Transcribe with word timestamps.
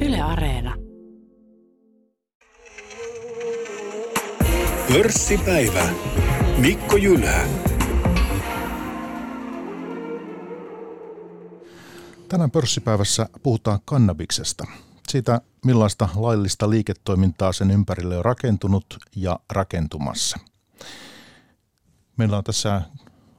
Yle 0.00 0.20
Areena. 0.20 0.74
Pörssipäivä. 4.92 5.88
Mikko 6.58 6.96
Jylhä. 6.96 7.48
Tänään 12.28 12.50
pörssipäivässä 12.50 13.28
puhutaan 13.42 13.78
kannabiksesta. 13.84 14.64
Siitä, 15.08 15.40
millaista 15.64 16.08
laillista 16.16 16.70
liiketoimintaa 16.70 17.52
sen 17.52 17.70
ympärille 17.70 18.18
on 18.18 18.24
rakentunut 18.24 18.86
ja 19.16 19.40
rakentumassa. 19.52 20.38
Meillä 22.16 22.36
on 22.38 22.44
tässä 22.44 22.82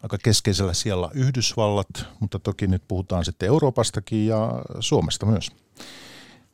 aika 0.04 0.18
keskeisellä 0.24 0.74
siellä 0.74 1.10
Yhdysvallat, 1.14 1.88
mutta 2.20 2.40
toki 2.40 2.68
nyt 2.68 2.84
puhutaan 2.88 3.26
sitten 3.26 3.48
Euroopastakin 3.48 4.28
ja 4.28 4.64
Suomesta 4.80 5.26
myös. 5.26 5.52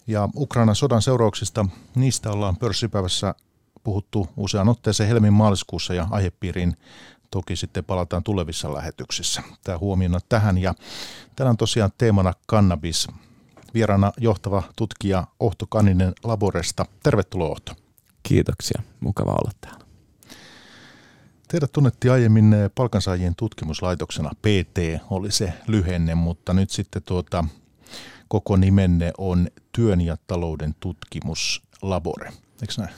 Ja 0.08 0.30
Ukrainan 0.36 0.76
sodan 0.76 1.02
seurauksista, 1.02 1.66
niistä 1.96 2.32
ollaan 2.32 2.58
pörssipäivässä 2.58 3.36
puhuttu 3.84 4.28
usean 4.38 4.70
otteeseen 4.70 5.10
helmin 5.10 5.34
maaliskuussa 5.34 5.94
ja 5.94 6.08
aihepiiriin 6.12 6.78
toki 7.32 7.56
sitten 7.56 7.86
palataan 7.86 8.24
tulevissa 8.24 8.74
lähetyksissä. 8.74 9.42
Tämä 9.64 9.78
huomiona 9.78 10.20
tähän 10.30 10.58
ja 10.58 10.74
tänään 11.36 11.58
tosiaan 11.58 11.92
teemana 11.98 12.34
kannabis. 12.48 13.08
Vieraana 13.74 14.12
johtava 14.18 14.64
tutkija 14.76 15.28
Ohto 15.40 15.66
Kaninen 15.70 16.14
Laboresta. 16.24 16.86
Tervetuloa 17.04 17.50
Ohto. 17.50 17.74
Kiitoksia, 18.24 18.82
mukava 19.00 19.32
olla 19.32 19.52
täällä. 19.62 19.86
Teidät 21.48 21.72
tunnettiin 21.72 22.12
aiemmin 22.12 22.54
eh, 22.54 22.72
palkansaajien 22.76 23.36
tutkimuslaitoksena. 23.36 24.32
PT 24.42 25.02
oli 25.10 25.32
se 25.32 25.54
lyhenne, 25.68 26.16
mutta 26.16 26.54
nyt 26.54 26.70
sitten 26.70 27.04
tuota, 27.04 27.44
koko 28.28 28.58
nimenne 28.58 29.12
on 29.18 29.48
Työn 29.72 30.02
ja 30.02 30.18
talouden 30.28 30.76
tutkimuslabore. 30.80 32.34
Eikö 32.62 32.74
näin? 32.78 32.96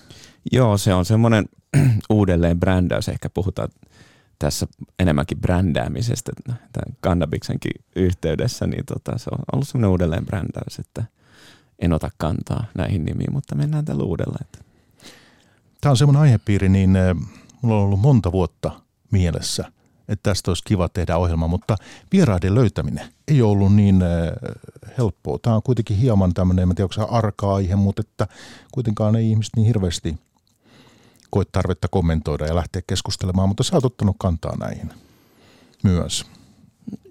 Joo, 0.52 0.78
se 0.78 0.94
on 0.94 1.06
semmoinen 1.06 1.46
uudelleen 2.10 2.60
brändäys. 2.60 3.10
Ehkä 3.10 3.30
puhutaan 3.30 3.70
tässä 4.40 4.68
enemmänkin 5.00 5.42
brändäämisestä 5.42 6.32
tämän 6.46 6.98
kannabiksenkin 7.00 7.72
yhteydessä, 7.96 8.68
niin 8.68 8.86
tota, 8.86 9.18
se 9.18 9.30
on 9.32 9.40
ollut 9.54 9.68
semmoinen 9.68 9.90
uudelleen 9.90 10.26
brändäys, 10.26 10.80
että 10.80 11.04
en 11.80 11.94
ota 11.94 12.10
kantaa 12.18 12.66
näihin 12.78 13.06
nimiin, 13.06 13.34
mutta 13.34 13.56
mennään 13.56 13.86
tällä 13.86 14.04
uudella. 14.04 14.38
Tämä 15.82 15.92
on 15.92 15.98
semmoinen 15.98 16.22
aihepiiri, 16.22 16.70
niin 16.70 16.96
eh, 16.96 17.16
mulla 17.62 17.78
on 17.78 17.84
ollut 17.84 18.00
monta 18.00 18.32
vuotta 18.32 18.82
mielessä, 19.12 19.72
että 20.10 20.30
tästä 20.30 20.52
olisi 20.52 20.64
kiva 20.66 20.90
tehdä 20.90 21.18
ohjelma, 21.18 21.48
mutta 21.48 21.76
vieraiden 22.12 22.56
löytäminen 22.56 23.08
ei 23.28 23.42
ollut 23.42 23.76
niin 23.76 24.02
äh, 24.02 24.10
helppoa. 24.98 25.40
Tämä 25.42 25.56
on 25.56 25.64
kuitenkin 25.64 25.98
hieman 25.98 26.34
tämmöinen, 26.34 26.70
en 26.70 26.76
tiedä 26.76 26.90
onko 27.00 27.16
arka 27.16 27.56
aihe, 27.56 27.76
mutta 27.76 28.02
että 28.06 28.28
kuitenkaan 28.72 29.16
ei 29.16 29.30
ihmiset 29.30 29.56
niin 29.56 29.68
hirveästi 29.68 30.18
koe 31.30 31.44
tarvetta 31.52 31.88
kommentoida 31.88 32.46
ja 32.46 32.56
lähteä 32.56 32.82
keskustelemaan, 32.88 33.48
mutta 33.48 33.64
sä 33.64 33.76
oot 33.76 33.86
ottanut 33.86 34.16
kantaa 34.20 34.58
näihin 34.58 34.90
myös. 35.84 36.26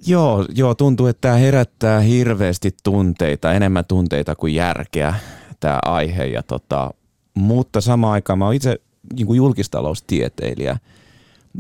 Joo, 0.07 0.47
joo, 0.55 0.75
tuntuu, 0.75 1.07
että 1.07 1.21
tämä 1.21 1.35
herättää 1.35 2.01
hirveästi 2.01 2.77
tunteita, 2.83 3.53
enemmän 3.53 3.85
tunteita 3.85 4.35
kuin 4.35 4.55
järkeä 4.55 5.15
tämä 5.61 5.79
aihe. 5.85 6.27
Ja 6.27 6.43
tota, 6.43 6.91
mutta 7.35 7.81
samaan 7.81 8.13
aikaan 8.13 8.39
mä 8.39 8.45
oon 8.45 8.55
itse 8.55 8.81
niin 9.13 9.35
julkistaloustieteilijä 9.37 10.79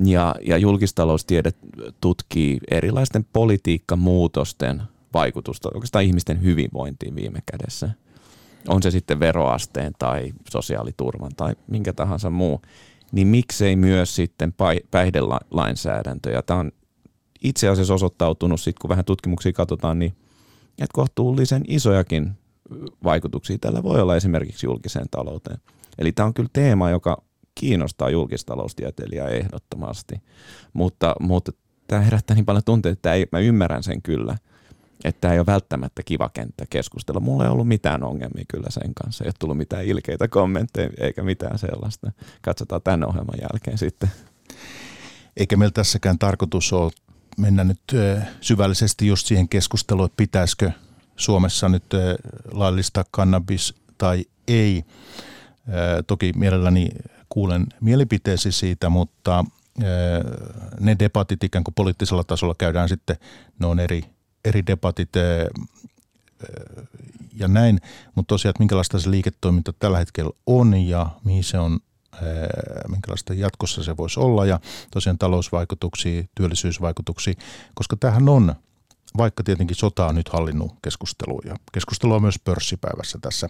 ja, 0.04 0.34
ja 0.46 0.58
julkistaloustiede 0.58 1.52
tutkii 2.00 2.58
erilaisten 2.70 3.26
politiikkamuutosten 3.32 4.82
vaikutusta 5.14 5.70
oikeastaan 5.74 6.04
ihmisten 6.04 6.42
hyvinvointiin 6.42 7.14
viime 7.16 7.42
kädessä. 7.52 7.90
On 8.68 8.82
se 8.82 8.90
sitten 8.90 9.20
veroasteen 9.20 9.92
tai 9.98 10.32
sosiaaliturvan 10.50 11.32
tai 11.36 11.54
minkä 11.66 11.92
tahansa 11.92 12.30
muu, 12.30 12.62
niin 13.12 13.28
miksei 13.28 13.76
myös 13.76 14.16
sitten 14.16 14.54
päihdelainsäädäntö. 14.90 16.30
Ja 16.30 16.42
tämä 16.42 16.60
on 16.60 16.72
itse 17.42 17.68
asiassa 17.68 17.94
osoittautunut, 17.94 18.60
sit 18.60 18.78
kun 18.78 18.88
vähän 18.88 19.04
tutkimuksia 19.04 19.52
katsotaan, 19.52 19.98
niin 19.98 20.12
että 20.78 20.92
kohtuullisen 20.92 21.62
isojakin 21.68 22.30
vaikutuksia 23.04 23.58
tällä 23.58 23.82
voi 23.82 24.00
olla 24.00 24.16
esimerkiksi 24.16 24.66
julkiseen 24.66 25.06
talouteen. 25.10 25.58
Eli 25.98 26.12
tämä 26.12 26.26
on 26.26 26.34
kyllä 26.34 26.50
teema, 26.52 26.90
joka 26.90 27.22
kiinnostaa 27.60 28.10
julkistaloustieteilijää 28.10 29.28
ehdottomasti, 29.28 30.22
mutta, 30.72 31.14
mutta 31.20 31.52
tämä 31.86 32.02
herättää 32.02 32.34
niin 32.34 32.46
paljon 32.46 32.64
tunteita, 32.64 32.92
että 32.92 33.12
ei, 33.12 33.26
mä 33.32 33.38
ymmärrän 33.38 33.82
sen 33.82 34.02
kyllä, 34.02 34.36
että 35.04 35.20
tämä 35.20 35.34
ei 35.34 35.40
ole 35.40 35.46
välttämättä 35.46 36.02
kiva 36.02 36.28
kenttä 36.28 36.64
keskustella. 36.70 37.20
Mulla 37.20 37.44
ei 37.44 37.50
ollut 37.50 37.68
mitään 37.68 38.02
ongelmia 38.02 38.44
kyllä 38.48 38.70
sen 38.70 38.94
kanssa, 38.94 39.24
ei 39.24 39.28
ole 39.28 39.34
tullut 39.38 39.56
mitään 39.56 39.84
ilkeitä 39.84 40.28
kommentteja 40.28 40.90
eikä 40.98 41.22
mitään 41.22 41.58
sellaista. 41.58 42.12
Katsotaan 42.42 42.82
tämän 42.82 43.08
ohjelman 43.08 43.38
jälkeen 43.40 43.78
sitten. 43.78 44.10
Eikä 45.36 45.56
meillä 45.56 45.72
tässäkään 45.72 46.18
tarkoitus 46.18 46.72
ole 46.72 46.92
mennä 47.38 47.64
nyt 47.64 47.80
syvällisesti 48.40 49.06
just 49.06 49.26
siihen 49.26 49.48
keskusteluun, 49.48 50.06
että 50.06 50.16
pitäisikö 50.16 50.70
Suomessa 51.16 51.68
nyt 51.68 51.84
laillistaa 52.52 53.04
kannabis 53.10 53.74
tai 53.98 54.24
ei. 54.48 54.84
Toki 56.06 56.32
mielelläni 56.36 56.88
kuulen 57.36 57.66
mielipiteesi 57.80 58.52
siitä, 58.52 58.88
mutta 58.88 59.44
ne 60.80 60.96
debatit 60.98 61.44
ikään 61.44 61.64
kuin 61.64 61.74
poliittisella 61.74 62.24
tasolla 62.24 62.54
käydään 62.58 62.88
sitten, 62.88 63.16
ne 63.58 63.66
on 63.66 63.80
eri, 63.80 64.02
eri 64.44 64.66
debatit 64.66 65.08
ja 67.34 67.48
näin, 67.48 67.80
mutta 68.14 68.28
tosiaan, 68.28 68.50
että 68.50 68.62
minkälaista 68.62 69.00
se 69.00 69.10
liiketoiminta 69.10 69.72
tällä 69.72 69.98
hetkellä 69.98 70.30
on 70.46 70.74
ja 70.74 71.06
mihin 71.24 71.44
se 71.44 71.58
on, 71.58 71.78
minkälaista 72.88 73.34
jatkossa 73.34 73.82
se 73.82 73.96
voisi 73.96 74.20
olla 74.20 74.46
ja 74.46 74.60
tosiaan 74.90 75.18
talousvaikutuksia, 75.18 76.24
työllisyysvaikutuksia, 76.34 77.34
koska 77.74 77.96
tähän 77.96 78.28
on, 78.28 78.54
vaikka 79.16 79.42
tietenkin 79.42 79.76
sota 79.76 80.06
on 80.06 80.14
nyt 80.14 80.28
hallinnut 80.28 80.74
keskustelua 80.82 81.40
ja 81.44 81.56
keskustelua 81.72 82.20
myös 82.20 82.38
pörssipäivässä 82.44 83.18
tässä 83.22 83.48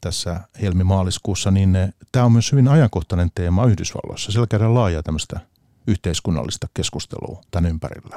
tässä 0.00 0.40
helmimaaliskuussa, 0.62 1.50
niin 1.50 1.78
tämä 2.12 2.24
on 2.24 2.32
myös 2.32 2.52
hyvin 2.52 2.68
ajankohtainen 2.68 3.30
teema 3.34 3.64
Yhdysvalloissa. 3.64 4.32
Siellä 4.32 4.46
käydään 4.46 4.74
laajaa 4.74 5.02
tämmöistä 5.02 5.40
yhteiskunnallista 5.86 6.68
keskustelua 6.74 7.40
tämän 7.50 7.70
ympärillä. 7.70 8.16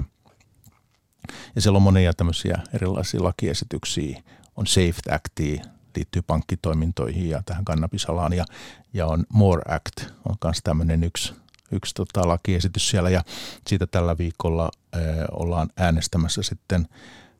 Ja 1.55 1.61
siellä 1.61 1.77
on 1.77 1.83
monia 1.83 2.13
tämmöisiä 2.13 2.57
erilaisia 2.73 3.23
lakiesityksiä. 3.23 4.21
On 4.55 4.67
SAFE 4.67 5.11
Actia, 5.11 5.63
liittyy 5.95 6.21
pankkitoimintoihin 6.21 7.29
ja 7.29 7.43
tähän 7.45 7.65
kannabisalaan. 7.65 8.33
Ja, 8.33 8.45
ja 8.93 9.07
on 9.07 9.25
More 9.29 9.61
Act, 9.67 10.11
on 10.29 10.35
myös 10.43 10.59
tämmöinen 10.63 11.03
yksi, 11.03 11.33
yksi 11.71 11.93
tota, 11.93 12.27
lakiesitys 12.27 12.89
siellä. 12.89 13.09
Ja 13.09 13.23
siitä 13.67 13.87
tällä 13.87 14.17
viikolla 14.17 14.71
äh, 14.95 15.01
ollaan 15.31 15.69
äänestämässä 15.77 16.43
sitten, 16.43 16.87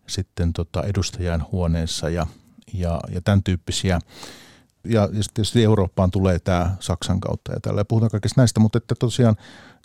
sitten 0.07 0.53
tota 0.53 0.83
edustajan 0.83 1.45
huoneessa 1.51 2.09
ja 2.09 2.27
ja, 2.73 2.99
ja 3.13 3.21
tämän 3.21 3.43
tyyppisiä. 3.43 3.99
Ja, 4.83 5.01
ja 5.01 5.23
tietysti 5.33 5.63
Eurooppaan 5.63 6.11
tulee 6.11 6.39
tämä 6.39 6.75
Saksan 6.79 7.19
kautta 7.19 7.53
ja 7.53 7.59
tällä. 7.59 7.85
Puhutaan 7.85 8.11
kaikista 8.11 8.41
näistä, 8.41 8.59
mutta 8.59 8.77
että 8.77 8.95
tosiaan 8.99 9.35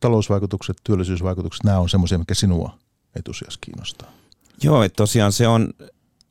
talousvaikutukset, 0.01 0.77
työllisyysvaikutukset, 0.85 1.65
nämä 1.65 1.79
on 1.79 1.89
semmoisia, 1.89 2.19
mikä 2.19 2.35
sinua 2.35 2.79
etusijassa 3.17 3.59
kiinnostaa. 3.65 4.11
Joo, 4.63 4.83
että 4.83 4.97
tosiaan 4.97 5.33
se 5.33 5.49
on 5.49 5.69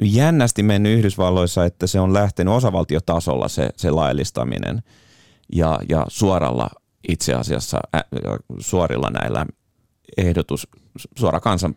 jännästi 0.02 0.64
mennyt 0.64 0.98
Yhdysvalloissa, 0.98 1.66
että 1.66 1.88
se 1.88 2.00
on 2.00 2.14
lähtenyt 2.14 2.54
osavaltiotasolla 2.54 3.48
se, 3.48 3.70
se 3.78 3.92
laillistaminen 3.92 4.84
ja, 5.54 5.80
ja 5.90 6.06
suoralla 6.08 6.70
itse 7.10 7.34
asiassa 7.34 7.80
ä, 7.96 8.02
suorilla 8.60 9.10
näillä 9.10 9.46
ehdotus, 10.18 10.68
suora 11.18 11.40
kansan 11.40 11.76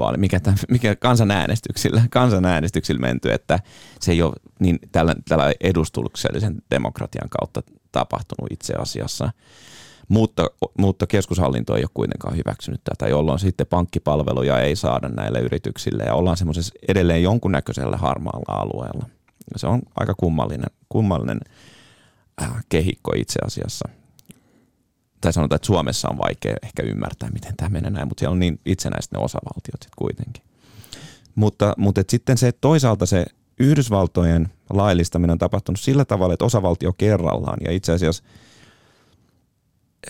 vaali, 0.00 0.18
mikä, 0.18 0.40
tämän, 0.40 0.58
mikä 0.70 0.96
kansanäänestyksillä, 0.96 2.02
kansanäänestyksillä 2.10 3.00
menty, 3.00 3.32
että 3.32 3.58
se 4.00 4.12
ei 4.12 4.22
ole 4.22 4.32
niin 4.58 4.78
tällä, 4.92 5.14
tällä 5.28 5.52
edustuksellisen 5.60 6.62
demokratian 6.70 7.28
kautta 7.28 7.62
tapahtunut 7.92 8.52
itse 8.52 8.74
asiassa. 8.74 9.32
Mutta, 10.08 10.46
mutta 10.78 11.06
keskushallinto 11.06 11.76
ei 11.76 11.82
ole 11.82 11.90
kuitenkaan 11.94 12.36
hyväksynyt 12.36 12.80
tätä, 12.84 13.08
jolloin 13.08 13.38
sitten 13.38 13.66
pankkipalveluja 13.66 14.60
ei 14.60 14.76
saada 14.76 15.08
näille 15.08 15.40
yrityksille 15.40 16.04
ja 16.04 16.14
ollaan 16.14 16.36
semmoisessa 16.36 16.74
edelleen 16.88 17.22
jonkunnäköisellä 17.22 17.96
harmaalla 17.96 18.60
alueella. 18.62 19.06
Se 19.56 19.66
on 19.66 19.82
aika 19.96 20.14
kummallinen, 20.14 20.70
kummallinen 20.88 21.40
äh, 22.42 22.64
kehikko 22.68 23.12
itse 23.16 23.38
asiassa 23.46 23.99
tai 25.20 25.32
sanotaan, 25.32 25.56
että 25.56 25.66
Suomessa 25.66 26.08
on 26.08 26.18
vaikea 26.18 26.56
ehkä 26.62 26.82
ymmärtää, 26.82 27.30
miten 27.30 27.56
tämä 27.56 27.68
menee 27.68 27.90
näin, 27.90 28.08
mutta 28.08 28.20
siellä 28.20 28.32
on 28.32 28.38
niin 28.38 28.60
itsenäiset 28.66 29.12
ne 29.12 29.18
osavaltiot 29.18 29.82
sitten 29.82 29.96
kuitenkin. 29.98 30.42
Mutta, 31.34 31.74
mutta 31.76 32.00
et 32.00 32.10
sitten 32.10 32.38
se 32.38 32.52
toisaalta 32.52 33.06
se 33.06 33.26
Yhdysvaltojen 33.60 34.48
laillistaminen 34.70 35.32
on 35.32 35.38
tapahtunut 35.38 35.80
sillä 35.80 36.04
tavalla, 36.04 36.34
että 36.34 36.44
osavaltio 36.44 36.92
kerrallaan 36.92 37.58
ja 37.64 37.72
itse 37.72 37.92
asiassa 37.92 38.22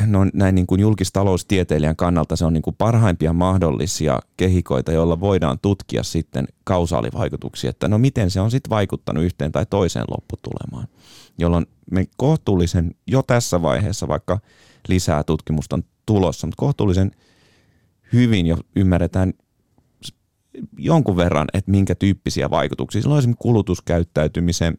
no, 0.06 0.26
näin 0.34 0.54
niin 0.54 0.66
kuin 0.66 0.80
julkistaloustieteilijän 0.80 1.96
kannalta 1.96 2.36
se 2.36 2.44
on 2.44 2.52
niin 2.52 2.62
kuin 2.62 2.76
parhaimpia 2.78 3.32
mahdollisia 3.32 4.20
kehikoita, 4.36 4.92
joilla 4.92 5.20
voidaan 5.20 5.58
tutkia 5.62 6.02
sitten 6.02 6.48
kausaalivaikutuksia, 6.64 7.70
että 7.70 7.88
no 7.88 7.98
miten 7.98 8.30
se 8.30 8.40
on 8.40 8.50
sitten 8.50 8.70
vaikuttanut 8.70 9.24
yhteen 9.24 9.52
tai 9.52 9.66
toiseen 9.70 10.04
lopputulemaan, 10.10 10.88
jolloin 11.38 11.66
me 11.90 12.06
kohtuullisen 12.16 12.94
jo 13.06 13.22
tässä 13.22 13.62
vaiheessa, 13.62 14.08
vaikka 14.08 14.38
lisää 14.90 15.24
tutkimusta 15.24 15.76
on 15.76 15.82
tulossa, 16.06 16.46
mutta 16.46 16.60
kohtuullisen 16.60 17.10
hyvin 18.12 18.46
jo 18.46 18.56
ymmärretään 18.76 19.32
jonkun 20.78 21.16
verran, 21.16 21.46
että 21.54 21.70
minkä 21.70 21.94
tyyppisiä 21.94 22.50
vaikutuksia. 22.50 23.02
Silloin 23.02 23.18
esimerkiksi 23.18 23.42
kulutuskäyttäytymisen 23.42 24.78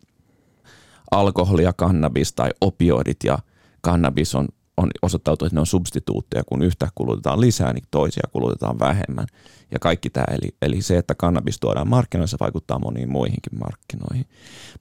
alkoholia, 1.11 1.73
kannabis 1.73 2.33
tai 2.33 2.49
opioidit 2.61 3.17
ja 3.23 3.39
kannabis 3.81 4.35
on, 4.35 4.47
on 4.77 4.89
osoittautunut, 5.01 5.47
että 5.47 5.55
ne 5.55 5.59
on 5.59 5.67
substituutteja, 5.67 6.43
kun 6.43 6.61
yhtä 6.61 6.89
kulutetaan 6.95 7.41
lisää, 7.41 7.73
niin 7.73 7.83
toisia 7.91 8.23
kulutetaan 8.31 8.79
vähemmän. 8.79 9.27
Ja 9.71 9.79
kaikki 9.79 10.09
tämä, 10.09 10.25
eli, 10.31 10.49
eli 10.61 10.81
se, 10.81 10.97
että 10.97 11.15
kannabis 11.15 11.59
tuodaan 11.59 11.87
markkinoille, 11.87 12.27
se 12.27 12.37
vaikuttaa 12.39 12.79
moniin 12.79 13.09
muihinkin 13.09 13.59
markkinoihin. 13.59 14.25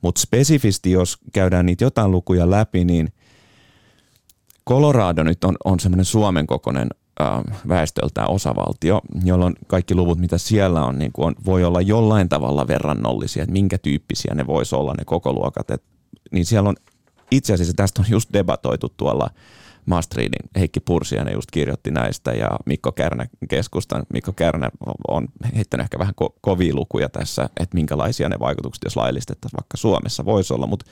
Mutta 0.03 0.21
spesifisti, 0.21 0.91
jos 0.91 1.19
käydään 1.33 1.67
niitä 1.67 1.85
jotain 1.85 2.11
lukuja 2.11 2.51
läpi, 2.51 2.85
niin 2.85 3.13
Colorado 4.69 5.23
nyt 5.23 5.45
on, 5.45 5.57
on 5.65 5.81
semmoinen 5.81 6.05
Suomen 6.05 6.47
kokoinen 6.47 6.89
väestöltään 7.69 8.31
osavaltio, 8.31 9.01
jolloin 9.25 9.55
kaikki 9.67 9.95
luvut, 9.95 10.19
mitä 10.19 10.39
siellä 10.39 10.85
on, 10.85 10.99
niin 10.99 11.11
on, 11.17 11.35
voi 11.47 11.65
olla 11.65 11.81
jollain 11.81 12.29
tavalla 12.29 12.67
verrannollisia, 12.67 13.43
että 13.43 13.53
minkä 13.53 13.79
tyyppisiä 13.79 14.35
ne 14.35 14.47
voisi 14.47 14.75
olla 14.75 14.95
ne 14.99 15.05
koko 15.05 15.33
luokat. 15.33 15.71
Et, 15.71 15.83
niin 16.33 16.47
siellä 16.47 16.69
on 16.69 16.77
itse 17.31 17.53
asiassa 17.53 17.75
tästä 17.77 18.03
on 18.03 18.11
just 18.11 18.33
debatoitu 18.33 18.89
tuolla 18.97 19.31
Maastriidin 19.87 20.51
Heikki 20.59 20.81
Pursianen 20.81 21.35
just 21.35 21.51
kirjoitti 21.51 21.91
näistä 21.91 22.33
ja 22.33 22.51
Mikko 22.67 22.93
Kärnä 22.93 23.27
keskustan. 23.49 24.03
Mikko 24.13 24.33
Kärnä 24.33 24.71
on 25.09 25.29
heittänyt 25.57 25.85
ehkä 25.85 25.99
vähän 25.99 26.15
ko- 26.25 26.39
kovia 26.41 26.75
lukuja 26.75 27.09
tässä, 27.09 27.45
että 27.45 27.75
minkälaisia 27.75 28.29
ne 28.29 28.39
vaikutukset, 28.39 28.85
jos 28.85 28.97
laillistettaisiin 28.97 29.59
vaikka 29.59 29.77
Suomessa 29.77 30.25
voisi 30.25 30.55
olla, 30.55 30.67
mutta 30.67 30.87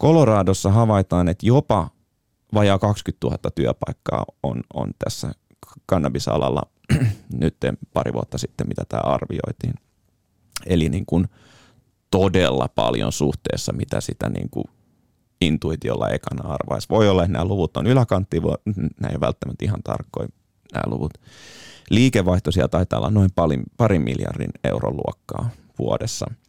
Coloradossa 0.00 0.70
havaitaan, 0.70 1.28
että 1.28 1.46
jopa 1.46 1.90
vajaa 2.54 2.78
20 2.78 3.26
000 3.26 3.38
työpaikkaa 3.54 4.24
on, 4.42 4.62
on 4.74 4.90
tässä 5.04 5.32
kannabisalalla 5.86 6.62
nyt 7.40 7.56
pari 7.92 8.12
vuotta 8.12 8.38
sitten, 8.38 8.68
mitä 8.68 8.82
tämä 8.88 9.00
arvioitiin. 9.00 9.74
Eli 10.66 10.88
niin 10.88 11.06
kuin 11.06 11.28
todella 12.10 12.68
paljon 12.74 13.12
suhteessa, 13.12 13.72
mitä 13.72 14.00
sitä 14.00 14.28
niin 14.28 14.50
kuin 14.50 14.64
intuitiolla 15.40 16.08
ekana 16.08 16.48
arvaisi. 16.48 16.88
Voi 16.90 17.08
olla, 17.08 17.22
että 17.22 17.32
nämä 17.32 17.44
luvut 17.44 17.76
on 17.76 17.86
yläkantti, 17.86 18.40
nämä 18.40 19.08
ei 19.10 19.14
ole 19.14 19.20
välttämättä 19.20 19.64
ihan 19.64 19.82
tarkkoja 19.84 20.28
nämä 20.72 20.84
luvut. 20.86 21.12
Liikevaihto 21.90 22.52
siellä 22.52 22.68
taitaa 22.68 22.98
olla 22.98 23.10
noin 23.10 23.30
parin, 23.34 23.62
parin 23.76 24.02
miljardin 24.02 24.50
euron 24.64 24.96
luokkaa 24.96 25.50
vuodessa– 25.78 26.26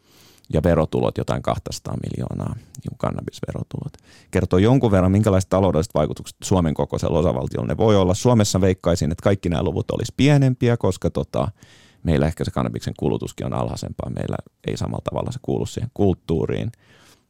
ja 0.53 0.63
verotulot 0.63 1.17
jotain 1.17 1.41
200 1.41 1.97
miljoonaa, 2.03 2.55
niin 2.55 2.97
kannabisverotulot. 2.97 3.93
Kertoo 4.31 4.59
jonkun 4.59 4.91
verran, 4.91 5.11
minkälaiset 5.11 5.49
taloudelliset 5.49 5.93
vaikutukset 5.93 6.37
Suomen 6.43 6.73
kokoisella 6.73 7.19
osavaltiolla 7.19 7.67
ne 7.67 7.77
voi 7.77 7.95
olla. 7.95 8.13
Suomessa 8.13 8.61
veikkaisin, 8.61 9.11
että 9.11 9.23
kaikki 9.23 9.49
nämä 9.49 9.63
luvut 9.63 9.91
olisi 9.91 10.13
pienempiä, 10.17 10.77
koska 10.77 11.09
tota, 11.09 11.47
meillä 12.03 12.27
ehkä 12.27 12.43
se 12.43 12.51
kannabiksen 12.51 12.93
kulutuskin 12.99 13.45
on 13.45 13.53
alhaisempaa. 13.53 14.09
Meillä 14.09 14.35
ei 14.67 14.77
samalla 14.77 15.01
tavalla 15.03 15.31
se 15.31 15.39
kuulu 15.41 15.65
siihen 15.65 15.91
kulttuuriin. 15.93 16.71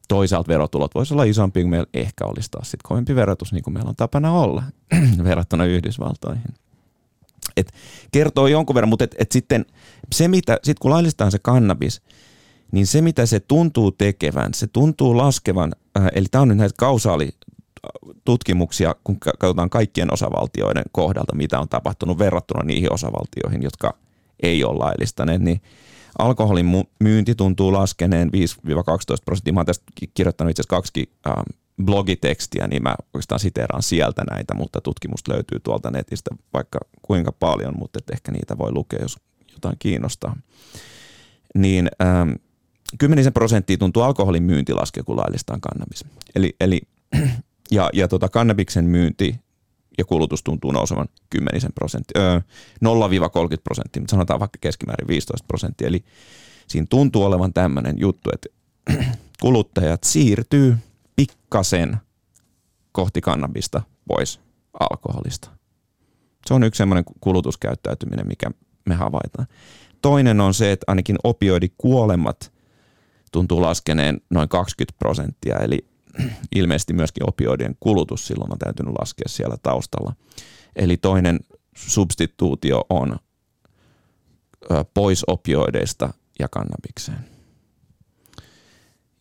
Toisaalta 0.07 0.47
verotulot 0.47 0.95
voisi 0.95 1.13
olla 1.13 1.23
isompi, 1.23 1.61
kuin 1.61 1.69
meillä 1.69 1.87
ehkä 1.93 2.25
olisi 2.25 2.51
taas 2.51 2.71
sit 2.71 2.83
kovempi 2.83 3.15
verotus, 3.15 3.53
niin 3.53 3.63
kuin 3.63 3.73
meillä 3.73 3.89
on 3.89 3.95
tapana 3.95 4.33
olla 4.33 4.63
verrattuna 5.23 5.65
Yhdysvaltoihin. 5.65 6.53
Et 7.57 7.73
kertoo 8.11 8.47
jonkun 8.47 8.73
verran, 8.73 8.89
mutta 8.89 9.03
et, 9.03 9.15
et 9.17 9.31
sitten 9.31 9.65
se, 10.11 10.27
mitä, 10.27 10.59
sit 10.63 10.79
kun 10.79 10.91
laillistetaan 10.91 11.31
se 11.31 11.39
kannabis, 11.39 12.01
niin 12.73 12.87
se 12.87 13.01
mitä 13.01 13.25
se 13.25 13.39
tuntuu 13.39 13.91
tekevän, 13.91 14.53
se 14.53 14.67
tuntuu 14.67 15.17
laskevan, 15.17 15.71
äh, 15.97 16.07
eli 16.15 16.25
tämä 16.31 16.41
on 16.41 16.47
nyt 16.47 16.57
näitä 16.57 16.75
kausaalitutkimuksia, 16.77 18.95
kun 19.03 19.19
katsotaan 19.19 19.69
kaikkien 19.69 20.13
osavaltioiden 20.13 20.83
kohdalta, 20.91 21.35
mitä 21.35 21.59
on 21.59 21.69
tapahtunut 21.69 22.17
verrattuna 22.17 22.63
niihin 22.63 22.93
osavaltioihin, 22.93 23.63
jotka 23.63 23.97
ei 24.43 24.63
ole 24.63 24.77
laillistaneet, 24.77 25.41
niin 25.41 25.61
alkoholin 26.19 26.85
myynti 26.99 27.35
tuntuu 27.35 27.73
laskeneen 27.73 28.29
5-12 28.29 28.31
prosenttia. 29.25 29.53
Mä 29.53 29.59
oon 29.59 29.65
tästä 29.65 29.85
kirjoittanut 30.13 30.51
itse 30.51 30.61
asiassa 30.61 30.75
kaksi 30.75 31.11
äh, 31.27 31.33
blogitekstiä, 31.85 32.67
niin 32.67 32.83
mä 32.83 32.95
oikeastaan 33.13 33.39
siteeraan 33.39 33.83
sieltä 33.83 34.23
näitä, 34.31 34.53
mutta 34.53 34.81
tutkimusta 34.81 35.33
löytyy 35.33 35.59
tuolta 35.59 35.91
netistä 35.91 36.31
vaikka 36.53 36.79
kuinka 37.01 37.31
paljon, 37.31 37.73
mutta 37.77 37.99
ehkä 38.11 38.31
niitä 38.31 38.57
voi 38.57 38.71
lukea, 38.71 39.01
jos 39.01 39.17
jotain 39.53 39.75
kiinnostaa. 39.79 40.35
Niin 41.55 41.89
ähm, 42.01 42.31
kymmenisen 42.97 43.33
prosenttia 43.33 43.77
tuntuu 43.77 44.03
alkoholin 44.03 44.43
myynti 44.43 44.73
laskea, 44.73 45.03
kun 45.03 45.17
laillistaan 45.17 45.61
kannabis. 45.61 46.05
Eli, 46.35 46.55
eli 46.59 46.81
ja, 47.71 47.89
ja 47.93 48.07
tota 48.07 48.29
kannabiksen 48.29 48.85
myynti 48.85 49.35
ja 49.97 50.05
kulutus 50.05 50.43
tuntuu 50.43 50.71
nousevan 50.71 51.07
kymmenisen 51.29 51.73
prosenttia, 51.73 52.21
öö, 52.21 52.39
0-30 52.39 52.41
prosenttia, 53.63 54.01
mutta 54.01 54.11
sanotaan 54.11 54.39
vaikka 54.39 54.57
keskimäärin 54.61 55.07
15 55.07 55.45
prosenttia. 55.47 55.87
Eli 55.87 56.03
siinä 56.67 56.87
tuntuu 56.89 57.23
olevan 57.23 57.53
tämmöinen 57.53 57.95
juttu, 57.99 58.29
että 58.33 58.49
kuluttajat 59.41 60.03
siirtyy 60.03 60.77
pikkasen 61.15 61.97
kohti 62.91 63.21
kannabista 63.21 63.81
pois 64.07 64.39
alkoholista. 64.79 65.49
Se 66.45 66.53
on 66.53 66.63
yksi 66.63 66.77
semmoinen 66.77 67.03
kulutuskäyttäytyminen, 67.21 68.27
mikä 68.27 68.51
me 68.85 68.95
havaitaan. 68.95 69.47
Toinen 70.01 70.41
on 70.41 70.53
se, 70.53 70.71
että 70.71 70.83
ainakin 70.87 71.15
opioidikuolemat 71.23 72.52
tuntuu 73.33 73.61
laskeneen 73.61 74.21
noin 74.29 74.49
20 74.49 74.95
prosenttia, 74.99 75.57
eli 75.57 75.85
ilmeisesti 76.55 76.93
myöskin 76.93 77.29
opioidien 77.29 77.75
kulutus 77.79 78.27
silloin 78.27 78.51
on 78.51 78.59
täytynyt 78.59 78.93
laskea 78.99 79.27
siellä 79.27 79.57
taustalla. 79.63 80.13
Eli 80.75 80.97
toinen 80.97 81.39
substituutio 81.75 82.85
on 82.89 83.17
pois 84.93 85.23
opioideista 85.27 86.13
ja 86.39 86.49
kannabikseen. 86.49 87.19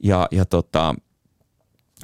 Ja, 0.03 0.29
ja, 0.31 0.45
tota, 0.45 0.95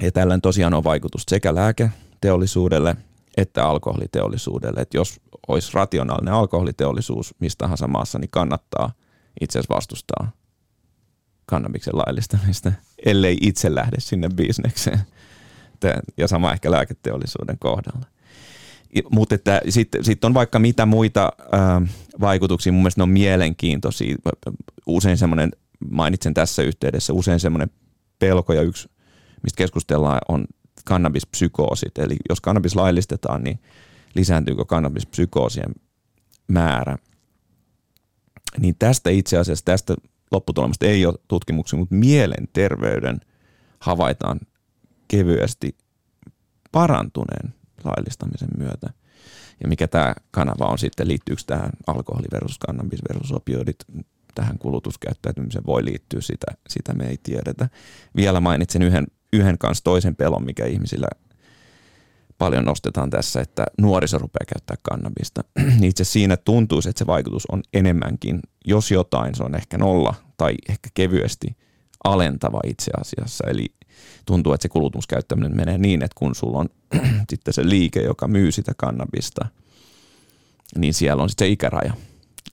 ja 0.00 0.12
tällä 0.12 0.38
tosiaan 0.42 0.74
on 0.74 0.84
vaikutus 0.84 1.22
sekä 1.28 1.54
lääketeollisuudelle 1.54 2.96
että 3.36 3.68
alkoholiteollisuudelle. 3.68 4.80
Että 4.80 4.96
jos 4.96 5.20
olisi 5.48 5.70
rationaalinen 5.74 6.34
alkoholiteollisuus 6.34 7.34
mistä 7.40 7.58
tahansa 7.58 7.88
maassa, 7.88 8.18
niin 8.18 8.30
kannattaa 8.30 8.92
itse 9.40 9.58
asiassa 9.58 9.74
vastustaa 9.74 10.30
kannabiksen 11.48 11.96
laillistamista, 11.96 12.72
ellei 13.04 13.36
itse 13.40 13.74
lähde 13.74 13.96
sinne 13.98 14.28
bisnekseen. 14.28 15.00
Ja 16.16 16.28
sama 16.28 16.52
ehkä 16.52 16.70
lääketeollisuuden 16.70 17.56
kohdalla. 17.58 18.06
Mutta 19.10 19.34
sitten 19.68 20.04
sit 20.04 20.24
on 20.24 20.34
vaikka 20.34 20.58
mitä 20.58 20.86
muita 20.86 21.32
ää, 21.52 21.82
vaikutuksia, 22.20 22.72
mun 22.72 22.82
mielestä 22.82 22.98
ne 22.98 23.02
on 23.02 23.08
mielenkiintoisia. 23.08 24.16
Usein 24.86 25.18
semmoinen, 25.18 25.52
mainitsen 25.90 26.34
tässä 26.34 26.62
yhteydessä, 26.62 27.12
usein 27.12 27.40
semmoinen 27.40 27.70
pelko 28.18 28.52
ja 28.52 28.62
yksi, 28.62 28.88
mistä 29.42 29.56
keskustellaan, 29.56 30.20
on 30.28 30.46
kannabispsykoosit. 30.84 31.98
Eli 31.98 32.16
jos 32.28 32.40
kannabis 32.40 32.76
laillistetaan, 32.76 33.44
niin 33.44 33.60
lisääntyykö 34.14 34.64
kannabispsykoosien 34.64 35.74
määrä. 36.48 36.98
Niin 38.58 38.76
tästä 38.78 39.10
itse 39.10 39.38
asiassa, 39.38 39.64
tästä 39.64 39.94
lopputulemasta 40.30 40.86
ei 40.86 41.06
ole 41.06 41.14
tutkimuksia, 41.28 41.78
mutta 41.78 41.94
mielenterveyden 41.94 43.20
havaitaan 43.80 44.40
kevyesti 45.08 45.76
parantuneen 46.72 47.54
laillistamisen 47.84 48.48
myötä. 48.58 48.90
Ja 49.62 49.68
mikä 49.68 49.88
tämä 49.88 50.14
kanava 50.30 50.64
on 50.64 50.78
sitten, 50.78 51.08
liittyykö 51.08 51.42
tähän 51.46 51.70
alkoholi 51.86 52.26
versus 52.32 52.58
kannabis 52.58 53.00
versus 53.08 53.32
opioidit, 53.32 53.76
tähän 54.34 54.58
kulutuskäyttäytymiseen 54.58 55.66
voi 55.66 55.84
liittyä, 55.84 56.20
sitä, 56.20 56.46
sitä 56.68 56.94
me 56.94 57.08
ei 57.08 57.18
tiedetä. 57.22 57.68
Vielä 58.16 58.40
mainitsen 58.40 58.82
yhden, 58.82 59.06
yhden 59.32 59.58
kanssa 59.58 59.84
toisen 59.84 60.16
pelon, 60.16 60.44
mikä 60.44 60.66
ihmisillä 60.66 61.08
paljon 62.38 62.64
nostetaan 62.64 63.10
tässä, 63.10 63.40
että 63.40 63.66
nuoriso 63.78 64.18
rupeaa 64.18 64.46
käyttää 64.54 64.76
kannabista. 64.82 65.44
Itse 65.82 66.04
siinä 66.04 66.36
tuntuu, 66.36 66.78
että 66.78 66.98
se 66.98 67.06
vaikutus 67.06 67.46
on 67.46 67.62
enemmänkin, 67.72 68.40
jos 68.64 68.90
jotain, 68.90 69.34
se 69.34 69.42
on 69.42 69.54
ehkä 69.54 69.78
nolla 69.78 70.14
tai 70.36 70.54
ehkä 70.68 70.88
kevyesti 70.94 71.56
alentava 72.04 72.60
itse 72.66 72.90
asiassa. 73.00 73.44
Eli 73.46 73.66
tuntuu, 74.26 74.52
että 74.52 74.62
se 74.62 74.68
kulutuskäyttäminen 74.68 75.56
menee 75.56 75.78
niin, 75.78 76.02
että 76.04 76.14
kun 76.18 76.34
sulla 76.34 76.58
on 76.58 76.68
sitten 77.30 77.54
se 77.54 77.68
liike, 77.68 78.02
joka 78.02 78.28
myy 78.28 78.52
sitä 78.52 78.72
kannabista, 78.76 79.46
niin 80.76 80.94
siellä 80.94 81.22
on 81.22 81.28
sitten 81.28 81.46
se 81.46 81.52
ikäraja. 81.52 81.94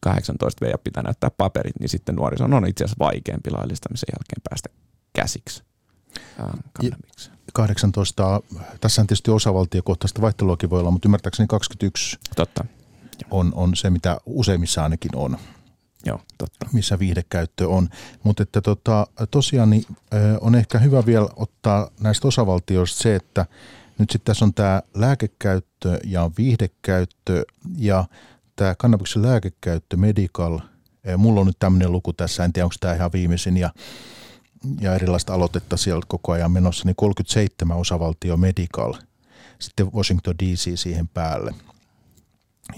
18 0.02 0.66
V 0.66 0.70
pitää 0.84 1.04
näyttää 1.04 1.30
paperit, 1.38 1.80
niin 1.80 1.90
sitten 1.90 2.16
nuorison 2.16 2.54
on 2.54 2.68
itse 2.68 2.84
asiassa 2.84 3.06
vaikeampi 3.06 3.52
laillistamisen 3.52 4.08
jälkeen 4.14 4.42
päästä 4.50 4.70
käsiksi. 5.14 5.65
Kannabiksen. 6.74 7.36
18, 7.54 8.42
tässä 8.82 9.02
on 9.02 9.08
tietysti 9.08 9.32
osavaltiokohtaista 9.32 10.22
vaihteluakin 10.22 10.70
voi 10.70 10.80
olla, 10.80 10.92
mutta 10.92 11.08
ymmärtääkseni 11.08 11.48
21 11.48 12.18
Totta. 12.36 12.66
on, 13.32 13.52
on 13.56 13.76
se, 13.76 13.90
mitä 13.90 14.18
useimmissa 14.26 14.84
ainakin 14.84 15.16
on, 15.16 15.38
Joo, 16.06 16.22
totta. 16.38 16.70
missä 16.74 17.00
viihdekäyttö 17.00 17.70
on. 17.70 17.90
Mutta 18.24 18.44
että 18.44 18.62
tota, 18.62 19.08
tosiaan 19.32 19.70
niin, 19.70 19.86
on 20.42 20.56
ehkä 20.56 20.80
hyvä 20.80 21.06
vielä 21.06 21.30
ottaa 21.36 21.90
näistä 22.00 22.28
osavaltioista 22.28 23.04
se, 23.04 23.16
että 23.16 23.46
nyt 24.00 24.10
sitten 24.10 24.26
tässä 24.26 24.46
on 24.46 24.54
tämä 24.54 24.82
lääkekäyttö 24.94 26.00
ja 26.04 26.32
viihdekäyttö 26.38 27.46
ja 27.78 28.06
tämä 28.56 28.76
kannabiksen 28.78 29.22
lääkekäyttö, 29.22 29.98
medical. 29.98 30.60
Mulla 31.18 31.42
on 31.42 31.48
nyt 31.48 31.60
tämmöinen 31.60 31.92
luku 31.92 32.14
tässä, 32.14 32.46
en 32.46 32.54
tiedä 32.54 32.66
onko 32.66 32.76
tämä 32.80 32.94
ihan 32.94 33.12
viimeisin 33.14 33.58
ja 33.58 33.70
ja 34.82 34.96
erilaista 34.96 35.34
aloitetta 35.34 35.78
siellä 35.78 36.04
koko 36.08 36.32
ajan 36.32 36.52
menossa, 36.52 36.86
niin 36.86 36.96
37 36.96 37.78
osavaltio 37.78 38.38
medical, 38.38 38.94
sitten 39.60 39.94
Washington 39.94 40.36
DC 40.40 40.80
siihen 40.80 41.08
päälle. 41.08 41.54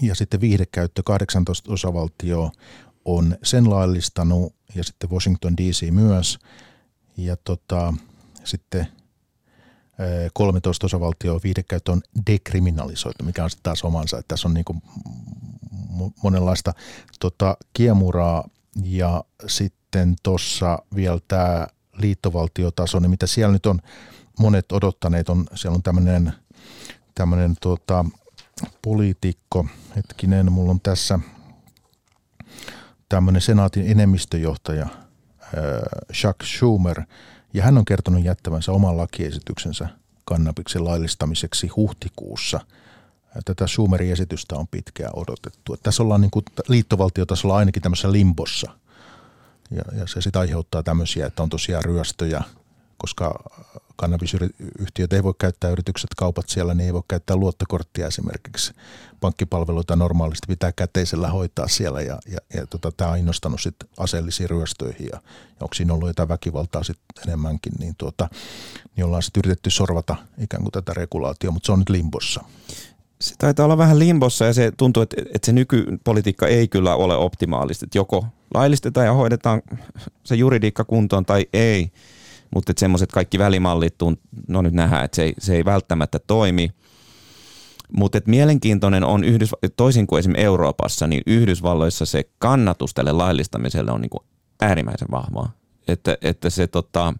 Ja 0.02 0.14
sitten 0.14 0.40
viihdekäyttö 0.40 1.02
18 1.04 1.72
osavaltio 1.72 2.50
on 3.04 3.36
sen 3.42 3.70
laillistanut 3.70 4.54
ja 4.74 4.84
sitten 4.84 5.10
Washington 5.10 5.56
DC 5.56 5.90
myös. 5.90 6.38
Ja 7.16 7.36
tota, 7.36 7.94
sitten 8.44 8.86
13 10.32 10.86
osavaltio 10.86 11.40
viihdekäyttö 11.44 11.92
on 11.92 12.00
dekriminalisoitu, 12.26 13.24
mikä 13.24 13.44
on 13.44 13.50
sitten 13.50 13.62
taas 13.62 13.84
omansa. 13.84 14.18
Että 14.18 14.28
tässä 14.28 14.48
on 14.48 14.54
niin 14.54 14.64
monenlaista 16.22 16.72
tota, 17.20 17.56
kiemuraa 17.72 18.48
ja 18.84 19.24
sitten 19.46 20.16
tuossa 20.22 20.78
vielä 20.94 21.18
tämä 21.28 21.66
liittovaltiotaso, 21.98 22.98
niin 22.98 23.10
mitä 23.10 23.26
siellä 23.26 23.52
nyt 23.52 23.66
on 23.66 23.80
monet 24.38 24.72
odottaneet, 24.72 25.28
on, 25.28 25.46
siellä 25.54 25.74
on 25.74 25.82
tämmöinen 25.82 26.32
tämmöinen 27.14 27.56
tota, 27.60 28.04
poliitikko, 28.82 29.66
hetkinen, 29.96 30.52
mulla 30.52 30.70
on 30.70 30.80
tässä 30.80 31.18
tämmöinen 33.08 33.42
senaatin 33.42 33.90
enemmistöjohtaja 33.90 34.86
Chuck 36.12 36.42
Schumer, 36.44 37.02
ja 37.54 37.62
hän 37.62 37.78
on 37.78 37.84
kertonut 37.84 38.24
jättävänsä 38.24 38.72
oman 38.72 38.96
lakiesityksensä 38.96 39.88
kannabiksen 40.24 40.84
laillistamiseksi 40.84 41.68
huhtikuussa. 41.68 42.60
Tätä 43.44 43.66
Schumerin 43.66 44.12
esitystä 44.12 44.56
on 44.56 44.68
pitkään 44.68 45.10
odotettu. 45.14 45.74
Että 45.74 45.84
tässä 45.84 46.02
ollaan 46.02 46.20
niin 46.20 46.30
kuin 46.30 46.44
liittovaltiotasolla 46.68 47.56
ainakin 47.56 47.82
tämmöisessä 47.82 48.12
limbossa– 48.12 48.70
ja, 49.70 49.82
ja 49.98 50.06
se 50.06 50.20
sitten 50.20 50.40
aiheuttaa 50.40 50.82
tämmöisiä, 50.82 51.26
että 51.26 51.42
on 51.42 51.48
tosiaan 51.48 51.84
ryöstöjä, 51.84 52.42
koska 52.98 53.34
kannabisyhtiöt 53.96 55.12
ei 55.12 55.22
voi 55.22 55.34
käyttää 55.38 55.70
yritykset, 55.70 56.10
kaupat 56.16 56.48
siellä, 56.48 56.74
niin 56.74 56.86
ei 56.86 56.92
voi 56.92 57.02
käyttää 57.08 57.36
luottokorttia 57.36 58.06
esimerkiksi. 58.06 58.72
Pankkipalveluita 59.20 59.96
normaalisti 59.96 60.46
pitää 60.48 60.72
käteisellä 60.72 61.28
hoitaa 61.28 61.68
siellä 61.68 62.00
ja, 62.00 62.18
ja, 62.26 62.38
ja 62.54 62.66
tota, 62.66 62.92
tämä 62.92 63.10
on 63.10 63.18
innostanut 63.18 63.60
sitten 63.60 63.88
aseellisiin 63.98 64.50
ryöstöihin 64.50 65.06
ja, 65.12 65.20
ja 65.48 65.60
onko 65.60 65.74
siinä 65.74 65.94
ollut 65.94 66.08
jotain 66.08 66.28
väkivaltaa 66.28 66.82
sitten 66.82 67.28
enemmänkin, 67.28 67.72
niin, 67.78 67.94
tuota, 67.98 68.28
niin 68.96 69.04
ollaan 69.04 69.22
sitten 69.22 69.40
yritetty 69.40 69.70
sorvata 69.70 70.16
ikään 70.38 70.62
kuin 70.62 70.72
tätä 70.72 70.94
regulaatiota, 70.94 71.52
mutta 71.52 71.66
se 71.66 71.72
on 71.72 71.78
nyt 71.78 71.88
limbossa 71.88 72.44
se 73.20 73.34
taitaa 73.38 73.64
olla 73.64 73.78
vähän 73.78 73.98
limbossa 73.98 74.44
ja 74.44 74.52
se 74.52 74.72
tuntuu, 74.76 75.02
että, 75.02 75.16
että 75.34 75.46
se 75.46 75.52
nykypolitiikka 75.52 76.46
ei 76.46 76.68
kyllä 76.68 76.94
ole 76.94 77.16
optimaalista. 77.16 77.84
Että 77.84 77.98
joko 77.98 78.26
laillistetaan 78.54 79.06
ja 79.06 79.12
hoidetaan 79.12 79.62
se 80.24 80.34
juridiikka 80.34 80.84
kuntoon 80.84 81.26
tai 81.26 81.46
ei, 81.52 81.92
mutta 82.54 82.72
että 82.72 82.80
semmoiset 82.80 83.12
kaikki 83.12 83.38
välimallit, 83.38 83.94
no 84.48 84.62
nyt 84.62 84.74
nähdään, 84.74 85.04
että 85.04 85.16
se 85.16 85.22
ei, 85.22 85.34
se 85.38 85.56
ei 85.56 85.64
välttämättä 85.64 86.18
toimi. 86.18 86.70
Mutta 87.92 88.20
mielenkiintoinen 88.26 89.04
on, 89.04 89.24
Yhdysva- 89.24 89.68
toisin 89.76 90.06
kuin 90.06 90.18
esimerkiksi 90.18 90.44
Euroopassa, 90.44 91.06
niin 91.06 91.22
Yhdysvalloissa 91.26 92.06
se 92.06 92.24
kannatus 92.38 92.94
tälle 92.94 93.12
laillistamiselle 93.12 93.92
on 93.92 94.00
niinku 94.00 94.24
äärimmäisen 94.60 95.08
vahvaa. 95.10 95.52
Että, 95.88 96.18
että 96.22 96.50
se 96.50 96.66
tota, 96.66 97.14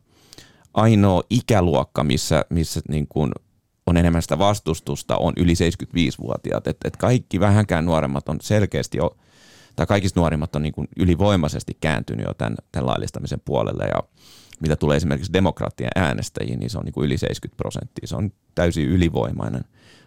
ainoa 0.75 1.23
ikäluokka, 1.31 2.05
missä, 2.05 2.45
missä 2.51 2.81
niin 2.89 3.07
kuin 3.09 3.33
on 3.87 3.97
enemmän 3.97 4.23
sitä 4.23 4.39
vastustusta, 4.39 5.17
on 5.17 5.33
yli 5.37 5.53
75-vuotiaat. 5.55 6.67
Et, 6.67 6.77
et 6.85 6.97
kaikki 6.97 7.41
vähänkään 7.41 7.85
nuoremmat 7.85 8.29
on 8.29 8.39
selkeästi 8.43 8.99
jo, 8.99 9.17
tai 9.79 9.87
kaikista 9.87 10.21
nuorimmat 10.21 10.57
on 10.57 10.63
niin 10.63 10.73
kuin 10.73 10.89
ylivoimaisesti 10.97 11.77
kääntynyt 11.81 12.27
jo 12.27 12.35
tämän, 12.35 12.57
tämän 12.73 12.87
laillistamisen 12.87 13.41
puolelle. 13.45 13.85
Ja 13.85 14.03
mitä 14.61 14.77
tulee 14.77 14.97
esimerkiksi 14.97 15.33
demokraattien 15.33 15.91
äänestäjiin, 15.95 16.61
niin 16.61 16.71
se 16.71 16.79
on 16.79 16.85
niin 16.85 16.93
kuin 16.93 17.07
yli 17.07 17.19
70 17.19 17.57
prosenttia. 17.57 18.07
Se 18.07 18.17
on 18.17 18.33
täysin 18.55 18.89
ylivoimainen. 18.89 19.65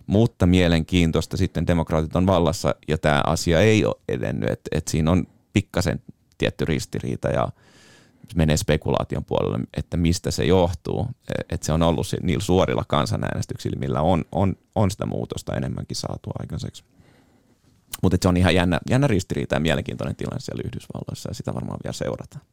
Mutta 0.08 0.46
mielenkiintoista 0.46 1.38
sitten 1.38 1.68
demokraatit 1.68 2.16
on 2.16 2.28
vallassa 2.28 2.76
ja 2.88 2.98
tämä 2.98 3.22
asia 3.26 3.60
ei 3.60 3.86
ole 3.86 3.96
edennyt. 4.08 4.50
Että 4.50 4.70
et 4.72 4.88
siinä 4.88 5.12
on 5.12 5.28
pikkasen 5.54 6.02
tietty 6.38 6.66
ristiriita 6.66 7.30
ja– 7.30 7.50
menee 8.36 8.58
spekulaation 8.58 9.26
puolelle, 9.26 9.60
että 9.78 9.98
mistä 9.98 10.32
se 10.32 10.46
johtuu. 10.46 11.08
Että 11.50 11.66
se 11.66 11.74
on 11.74 11.82
ollut 11.82 12.08
niillä 12.22 12.44
suorilla 12.44 12.84
kansanäänestyksillä, 12.88 13.80
millä 13.80 14.02
on, 14.02 14.26
on, 14.32 14.56
on 14.76 14.92
sitä 14.92 15.06
muutosta 15.06 15.56
enemmänkin 15.56 15.96
saatu 15.96 16.30
aikaiseksi. 16.40 16.84
Mutta 18.04 18.18
se 18.22 18.28
on 18.30 18.38
ihan 18.38 18.56
jännä, 18.56 18.80
jännä 18.90 19.08
ristiriita 19.08 19.56
ja 19.56 19.60
mielenkiintoinen 19.60 20.16
tilanne 20.16 20.40
siellä 20.40 20.64
Yhdysvalloissa 20.66 21.30
ja 21.30 21.34
sitä 21.34 21.54
varmaan 21.54 21.80
vielä 21.84 21.94
seurataan. 21.94 22.46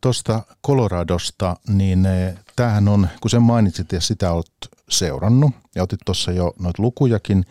Tuosta 0.00 0.42
Coloradosta, 0.66 1.56
niin 1.68 2.06
eh, 2.06 2.34
tämähän 2.56 2.88
on, 2.88 3.08
kun 3.20 3.30
sen 3.30 3.42
mainitsit 3.42 3.92
ja 3.92 4.00
sitä 4.00 4.32
olet 4.32 4.52
seurannut 4.88 5.52
ja 5.74 5.82
otit 5.82 6.00
tuossa 6.06 6.32
jo 6.32 6.54
noita 6.58 6.82
lukujakin, 6.82 7.44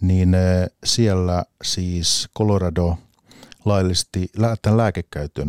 niin 0.00 0.34
eh, 0.34 0.70
siellä 0.84 1.44
siis 1.62 2.28
Colorado– 2.38 2.96
laillisti 3.64 4.28
tämän 4.62 4.76
lääkekäytön 4.76 5.48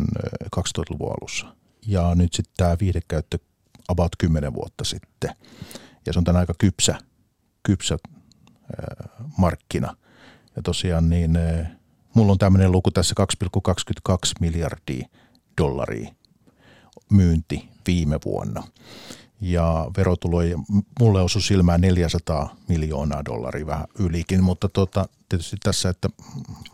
2000-luvun 0.56 1.12
alussa. 1.12 1.46
Ja 1.86 2.14
nyt 2.14 2.34
sitten 2.34 2.54
tämä 2.56 2.76
viihdekäyttö 2.80 3.38
about 3.88 4.12
10 4.18 4.54
vuotta 4.54 4.84
sitten. 4.84 5.30
Ja 6.06 6.12
se 6.12 6.18
on 6.18 6.24
tämän 6.24 6.40
aika 6.40 6.54
kypsä, 6.58 6.98
kypsä 7.62 7.98
markkina. 9.38 9.96
Ja 10.56 10.62
tosiaan 10.62 11.10
niin, 11.10 11.38
mulla 12.14 12.32
on 12.32 12.38
tämmöinen 12.38 12.72
luku 12.72 12.90
tässä 12.90 13.14
2,22 14.10 14.16
miljardia 14.40 15.06
dollaria 15.60 16.14
myynti 17.10 17.68
viime 17.86 18.18
vuonna. 18.24 18.62
Ja 19.40 19.90
verotuloja, 19.96 20.58
mulle 21.00 21.22
osui 21.22 21.42
silmään 21.42 21.80
400 21.80 22.56
miljoonaa 22.68 23.24
dollaria 23.24 23.66
vähän 23.66 23.86
ylikin, 23.98 24.44
mutta 24.44 24.68
tota, 24.68 25.08
tietysti 25.28 25.56
tässä, 25.62 25.88
että... 25.88 26.08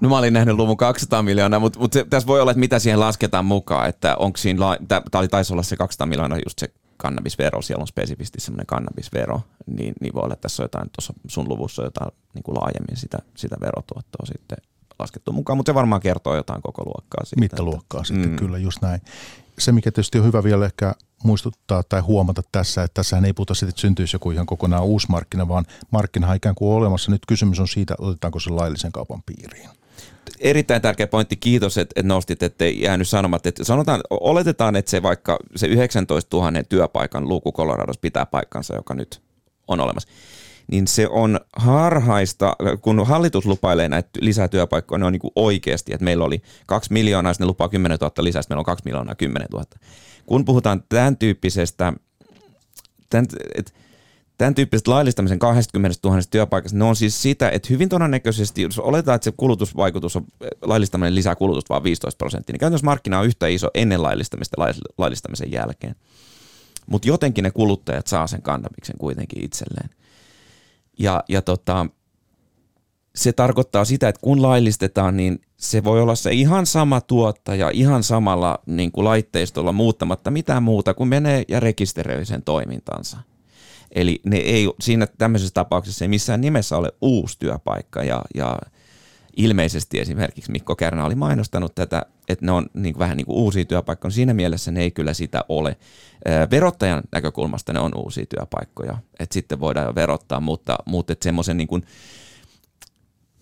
No 0.00 0.08
mä 0.08 0.18
olin 0.18 0.32
nähnyt 0.32 0.56
luvun 0.56 0.76
200 0.76 1.22
miljoonaa, 1.22 1.60
mutta, 1.60 1.78
mutta 1.78 1.98
se, 1.98 2.04
tässä 2.10 2.26
voi 2.26 2.40
olla, 2.40 2.50
että 2.50 2.60
mitä 2.60 2.78
siihen 2.78 3.00
lasketaan 3.00 3.44
mukaan, 3.44 3.88
että 3.88 4.16
onko 4.16 4.36
siinä, 4.36 4.78
tämä 4.88 5.28
taisi 5.30 5.52
olla 5.52 5.62
se 5.62 5.76
200 5.76 6.06
miljoonaa 6.06 6.38
just 6.46 6.58
se 6.58 6.72
kannabisvero, 7.00 7.62
siellä 7.62 7.82
on 7.82 7.86
spesifisti 7.86 8.40
semmoinen 8.40 8.66
kannabisvero, 8.66 9.40
niin, 9.66 9.94
niin 10.00 10.14
voi 10.14 10.22
olla, 10.22 10.34
että 10.34 10.42
tässä 10.42 10.62
on 10.62 10.64
jotain, 10.64 10.90
tuossa 10.90 11.12
sun 11.28 11.48
luvussa 11.48 11.82
jotain 11.82 12.10
niin 12.34 12.42
kuin 12.42 12.54
laajemmin 12.54 12.96
sitä, 12.96 13.18
sitä 13.36 13.56
verotuottoa 13.60 14.26
sitten 14.26 14.58
laskettu 14.98 15.32
mukaan, 15.32 15.56
mutta 15.56 15.70
se 15.70 15.74
varmaan 15.74 16.00
kertoo 16.00 16.36
jotain 16.36 16.62
koko 16.62 16.84
luokkaa 16.84 17.24
siitä. 17.24 17.40
Mittaluokkaa 17.40 18.00
että, 18.00 18.08
sitten, 18.08 18.30
mm. 18.30 18.36
kyllä 18.36 18.58
just 18.58 18.82
näin. 18.82 19.00
Se, 19.58 19.72
mikä 19.72 19.90
tietysti 19.90 20.18
on 20.18 20.24
hyvä 20.24 20.42
vielä 20.44 20.66
ehkä 20.66 20.94
muistuttaa 21.24 21.82
tai 21.82 22.00
huomata 22.00 22.42
tässä, 22.52 22.82
että 22.82 22.94
tässähän 22.94 23.24
ei 23.24 23.32
puhuta 23.32 23.54
siitä, 23.54 23.70
että 23.70 23.80
syntyisi 23.80 24.14
joku 24.14 24.30
ihan 24.30 24.46
kokonaan 24.46 24.84
uusi 24.84 25.06
markkina, 25.10 25.48
vaan 25.48 25.64
markkina 25.90 26.34
ikään 26.34 26.54
kuin 26.54 26.76
olemassa. 26.76 27.10
Nyt 27.10 27.26
kysymys 27.28 27.60
on 27.60 27.68
siitä, 27.68 27.94
otetaanko 27.98 28.40
se 28.40 28.50
laillisen 28.50 28.92
kaupan 28.92 29.22
piiriin. 29.26 29.68
Erittäin 30.40 30.82
tärkeä 30.82 31.06
pointti, 31.06 31.36
kiitos, 31.36 31.78
että, 31.78 32.02
nostit, 32.02 32.42
että 32.42 32.64
ei 32.64 32.80
jäänyt 32.80 33.08
sanomatta. 33.08 33.48
Että 33.48 33.64
sanotaan, 33.64 34.00
oletetaan, 34.10 34.76
että 34.76 34.90
se 34.90 35.02
vaikka 35.02 35.38
se 35.56 35.66
19 35.66 36.36
000 36.36 36.62
työpaikan 36.68 37.28
luku 37.28 37.52
Coloradossa 37.52 38.00
pitää 38.00 38.26
paikkansa, 38.26 38.74
joka 38.74 38.94
nyt 38.94 39.22
on 39.68 39.80
olemassa 39.80 40.08
niin 40.70 40.86
se 40.86 41.08
on 41.08 41.40
harhaista, 41.56 42.56
kun 42.80 43.06
hallitus 43.06 43.46
lupailee 43.46 43.88
näitä 43.88 44.08
lisää 44.20 44.48
työpaikkoja, 44.48 44.98
ne 44.98 45.04
on 45.04 45.12
niin 45.12 45.32
oikeasti, 45.36 45.92
että 45.92 46.04
meillä 46.04 46.24
oli 46.24 46.42
kaksi 46.66 46.92
miljoonaa, 46.92 47.32
sitten 47.32 47.44
ne 47.44 47.48
lupaa 47.48 47.68
10 47.68 47.98
000 48.00 48.12
lisää, 48.24 48.42
meillä 48.48 48.60
on 48.60 48.64
kaksi 48.64 48.84
miljoonaa 48.84 49.14
10 49.14 49.48
000 49.52 49.64
kun 50.26 50.44
puhutaan 50.44 50.82
tämän 50.88 51.16
tyyppisestä, 51.16 51.92
tämän, 53.10 53.26
et, 53.54 53.74
tämän 54.40 54.54
tyyppisestä 54.54 54.90
laillistamisen 54.90 55.38
20 55.38 55.98
000 56.08 56.20
työpaikasta, 56.30 56.78
ne 56.78 56.84
on 56.84 56.96
siis 56.96 57.22
sitä, 57.22 57.50
että 57.50 57.68
hyvin 57.70 57.88
todennäköisesti, 57.88 58.62
jos 58.62 58.78
oletetaan, 58.78 59.16
että 59.16 59.24
se 59.24 59.32
kulutusvaikutus 59.36 60.16
on 60.16 60.24
laillistaminen 60.62 61.14
lisää 61.14 61.36
kulutusta 61.36 61.74
vain 61.74 61.84
15 61.84 62.18
prosenttia, 62.18 62.52
niin 62.52 62.60
käytännössä 62.60 62.84
markkina 62.84 63.18
on 63.18 63.26
yhtä 63.26 63.46
iso 63.46 63.70
ennen 63.74 64.02
laillistamista 64.02 64.62
laillistamisen 64.98 65.52
jälkeen. 65.52 65.94
Mutta 66.86 67.08
jotenkin 67.08 67.42
ne 67.42 67.50
kuluttajat 67.50 68.06
saa 68.06 68.26
sen 68.26 68.42
kannabiksen 68.42 68.98
kuitenkin 68.98 69.44
itselleen. 69.44 69.90
Ja, 70.98 71.24
ja 71.28 71.42
tota, 71.42 71.86
se 73.14 73.32
tarkoittaa 73.32 73.84
sitä, 73.84 74.08
että 74.08 74.20
kun 74.22 74.42
laillistetaan, 74.42 75.16
niin 75.16 75.40
se 75.56 75.84
voi 75.84 76.02
olla 76.02 76.14
se 76.14 76.32
ihan 76.32 76.66
sama 76.66 77.00
tuottaja, 77.00 77.70
ihan 77.70 78.02
samalla 78.02 78.58
niin 78.66 78.92
kuin 78.92 79.04
laitteistolla 79.04 79.72
muuttamatta 79.72 80.30
mitään 80.30 80.62
muuta 80.62 80.94
kuin 80.94 81.08
menee 81.08 81.44
ja 81.48 81.60
rekisteröi 81.60 82.24
sen 82.24 82.42
toimintansa. 82.42 83.29
Eli 83.94 84.20
ne 84.24 84.36
ei, 84.36 84.68
siinä 84.80 85.06
tämmöisessä 85.06 85.54
tapauksessa 85.54 86.04
ei 86.04 86.08
missään 86.08 86.40
nimessä 86.40 86.76
ole 86.76 86.92
uusi 87.00 87.38
työpaikka 87.38 88.02
ja, 88.02 88.22
ja 88.34 88.58
ilmeisesti 89.36 90.00
esimerkiksi 90.00 90.52
Mikko 90.52 90.76
Kärnä 90.76 91.04
oli 91.04 91.14
mainostanut 91.14 91.74
tätä, 91.74 92.02
että 92.28 92.46
ne 92.46 92.52
on 92.52 92.66
niin 92.74 92.98
vähän 92.98 93.16
niin 93.16 93.26
kuin 93.26 93.36
uusia 93.36 93.64
työpaikkoja. 93.64 94.10
Siinä 94.10 94.34
mielessä 94.34 94.70
ne 94.70 94.80
ei 94.80 94.90
kyllä 94.90 95.14
sitä 95.14 95.44
ole. 95.48 95.76
Verottajan 96.50 97.02
näkökulmasta 97.12 97.72
ne 97.72 97.80
on 97.80 97.92
uusia 97.96 98.26
työpaikkoja, 98.26 98.98
että 99.20 99.34
sitten 99.34 99.60
voidaan 99.60 99.86
jo 99.86 99.94
verottaa, 99.94 100.40
mutta, 100.40 100.78
mutta 100.86 101.12
että 101.12 101.24
semmoisen 101.24 101.56
niin 101.56 101.68
kuin, 101.68 101.84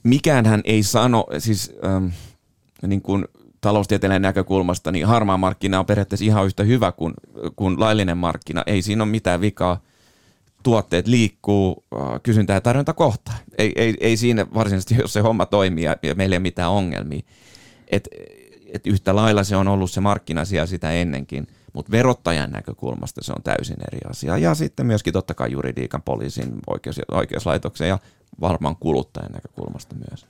mikään 0.02 0.46
hän 0.46 0.60
ei 0.64 0.82
sano, 0.82 1.26
siis 1.38 1.72
ähm, 1.84 2.06
niin 2.86 3.02
kuin 3.02 3.24
taloustieteellinen 3.60 4.22
näkökulmasta, 4.22 4.92
niin 4.92 5.06
harmaa 5.06 5.36
markkina 5.36 5.78
on 5.78 5.86
periaatteessa 5.86 6.24
ihan 6.24 6.46
yhtä 6.46 6.62
hyvä 6.62 6.92
kuin, 6.92 7.14
kuin 7.56 7.80
laillinen 7.80 8.18
markkina. 8.18 8.62
Ei 8.66 8.82
siinä 8.82 9.02
ole 9.02 9.10
mitään 9.10 9.40
vikaa 9.40 9.80
tuotteet 10.68 11.06
liikkuu 11.06 11.84
äh, 11.94 12.00
kysyntä 12.22 12.52
ja 12.52 12.60
tarjonta 12.60 12.92
kohta. 12.94 13.32
Ei, 13.58 13.72
ei, 13.76 13.94
ei 14.00 14.16
siinä 14.16 14.46
varsinaisesti, 14.54 14.96
jos 15.00 15.12
se 15.12 15.20
homma 15.20 15.46
toimii 15.46 15.84
ja, 15.84 15.96
ja 16.02 16.14
meillä 16.14 16.34
ei 16.34 16.36
ole 16.36 16.42
mitään 16.42 16.70
ongelmia. 16.70 17.20
Et, 17.88 18.08
et 18.72 18.86
yhtä 18.86 19.16
lailla 19.16 19.44
se 19.44 19.56
on 19.56 19.68
ollut 19.68 19.90
se 19.90 20.00
markkinasia 20.00 20.66
sitä 20.66 20.92
ennenkin, 20.92 21.46
mutta 21.72 21.92
verottajan 21.92 22.50
näkökulmasta 22.50 23.24
se 23.24 23.32
on 23.32 23.42
täysin 23.42 23.76
eri 23.92 23.98
asia. 24.10 24.38
Ja 24.38 24.54
sitten 24.54 24.86
myöskin 24.86 25.12
totta 25.12 25.34
kai 25.34 25.52
juridiikan, 25.52 26.02
poliisin, 26.02 26.54
oikeus, 26.66 27.00
oikeuslaitoksen 27.10 27.88
ja 27.88 27.98
varmaan 28.40 28.76
kuluttajan 28.76 29.32
näkökulmasta 29.32 29.94
myös. 30.10 30.26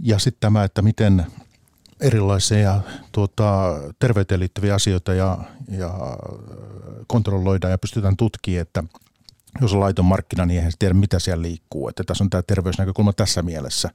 Ja 0.00 0.18
sitten 0.18 0.40
tämä, 0.40 0.64
että 0.64 0.82
miten 0.82 1.26
erilaisia 2.00 2.80
tuota, 3.12 3.74
terveyteen 3.98 4.40
liittyviä 4.40 4.74
asioita 4.74 5.14
ja, 5.14 5.38
ja 5.68 5.90
kontrolloidaan 7.06 7.70
ja 7.70 7.78
pystytään 7.78 8.16
tutkimaan, 8.16 8.62
että 8.62 8.84
jos 9.60 9.72
on 9.72 9.80
laiton 9.80 10.04
markkina, 10.04 10.46
niin 10.46 10.56
eihän 10.56 10.72
se 10.72 10.76
tiedä, 10.78 10.94
mitä 10.94 11.18
siellä 11.18 11.42
liikkuu. 11.42 11.88
Että 11.88 12.04
tässä 12.04 12.24
on 12.24 12.30
tämä 12.30 12.42
terveysnäkökulma 12.42 13.12
tässä 13.12 13.42
mielessä. 13.42 13.90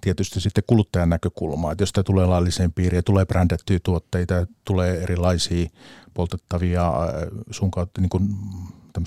Tietysti 0.00 0.40
sitten 0.40 0.64
kuluttajan 0.66 1.08
näkökulma, 1.08 1.72
että 1.72 1.82
jos 1.82 1.92
tämä 1.92 2.02
tulee 2.02 2.26
lailliseen 2.26 2.72
piiriin, 2.72 3.04
tulee 3.04 3.26
brändättyjä 3.26 3.80
tuotteita, 3.82 4.46
tulee 4.64 5.02
erilaisia 5.02 5.68
poltettavia 6.14 6.88
äh, 6.88 7.28
sun 7.50 7.70
kautta 7.70 8.00
niin 8.00 8.10
kuin 8.10 8.28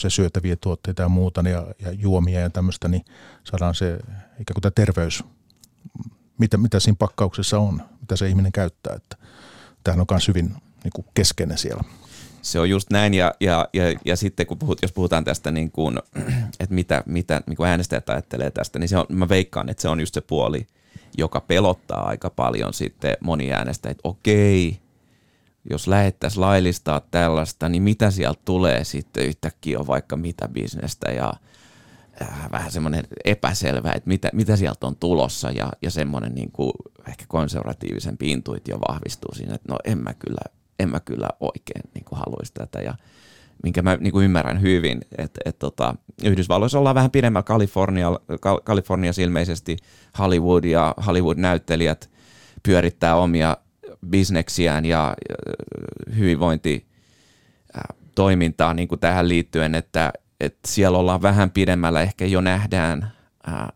syötäviä 0.08 0.56
tuotteita 0.56 1.02
ja 1.02 1.10
muuta 1.10 1.42
ja, 1.42 1.68
ja 1.80 1.92
juomia 1.92 2.40
ja 2.40 2.50
tämmöistä, 2.50 2.88
niin 2.88 3.06
saadaan 3.44 3.76
se 3.76 4.00
ikään 4.40 4.54
kuin 4.54 4.62
tämä 4.62 4.72
terveys, 4.76 5.24
mitä, 6.38 6.58
mitä 6.58 6.80
siinä 6.80 6.96
pakkauksessa 7.00 7.60
on, 7.60 7.82
mitä 8.02 8.16
se 8.16 8.30
ihminen 8.30 8.52
käyttää. 8.52 8.96
Että 8.96 9.18
tämähän 9.84 10.02
on 10.02 10.06
myös 10.12 10.28
hyvin 10.28 10.56
niin 10.84 10.92
kuin 10.96 11.08
keskeinen 11.14 11.58
siellä. 11.58 11.84
Se 12.44 12.60
on 12.60 12.70
just 12.70 12.90
näin 12.90 13.14
ja, 13.14 13.34
ja, 13.40 13.68
ja, 13.74 13.84
ja 14.06 14.16
sitten 14.16 14.46
kun 14.46 14.60
puhut, 14.60 14.82
jos 14.82 14.92
puhutaan 14.92 15.24
tästä, 15.24 15.52
niin 15.52 15.72
kuin, 15.72 16.00
että 16.60 16.76
mitä, 16.76 17.04
mitä 17.06 17.42
niin 17.48 17.58
kuin 17.58 17.70
äänestäjät 17.70 18.10
ajattelee 18.10 18.52
tästä, 18.52 18.80
niin 18.80 18.90
se 18.90 18.98
on, 18.98 19.06
mä 19.10 19.30
veikkaan, 19.30 19.70
että 19.70 19.82
se 19.82 19.90
on 19.90 20.00
just 20.00 20.14
se 20.14 20.22
puoli, 20.22 20.68
joka 21.18 21.42
pelottaa 21.42 22.08
aika 22.08 22.30
paljon 22.30 22.74
sitten 22.74 23.18
moni 23.22 23.54
äänestäjät, 23.54 23.92
että 23.92 24.10
okei, 24.10 24.80
jos 25.70 25.88
lähettäisiin 25.88 26.42
laillistaa 26.42 27.02
tällaista, 27.12 27.70
niin 27.70 27.84
mitä 27.84 28.12
sieltä 28.12 28.42
tulee 28.46 28.84
sitten 28.84 29.26
yhtäkkiä 29.26 29.80
on 29.80 29.88
vaikka 29.88 30.18
mitä 30.18 30.48
bisnestä 30.48 31.12
ja 31.12 31.34
äh, 32.22 32.52
vähän 32.52 32.72
semmoinen 32.72 33.08
epäselvä, 33.26 33.92
että 33.92 34.08
mitä, 34.08 34.30
mitä 34.34 34.56
sieltä 34.56 34.88
on 34.88 34.96
tulossa 34.96 35.52
ja, 35.52 35.72
ja 35.82 35.92
semmoinen 35.92 36.36
niin 36.36 36.52
kuin 36.52 36.72
ehkä 37.08 37.26
konservatiivisempi 37.28 38.32
intuitio 38.32 38.80
vahvistuu 38.90 39.36
siinä, 39.36 39.56
että 39.56 39.72
no 39.72 39.78
en 39.84 39.98
mä 39.98 40.14
kyllä 40.14 40.62
en 40.80 40.89
mä 40.89 41.00
kyllä 41.00 41.30
oikein 41.39 41.82
niin 41.94 42.06
kuin 42.06 42.20
haluaisi 42.20 42.53
tätä. 42.53 42.82
Ja 42.82 42.94
minkä 43.63 43.82
mä 43.82 43.98
niin 44.00 44.12
kuin 44.12 44.25
ymmärrän 44.25 44.62
hyvin, 44.62 45.01
että, 45.18 45.42
että 45.46 45.60
tota, 45.60 45.96
Yhdysvalloissa 46.24 46.80
ollaan 46.80 46.96
vähän 46.96 47.12
pidemmällä 47.12 47.44
Kalifornia, 47.44 48.12
Kaliforniassa 48.63 49.22
ilmeisesti 49.22 49.77
Hollywood 50.20 50.63
ja 50.63 50.94
Hollywood-näyttelijät 51.08 52.10
pyörittää 52.63 53.15
omia 53.15 53.58
bisneksiään 54.10 54.86
ja 54.86 55.15
hyvinvointi 56.18 56.86
toimintaa 58.15 58.74
niin 58.74 58.88
kuin 58.88 59.00
tähän 59.00 59.30
liittyen, 59.30 59.76
että, 59.76 60.13
että 60.39 60.67
siellä 60.67 60.98
ollaan 60.98 61.21
vähän 61.21 61.52
pidemmällä, 61.52 62.02
ehkä 62.02 62.26
jo 62.26 62.41
nähdään, 62.41 63.12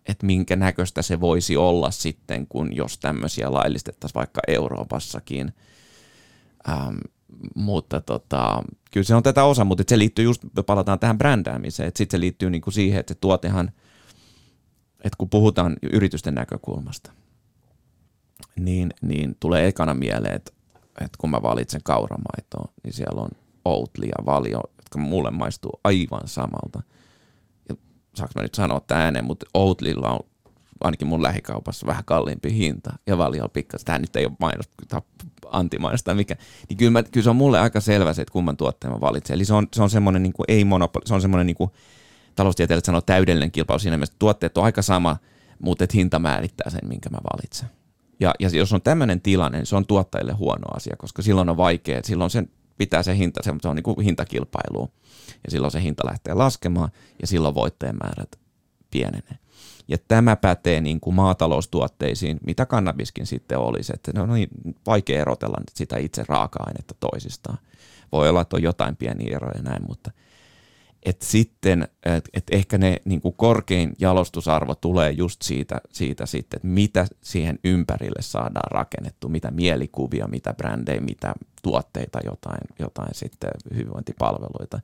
että 0.09 0.25
minkä 0.25 0.55
näköistä 0.55 1.01
se 1.01 1.19
voisi 1.19 1.57
olla 1.57 1.91
sitten, 1.91 2.47
kun 2.47 2.75
jos 2.75 2.97
tämmöisiä 2.97 3.53
laillistettaisiin 3.53 4.15
vaikka 4.15 4.41
Euroopassakin– 4.47 5.53
Ähm, 6.69 6.97
mutta 7.55 8.01
tota, 8.01 8.63
kyllä 8.91 9.03
se 9.03 9.15
on 9.15 9.23
tätä 9.23 9.43
osa, 9.43 9.65
mutta 9.65 9.83
se 9.87 9.97
liittyy 9.97 10.25
just, 10.25 10.41
palataan 10.65 10.99
tähän 10.99 11.17
brändäämiseen, 11.17 11.87
että 11.87 11.97
sitten 11.97 12.17
se 12.17 12.21
liittyy 12.21 12.49
niinku 12.49 12.71
siihen, 12.71 12.99
että 12.99 13.13
se 13.13 13.19
tuotehan, 13.19 13.71
että 15.03 15.17
kun 15.17 15.29
puhutaan 15.29 15.75
yritysten 15.93 16.35
näkökulmasta, 16.35 17.11
niin, 18.59 18.93
niin 19.01 19.35
tulee 19.39 19.67
ekana 19.67 19.93
mieleen, 19.93 20.35
että, 20.35 20.51
että 21.01 21.17
kun 21.17 21.29
mä 21.29 21.41
valitsen 21.41 21.81
kauramaitoa, 21.83 22.71
niin 22.83 22.93
siellä 22.93 23.21
on 23.21 23.29
Oatly 23.65 24.05
ja 24.05 24.25
Valio, 24.25 24.61
jotka 24.77 24.99
mulle 24.99 25.31
maistuu 25.31 25.79
aivan 25.83 26.27
samalta. 26.27 26.81
Ja 27.69 27.75
saanko 28.15 28.31
mä 28.35 28.41
nyt 28.41 28.55
sanoa 28.55 28.79
tämän 28.79 29.03
ääneen, 29.03 29.25
mutta 29.25 29.45
Oatlylla 29.53 30.11
on 30.11 30.19
ainakin 30.83 31.07
mun 31.07 31.23
lähikaupassa 31.23 31.87
vähän 31.87 32.05
kalliimpi 32.05 32.53
hinta 32.53 32.93
ja 33.07 33.17
Valio 33.17 33.49
pikkasen. 33.49 33.85
Tämä 33.85 33.99
nyt 33.99 34.15
ei 34.15 34.25
ole 34.25 34.33
mainos, 34.39 34.69
antimainos 35.51 36.03
tai 36.03 36.15
mikä. 36.15 36.35
Niin 36.69 36.77
kyllä, 36.77 36.91
mä, 36.91 37.03
kyllä, 37.03 37.23
se 37.23 37.29
on 37.29 37.35
mulle 37.35 37.59
aika 37.59 37.79
selvä 37.79 38.13
se, 38.13 38.21
että 38.21 38.31
kumman 38.31 38.57
tuotteen 38.57 38.93
mä 38.93 39.01
valitsen. 39.01 39.35
Eli 39.35 39.45
se 39.45 39.53
on, 39.53 39.67
se 39.73 39.83
on 39.83 39.89
semmoinen 39.89 40.23
niin 40.23 40.33
kuin, 40.33 40.45
ei 40.47 40.65
monopoli, 40.65 41.07
se 41.07 41.13
on 41.13 41.21
semmoinen 41.21 41.47
niin 41.47 41.55
kuin, 41.55 41.71
taloustieteilijät 42.35 42.85
sanoo 42.85 43.01
täydellinen 43.01 43.51
kilpailu 43.51 43.79
siinä 43.79 43.97
mielessä, 43.97 44.11
että 44.11 44.19
tuotteet 44.19 44.57
on 44.57 44.63
aika 44.63 44.81
sama, 44.81 45.17
mutta 45.59 45.83
että 45.83 45.97
hinta 45.97 46.19
määrittää 46.19 46.69
sen, 46.69 46.87
minkä 46.87 47.09
mä 47.09 47.17
valitsen. 47.33 47.69
Ja, 48.19 48.33
ja 48.39 48.49
jos 48.49 48.73
on 48.73 48.81
tämmöinen 48.81 49.21
tilanne, 49.21 49.57
niin 49.57 49.65
se 49.65 49.75
on 49.75 49.85
tuottajille 49.85 50.33
huono 50.33 50.67
asia, 50.75 50.95
koska 50.97 51.21
silloin 51.21 51.49
on 51.49 51.57
vaikea, 51.57 52.01
silloin 52.03 52.29
sen 52.29 52.49
pitää 52.77 53.03
se 53.03 53.17
hinta, 53.17 53.43
se 53.43 53.69
on 53.69 53.75
niin 53.75 53.83
kuin 53.83 54.01
hintakilpailu, 54.01 54.91
ja 55.43 55.51
silloin 55.51 55.71
se 55.71 55.81
hinta 55.81 56.07
lähtee 56.07 56.33
laskemaan, 56.33 56.89
ja 57.21 57.27
silloin 57.27 57.55
voitteen 57.55 57.95
määrät 58.03 58.39
pienenee. 58.91 59.37
Ja 59.87 59.97
tämä 60.07 60.35
pätee 60.35 60.81
niin 60.81 60.99
kuin 60.99 61.15
maataloustuotteisiin, 61.15 62.39
mitä 62.45 62.65
kannabiskin 62.65 63.25
sitten 63.25 63.59
olisi. 63.59 63.93
Että 63.95 64.11
ne 64.13 64.21
on 64.21 64.29
niin 64.29 64.49
vaikea 64.85 65.21
erotella 65.21 65.57
sitä 65.73 65.97
itse 65.97 66.25
raaka-ainetta 66.27 66.95
toisistaan. 66.99 67.57
Voi 68.11 68.29
olla, 68.29 68.41
että 68.41 68.55
on 68.55 68.63
jotain 68.63 68.95
pieniä 68.95 69.35
eroja 69.35 69.61
näin, 69.61 69.83
mutta 69.87 70.11
et 71.03 71.21
sitten, 71.21 71.87
et, 72.05 72.29
et 72.33 72.43
ehkä 72.51 72.77
ne 72.77 73.01
niin 73.05 73.21
kuin 73.21 73.33
korkein 73.37 73.93
jalostusarvo 73.99 74.75
tulee 74.75 75.11
just 75.11 75.41
siitä, 75.41 75.81
siitä 75.91 76.25
sitten, 76.25 76.57
että 76.57 76.67
mitä 76.67 77.07
siihen 77.21 77.59
ympärille 77.63 78.21
saadaan 78.21 78.71
rakennettu, 78.71 79.29
mitä 79.29 79.51
mielikuvia, 79.51 80.27
mitä 80.27 80.53
brändejä, 80.53 81.01
mitä 81.01 81.33
tuotteita, 81.63 82.19
jotain, 82.25 82.61
jotain 82.79 83.13
sitten 83.13 83.49
hyvinvointipalveluita. 83.73 84.79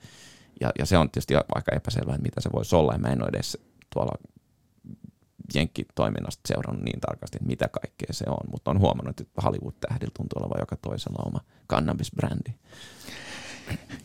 Ja, 0.61 0.71
ja 0.79 0.85
se 0.85 0.97
on 0.97 1.09
tietysti 1.09 1.35
aika 1.35 1.75
epäselvää, 1.75 2.15
että 2.15 2.23
mitä 2.23 2.41
se 2.41 2.49
voisi 2.53 2.75
olla, 2.75 2.93
ja 2.93 2.99
mä 2.99 3.07
en 3.07 3.21
ole 3.21 3.29
edes 3.33 3.57
tuolla 3.93 4.11
jenkkitoiminnasta 5.55 6.41
seurannut 6.47 6.83
niin 6.83 6.99
tarkasti, 6.99 7.37
että 7.37 7.47
mitä 7.47 7.67
kaikkea 7.67 8.09
se 8.11 8.25
on, 8.27 8.51
mutta 8.51 8.71
on 8.71 8.79
huomannut, 8.79 9.19
että 9.19 9.41
Hollywood-tähdillä 9.43 10.11
tuntuu 10.17 10.39
olevan 10.39 10.59
joka 10.59 10.75
toisella 10.75 11.23
oma 11.25 11.39
cannabis-brändi. 11.69 12.53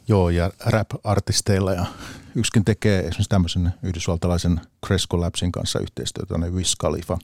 Joo, 0.09 0.31
ja 0.31 0.51
rap-artisteilla 0.67 1.73
ja 1.73 1.87
yksikin 2.35 2.65
tekee 2.65 2.99
esimerkiksi 2.99 3.29
tämmöisen 3.29 3.75
yhdysvaltalaisen 3.83 4.61
Cresco 4.87 5.21
Labsin 5.21 5.53
kanssa 5.53 5.79
yhteistyötä, 5.79 6.35
tänne 6.35 6.51
Wiz 6.51 6.75
Khalifa, 6.81 7.19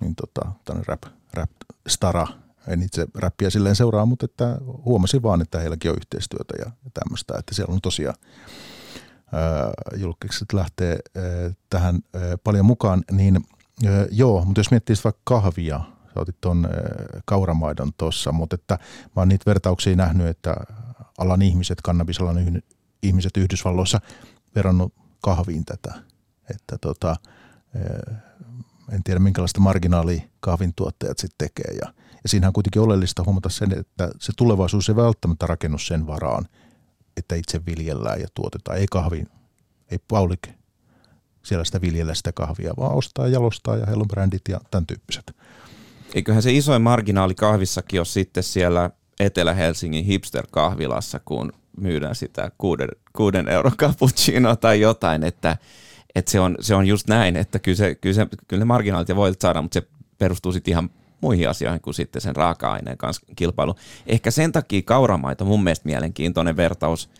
niin 0.00 0.14
tota, 0.14 0.52
tänne 0.64 0.82
rap, 0.86 1.02
rap-stara, 1.32 2.26
en 2.68 2.82
itse 2.82 3.06
räppiä 3.14 3.50
silleen 3.50 3.76
seuraa, 3.76 4.06
mutta 4.06 4.24
että 4.24 4.58
huomasin 4.84 5.22
vaan, 5.22 5.42
että 5.42 5.58
heilläkin 5.58 5.90
on 5.90 5.96
yhteistyötä 5.96 6.54
ja 6.58 6.70
tämmöistä, 6.94 7.34
että 7.38 7.54
siellä 7.54 7.74
on 7.74 7.80
tosiaan 7.80 8.16
julkikset 9.96 10.52
lähtee 10.52 10.98
tähän 11.70 11.98
paljon 12.44 12.64
mukaan, 12.64 13.04
niin 13.12 13.44
joo, 14.10 14.44
mutta 14.44 14.60
jos 14.60 14.70
miettii 14.70 14.96
vaikka 15.04 15.20
kahvia, 15.24 15.80
sä 16.06 16.20
otit 16.20 16.36
tuon 16.40 16.68
kauramaidon 17.24 17.92
tuossa, 17.96 18.32
mutta 18.32 18.54
että 18.54 18.78
mä 19.16 19.20
oon 19.20 19.28
niitä 19.28 19.46
vertauksia 19.46 19.96
nähnyt, 19.96 20.26
että 20.26 20.56
alan 21.18 21.42
ihmiset, 21.42 21.80
kannabisalan 21.82 22.62
ihmiset 23.02 23.36
Yhdysvalloissa 23.36 24.00
verrannut 24.54 24.94
kahviin 25.22 25.64
tätä, 25.64 25.94
että 26.50 26.78
tota, 26.80 27.16
en 28.92 29.02
tiedä 29.04 29.20
minkälaista 29.20 29.60
marginaalia 29.60 30.22
kahvin 30.40 30.72
tuottajat 30.76 31.18
sitten 31.18 31.48
tekee 31.48 31.74
ja, 31.74 31.94
ja 32.22 32.28
siinähän 32.28 32.48
on 32.48 32.52
kuitenkin 32.52 32.82
oleellista 32.82 33.24
huomata 33.24 33.48
sen, 33.48 33.78
että 33.78 34.10
se 34.18 34.32
tulevaisuus 34.36 34.88
ei 34.88 34.96
välttämättä 34.96 35.46
rakennu 35.46 35.78
sen 35.78 36.06
varaan, 36.06 36.46
että 37.20 37.34
itse 37.34 37.60
viljellään 37.66 38.20
ja 38.20 38.26
tuotetaan. 38.34 38.78
Ei 38.78 38.86
kahvi, 38.90 39.24
ei 39.90 39.98
Paulik 40.08 40.48
siellä 41.42 41.64
sitä 41.64 41.80
viljellä 41.80 42.14
sitä 42.14 42.32
kahvia, 42.32 42.74
vaan 42.76 42.94
ostaa, 42.94 43.28
jalostaa 43.28 43.76
ja 43.76 43.86
heillä 43.86 44.02
on 44.02 44.08
brändit 44.08 44.42
ja 44.48 44.60
tämän 44.70 44.86
tyyppiset. 44.86 45.36
Eiköhän 46.14 46.42
se 46.42 46.52
isoin 46.52 46.82
marginaali 46.82 47.34
kahvissakin 47.34 48.00
ole 48.00 48.06
sitten 48.06 48.42
siellä 48.42 48.90
Etelä-Helsingin 49.20 50.04
hipster-kahvilassa, 50.04 51.20
kun 51.24 51.52
myydään 51.76 52.14
sitä 52.14 52.50
kuuden, 52.58 52.88
kuuden 53.12 53.48
euron 53.48 53.76
cappuccinoa 53.76 54.56
tai 54.56 54.80
jotain, 54.80 55.24
että, 55.24 55.56
että 56.14 56.30
se, 56.30 56.40
on, 56.40 56.56
se 56.60 56.74
on 56.74 56.86
just 56.86 57.08
näin, 57.08 57.36
että 57.36 57.58
kyllä, 57.58 57.76
se, 57.76 57.94
kyllä, 57.94 58.14
se, 58.14 58.26
kyllä 58.48 58.60
ne 58.60 58.64
marginaalit 58.64 59.08
ja 59.08 59.16
voit 59.16 59.40
saada, 59.40 59.62
mutta 59.62 59.80
se 59.80 59.86
perustuu 60.18 60.52
sitten 60.52 60.72
ihan 60.72 60.90
muihin 61.20 61.48
asioihin 61.48 61.80
kuin 61.80 61.94
sitten 61.94 62.22
sen 62.22 62.36
raaka-aineen 62.36 62.98
kanssa 62.98 63.26
kilpailu. 63.36 63.74
Ehkä 64.06 64.30
sen 64.30 64.52
takia 64.52 64.82
kauramaito 64.84 65.44
mun 65.44 65.64
mielestä 65.64 65.88
mielenkiintoinen 65.88 66.56
vertaus, 66.56 67.10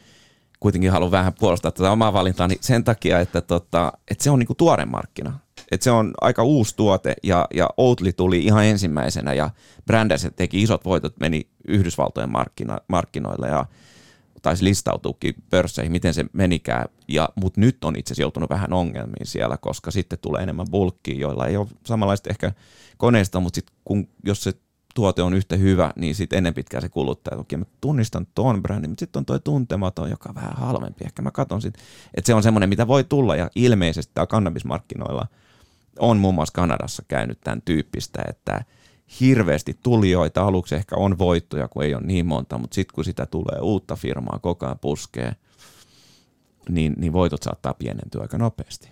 kuitenkin 0.60 0.90
haluan 0.90 1.10
vähän 1.10 1.32
puolustaa 1.40 1.70
tätä 1.70 1.90
omaa 1.90 2.12
valintaa, 2.12 2.48
niin 2.48 2.58
sen 2.60 2.84
takia, 2.84 3.20
että, 3.20 3.40
tota, 3.40 3.92
että 4.10 4.24
se 4.24 4.30
on 4.30 4.38
niinku 4.38 4.54
tuore 4.54 4.84
markkina. 4.84 5.38
Että 5.70 5.84
se 5.84 5.90
on 5.90 6.12
aika 6.20 6.42
uusi 6.42 6.76
tuote 6.76 7.14
ja, 7.22 7.46
ja 7.54 7.70
Oatly 7.76 8.12
tuli 8.12 8.44
ihan 8.44 8.64
ensimmäisenä 8.64 9.32
ja 9.32 9.50
Branderset 9.86 10.36
teki 10.36 10.62
isot 10.62 10.84
voitot, 10.84 11.20
meni 11.20 11.48
Yhdysvaltojen 11.68 12.32
markkina, 12.32 12.78
markkinoille 12.88 13.48
ja 13.48 13.66
taisi 14.42 14.64
listautuukin 14.64 15.34
pörsseihin, 15.50 15.92
miten 15.92 16.14
se 16.14 16.24
menikään. 16.32 16.88
Ja, 17.08 17.28
mutta 17.34 17.60
nyt 17.60 17.84
on 17.84 17.96
itse 17.96 18.12
asiassa 18.12 18.22
joutunut 18.22 18.50
vähän 18.50 18.72
ongelmiin 18.72 19.26
siellä, 19.26 19.56
koska 19.56 19.90
sitten 19.90 20.18
tulee 20.18 20.42
enemmän 20.42 20.66
bulkkia, 20.70 21.20
joilla 21.20 21.46
ei 21.46 21.56
ole 21.56 21.66
samanlaista 21.86 22.30
ehkä 22.30 22.52
koneista, 22.96 23.40
mutta 23.40 23.54
sitten 23.54 23.76
kun, 23.84 24.08
jos 24.24 24.42
se 24.42 24.52
tuote 24.94 25.22
on 25.22 25.34
yhtä 25.34 25.56
hyvä, 25.56 25.92
niin 25.96 26.14
sitten 26.14 26.36
ennen 26.36 26.54
pitkään 26.54 26.82
se 26.82 26.88
kuluttaa, 26.88 27.40
että 27.40 27.56
mä 27.56 27.64
tunnistan 27.80 28.26
tuon 28.34 28.62
brändin, 28.62 28.90
mutta 28.90 29.00
sitten 29.00 29.20
on 29.20 29.26
toi 29.26 29.40
tuntematon, 29.40 30.10
joka 30.10 30.28
on 30.28 30.34
vähän 30.34 30.56
halvempi. 30.56 31.04
Ehkä 31.04 31.22
mä 31.22 31.30
katson 31.30 31.62
sitten, 31.62 31.84
että 32.14 32.26
se 32.26 32.34
on 32.34 32.42
semmoinen, 32.42 32.68
mitä 32.68 32.86
voi 32.86 33.04
tulla 33.04 33.36
ja 33.36 33.50
ilmeisesti 33.54 34.12
tämä 34.14 34.26
kannabismarkkinoilla 34.26 35.26
on 35.98 36.18
muun 36.18 36.34
muassa 36.34 36.52
Kanadassa 36.52 37.02
käynyt 37.08 37.40
tämän 37.40 37.62
tyyppistä, 37.62 38.22
että 38.28 38.64
hirveästi 39.20 39.78
tulijoita, 39.82 40.42
aluksi 40.42 40.74
ehkä 40.74 40.96
on 40.96 41.18
voittoja, 41.18 41.68
kun 41.68 41.84
ei 41.84 41.94
ole 41.94 42.02
niin 42.06 42.26
monta, 42.26 42.58
mutta 42.58 42.74
sitten 42.74 42.94
kun 42.94 43.04
sitä 43.04 43.26
tulee 43.26 43.60
uutta 43.60 43.96
firmaa 43.96 44.38
koko 44.42 44.66
ajan 44.66 44.78
puskee, 44.78 45.36
niin, 46.68 46.94
niin 46.96 47.12
voitot 47.12 47.42
saattaa 47.42 47.74
pienentyä 47.74 48.22
aika 48.22 48.38
nopeasti 48.38 48.90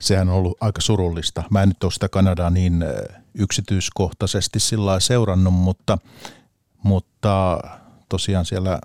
sehän 0.00 0.28
on 0.28 0.34
ollut 0.34 0.56
aika 0.60 0.80
surullista. 0.80 1.44
Mä 1.50 1.62
en 1.62 1.68
nyt 1.68 1.84
ole 1.84 1.92
sitä 1.92 2.08
Kanadaa 2.08 2.50
niin 2.50 2.84
yksityiskohtaisesti 3.34 4.60
sillä 4.60 5.00
seurannut, 5.00 5.54
mutta, 5.54 5.98
mutta 6.82 7.60
tosiaan 8.08 8.44
siellä 8.44 8.80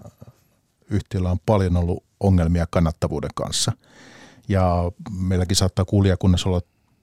yhtiöllä 0.90 1.32
on 1.32 1.40
paljon 1.46 1.78
ollut 1.78 2.04
ongelmia 2.20 2.68
kannattavuuden 2.70 3.30
kanssa. 3.36 3.72
Ja 4.48 4.92
meilläkin 5.20 5.56
saattaa 5.56 5.86
kuulijakunnassa 5.86 6.50
olla 6.50 6.62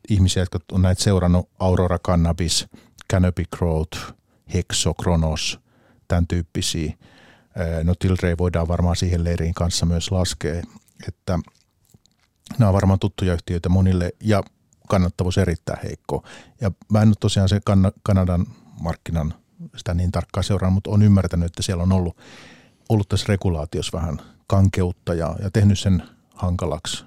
ihmisiä, 0.08 0.42
jotka 0.42 0.58
on 0.72 0.82
näitä 0.82 1.02
seurannut 1.02 1.48
Aurora 1.58 1.98
Cannabis, 1.98 2.66
Canopy 3.12 3.44
Growth, 3.56 3.98
Hexo, 4.54 4.94
Kronos, 4.94 5.60
tämän 6.08 6.26
tyyppisiä. 6.26 6.92
No 7.84 7.94
Tilray 7.98 8.34
voidaan 8.38 8.68
varmaan 8.68 8.96
siihen 8.96 9.24
leiriin 9.24 9.54
kanssa 9.54 9.86
myös 9.86 10.10
laskea, 10.10 10.62
että– 11.08 11.38
Nämä 12.58 12.68
on 12.68 12.74
varmaan 12.74 12.98
tuttuja 12.98 13.34
yhtiöitä 13.34 13.68
monille 13.68 14.12
ja 14.20 14.42
kannattavuus 14.88 15.38
erittäin 15.38 15.78
heikko. 15.82 16.24
Ja 16.60 16.70
mä 16.92 17.02
en 17.02 17.08
ole 17.08 17.14
tosiaan 17.20 17.48
se 17.48 17.60
kan- 17.64 17.92
Kanadan 18.02 18.46
markkinan 18.80 19.34
sitä 19.76 19.94
niin 19.94 20.12
tarkkaan 20.12 20.44
seurannut, 20.44 20.74
mutta 20.74 20.90
on 20.90 21.02
ymmärtänyt, 21.02 21.46
että 21.46 21.62
siellä 21.62 21.82
on 21.82 21.92
ollut, 21.92 22.16
ollut 22.88 23.08
tässä 23.08 23.26
regulaatiossa 23.28 23.98
vähän 23.98 24.20
kankeutta 24.46 25.14
ja, 25.14 25.36
ja 25.42 25.50
tehnyt 25.50 25.78
sen 25.78 26.02
hankalaksi 26.34 27.04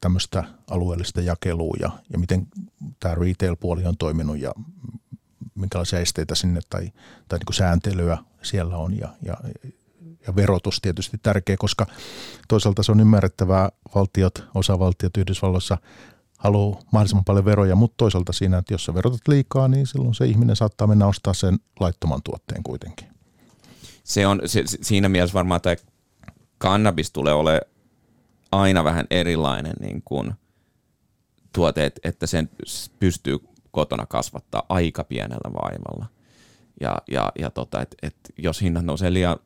tämmöistä 0.00 0.44
alueellista 0.70 1.20
jakelua 1.20 1.74
ja, 1.80 1.90
ja 2.10 2.18
miten 2.18 2.46
tämä 3.00 3.14
retail-puoli 3.14 3.84
on 3.84 3.96
toiminut 3.96 4.38
ja 4.38 4.52
minkälaisia 5.54 5.98
esteitä 5.98 6.34
sinne 6.34 6.60
tai, 6.70 6.92
tai 7.28 7.38
niin 7.38 7.46
kuin 7.46 7.56
sääntelyä 7.56 8.18
siellä 8.42 8.76
on 8.76 8.98
ja, 8.98 9.08
ja 9.22 9.36
ja 10.26 10.36
verotus 10.36 10.80
tietysti 10.80 11.18
tärkeä, 11.22 11.56
koska 11.56 11.86
toisaalta 12.48 12.82
se 12.82 12.92
on 12.92 13.00
ymmärrettävää 13.00 13.68
valtiot, 13.94 14.44
osavaltiot 14.54 15.16
Yhdysvalloissa 15.16 15.78
haluaa 16.38 16.80
mahdollisimman 16.92 17.24
paljon 17.24 17.44
veroja, 17.44 17.76
mutta 17.76 17.94
toisaalta 17.96 18.32
siinä, 18.32 18.58
että 18.58 18.74
jos 18.74 18.84
sä 18.84 18.94
verotat 18.94 19.28
liikaa, 19.28 19.68
niin 19.68 19.86
silloin 19.86 20.14
se 20.14 20.26
ihminen 20.26 20.56
saattaa 20.56 20.86
mennä 20.86 21.06
ostaa 21.06 21.34
sen 21.34 21.58
laittoman 21.80 22.22
tuotteen 22.24 22.62
kuitenkin. 22.62 23.08
Se 24.04 24.26
on 24.26 24.40
se, 24.46 24.62
siinä 24.66 25.08
mielessä 25.08 25.34
varmaan 25.34 25.60
tämä 25.60 25.76
kannabis 26.58 27.10
tulee 27.10 27.34
ole 27.34 27.60
aina 28.52 28.84
vähän 28.84 29.06
erilainen 29.10 29.74
niin 29.80 30.02
kuin 30.04 30.32
tuote, 31.52 31.92
että 32.04 32.26
sen 32.26 32.50
pystyy 32.98 33.38
kotona 33.72 34.06
kasvattaa 34.06 34.62
aika 34.68 35.04
pienellä 35.04 35.52
vaivalla. 35.52 36.06
Ja, 36.80 36.96
ja, 37.10 37.32
ja 37.38 37.50
tota, 37.50 37.82
et, 37.82 37.94
et 38.02 38.16
jos 38.38 38.62
hinnat 38.62 38.84
nousee 38.84 39.12
liian 39.12 39.36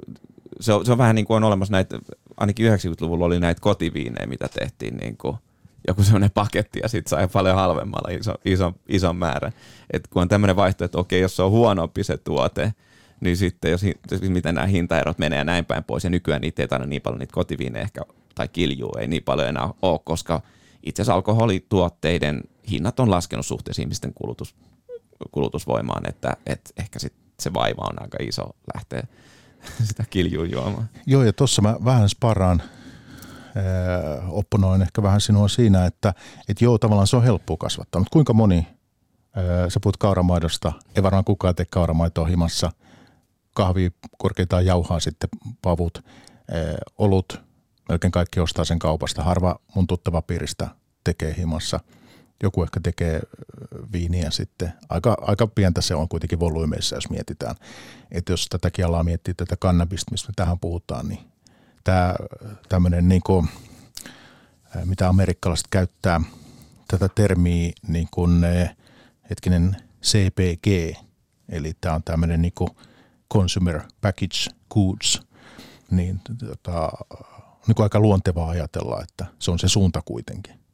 se 0.61 0.73
on, 0.73 0.87
se 0.87 0.93
on 0.93 0.99
vähän 0.99 1.15
niin 1.15 1.27
kuin 1.27 1.37
on 1.37 1.45
olemassa 1.45 1.73
näitä, 1.73 1.99
ainakin 2.37 2.73
90-luvulla 2.73 3.25
oli 3.25 3.41
näitä 3.41 3.61
kotiviinejä, 3.61 4.27
mitä 4.27 4.49
tehtiin 4.49 4.97
niin 4.97 5.17
kuin 5.17 5.37
joku 5.89 6.03
semmoinen 6.03 6.31
paketti 6.31 6.81
ja 6.83 6.89
sitten 6.89 7.11
sai 7.11 7.29
paljon 7.29 7.57
halvemmalla 7.57 8.11
iso, 8.11 8.35
iso, 8.45 8.73
ison 8.89 9.17
määrän. 9.17 9.53
Et 9.93 10.07
kun 10.07 10.23
on 10.23 10.29
tämmöinen 10.29 10.57
vaihtoehto, 10.57 10.85
että 10.85 10.99
okei, 10.99 11.21
jos 11.21 11.37
se 11.37 11.43
on 11.43 11.51
huonompi 11.51 12.05
se 12.05 12.17
tuote, 12.17 12.75
niin 13.21 13.37
sitten 13.37 13.71
jos, 13.71 13.81
miten 14.29 14.55
nämä 14.55 14.67
hintaerot 14.67 15.19
menee 15.19 15.39
ja 15.39 15.45
näin 15.45 15.65
päin 15.65 15.85
pois, 15.85 16.05
ja 16.05 16.11
nykyään 16.11 16.41
niitä 16.41 16.63
ei 16.63 16.69
taida 16.69 16.87
niin 16.87 17.03
paljon 17.03 17.19
niitä 17.19 17.35
kotiviinejä 17.35 17.83
ehkä, 17.83 18.03
tai 18.35 18.49
kiljuu 18.49 18.93
ei 18.99 19.07
niin 19.07 19.23
paljon 19.23 19.49
enää 19.49 19.71
ole, 19.83 20.01
koska 20.05 20.43
itse 20.83 21.03
asiassa 21.03 21.15
alkoholituotteiden 21.15 22.43
hinnat 22.71 23.01
on 23.01 23.11
laskenut 23.11 23.47
suhteessa 23.47 23.83
ihmisten 23.83 24.15
kulutus, 24.15 24.55
kulutusvoimaan, 25.31 26.09
että, 26.09 26.37
että 26.47 26.71
ehkä 26.77 26.99
sit 26.99 27.13
se 27.41 27.55
vaiva 27.55 27.83
on 27.83 28.03
aika 28.03 28.19
iso 28.21 28.57
lähteä 28.75 29.03
sitä 29.89 30.05
kiljua 30.11 30.47
juomaan. 30.47 30.89
Joo, 31.07 31.23
ja 31.23 31.33
tuossa 31.33 31.63
mä 31.63 31.77
vähän 31.85 32.09
sparaan, 32.09 32.63
äh, 32.63 34.35
opponoin 34.35 34.83
ehkä 34.83 35.03
vähän 35.03 35.21
sinua 35.21 35.49
siinä, 35.49 35.87
että 35.87 36.15
et 36.49 36.61
joo, 36.61 36.79
tavallaan 36.79 37.07
se 37.07 37.17
on 37.17 37.25
helppoa 37.25 37.57
kasvattaa, 37.57 38.01
mutta 38.01 38.13
kuinka 38.13 38.33
moni, 38.33 38.67
äh, 39.39 39.45
sä 39.69 39.81
puhut 39.81 39.97
kauramaidosta, 39.97 40.73
ei 40.97 41.03
varmaan 41.03 41.25
kukaan 41.25 41.55
tee 41.55 41.67
kauramaitoa 41.71 42.27
himassa, 42.27 42.73
kahvi, 43.55 43.91
korkeintaan 44.19 44.67
jauhaa 44.67 45.01
sitten 45.01 45.29
pavut, 45.63 45.99
äh, 45.99 46.75
olut, 46.99 47.41
melkein 47.89 48.13
kaikki 48.13 48.41
ostaa 48.41 48.65
sen 48.65 48.79
kaupasta, 48.79 49.23
harva 49.23 49.61
mun 49.75 49.87
tuttava 49.87 50.23
piiristä 50.23 50.69
tekee 51.05 51.35
himassa– 51.39 51.81
joku 52.43 52.63
ehkä 52.63 52.81
tekee 52.81 53.21
viiniä 53.93 54.31
sitten. 54.31 54.73
Aika, 54.89 55.17
aika 55.21 55.47
pientä 55.47 55.81
se 55.81 55.95
on 55.95 56.09
kuitenkin 56.09 56.41
volyymeissa, 56.41 56.97
jos 56.97 57.11
mietitään. 57.11 57.55
Että 58.11 58.33
jos 58.33 58.47
tätäkin 58.51 58.87
alaa 58.87 59.05
miettii, 59.05 59.35
tätä 59.35 59.57
kannabista, 59.57 60.11
mistä 60.11 60.29
me 60.29 60.33
tähän 60.37 60.59
puhutaan, 60.59 61.09
niin 61.09 61.21
tämä 61.85 62.15
tämmöinen, 62.69 63.09
niin 63.09 63.23
kuin, 63.27 63.49
mitä 64.85 65.09
amerikkalaiset 65.09 65.67
käyttää 65.71 66.21
tätä 66.89 67.09
termiä 67.09 67.73
niin 67.89 68.09
kuin, 68.11 68.43
hetkinen 69.31 69.77
CPG, 70.03 70.97
eli 71.49 71.73
tämä 71.81 71.95
on 71.95 72.03
tämmöinen 72.03 72.43
niin 72.43 72.53
kuin 72.55 72.71
consumer 73.33 73.81
package 74.01 74.51
goods, 74.75 75.23
niin 75.91 76.21
tota, 76.39 76.91
niin 77.67 77.75
kuin 77.75 77.85
aika 77.85 78.01
luontevaa 78.01 78.51
ajatella, 78.51 79.03
että 79.03 79.27
se 79.39 79.51
on 79.51 79.59
se 79.59 79.69
suunta 79.69 80.03
kuitenkin 80.05 80.66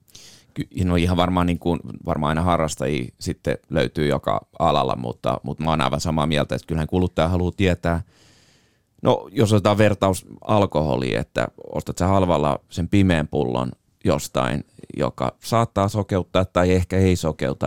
no 0.85 0.97
ihan 0.97 1.17
varmaan, 1.17 1.47
niin 1.47 1.59
kuin, 1.59 1.81
varmaan 2.07 2.29
aina 2.29 2.43
harrastajia 2.43 3.13
sitten 3.21 3.59
löytyy 3.71 4.07
joka 4.07 4.41
alalla, 4.59 4.97
mutta, 4.97 5.41
mutta 5.43 5.65
mä 5.65 5.71
oon 5.71 5.81
aivan 5.81 6.01
samaa 6.01 6.27
mieltä, 6.27 6.55
että 6.55 6.67
kyllähän 6.67 6.89
kuluttaja 6.89 7.29
haluaa 7.29 7.53
tietää, 7.57 8.03
no 9.03 9.29
jos 9.33 9.53
otetaan 9.53 9.79
vertaus 9.79 10.27
alkoholiin, 10.41 11.19
että 11.19 11.49
ostat 11.73 11.99
sä 11.99 12.07
halvalla 12.07 12.59
sen 12.71 12.89
pimeän 12.89 13.29
pullon 13.29 13.73
jostain, 14.05 14.65
joka 14.97 15.37
saattaa 15.45 15.89
sokeuttaa 15.89 16.45
tai 16.45 16.73
ehkä 16.73 16.99
ei 16.99 17.17
sokeuta, 17.17 17.67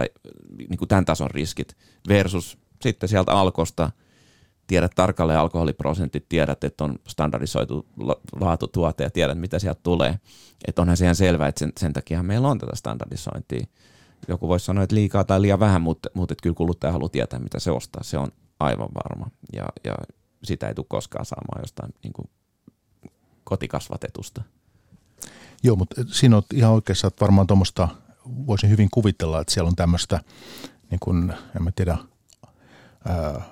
niin 0.57 0.77
kuin 0.77 0.89
tämän 0.89 1.05
tason 1.05 1.31
riskit, 1.31 1.77
versus 2.07 2.57
sitten 2.81 3.09
sieltä 3.09 3.31
alkosta– 3.31 3.91
tiedät 4.67 4.91
tarkalleen 4.95 5.39
alkoholiprosentit, 5.39 6.29
tiedät, 6.29 6.63
että 6.63 6.83
on 6.83 6.95
standardisoitu 7.07 7.85
laatutuote 8.39 9.03
ja 9.03 9.09
tiedät, 9.09 9.39
mitä 9.39 9.59
sieltä 9.59 9.79
tulee. 9.83 10.19
Että 10.67 10.81
onhan 10.81 10.97
se 10.97 11.05
ihan 11.05 11.15
selvää, 11.15 11.47
että 11.47 11.59
sen, 11.59 11.71
sen 11.79 11.93
takia 11.93 12.23
meillä 12.23 12.47
on 12.47 12.57
tätä 12.57 12.75
standardisointia. 12.75 13.65
Joku 14.27 14.47
voisi 14.47 14.65
sanoa, 14.65 14.83
että 14.83 14.95
liikaa 14.95 15.23
tai 15.23 15.41
liian 15.41 15.59
vähän, 15.59 15.81
mutta, 15.81 16.09
mutta 16.13 16.33
että 16.33 16.43
kyllä 16.43 16.55
kuluttaja 16.55 16.93
haluaa 16.93 17.09
tietää, 17.09 17.39
mitä 17.39 17.59
se 17.59 17.71
ostaa. 17.71 18.03
Se 18.03 18.17
on 18.17 18.31
aivan 18.59 18.89
varma. 18.95 19.29
Ja, 19.53 19.65
ja 19.83 19.95
sitä 20.43 20.67
ei 20.67 20.75
tule 20.75 20.85
koskaan 20.89 21.25
saamaan 21.25 21.61
jostain 21.61 21.93
niin 22.03 22.13
kuin 22.13 22.29
kotikasvatetusta. 23.43 24.41
Joo, 25.63 25.75
mutta 25.75 26.01
siinä 26.07 26.37
on 26.37 26.43
ihan 26.53 26.71
oikeassa, 26.71 27.07
että 27.07 27.21
varmaan 27.21 27.47
tuommoista 27.47 27.87
voisin 28.25 28.69
hyvin 28.69 28.89
kuvitella, 28.93 29.41
että 29.41 29.53
siellä 29.53 29.67
on 29.67 29.75
tämmöistä, 29.75 30.19
niin 30.91 30.99
kuin, 30.99 31.33
en 31.55 31.63
mä 31.63 31.71
tiedä, 31.71 31.97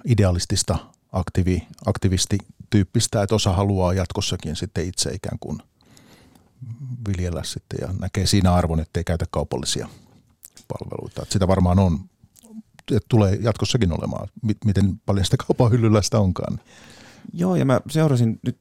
idealistista 0.05 0.77
aktivi, 1.13 1.67
aktivistityyppistä, 1.85 3.23
että 3.23 3.35
osa 3.35 3.53
haluaa 3.53 3.93
jatkossakin 3.93 4.55
sitten 4.55 4.87
itse 4.87 5.11
ikään 5.13 5.39
kuin 5.39 5.57
viljellä 7.07 7.43
sitten 7.43 7.79
ja 7.81 7.93
näkee 7.99 8.25
siinä 8.25 8.53
arvon, 8.53 8.79
ettei 8.79 9.03
käytä 9.03 9.25
kaupallisia 9.31 9.87
palveluita. 10.67 11.21
Että 11.21 11.33
sitä 11.33 11.47
varmaan 11.47 11.79
on, 11.79 11.99
että 12.91 13.07
tulee 13.09 13.37
jatkossakin 13.41 13.91
olemaan, 13.99 14.27
miten 14.65 15.01
paljon 15.05 15.25
sitä 15.25 15.37
kaupan 15.37 15.71
hyllyllä 15.71 16.01
sitä 16.01 16.19
onkaan. 16.19 16.59
Joo, 17.33 17.55
ja 17.55 17.65
mä 17.65 17.81
seurasin, 17.89 18.39
nyt 18.45 18.57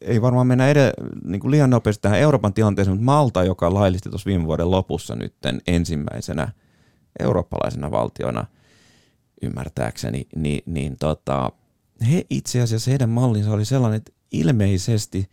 ei 0.00 0.22
varmaan 0.22 0.46
mennä 0.46 0.68
ed- 0.68 0.92
niin 1.24 1.50
liian 1.50 1.70
nopeasti 1.70 2.02
tähän 2.02 2.18
Euroopan 2.18 2.54
tilanteeseen, 2.54 2.96
mutta 2.96 3.04
Malta, 3.04 3.44
joka 3.44 3.74
laillisti 3.74 4.10
tuossa 4.10 4.26
viime 4.26 4.46
vuoden 4.46 4.70
lopussa 4.70 5.16
nyt 5.16 5.34
ensimmäisenä 5.66 6.52
eurooppalaisena 7.20 7.90
valtiona 7.90 8.44
ymmärtääkseni, 9.42 10.26
niin, 10.36 10.62
niin 10.66 10.96
tota, 10.98 11.52
he 12.02 12.24
itse 12.30 12.60
asiassa, 12.60 12.90
heidän 12.90 13.10
mallinsa 13.10 13.52
oli 13.52 13.64
sellainen, 13.64 13.96
että 13.96 14.12
ilmeisesti 14.30 15.30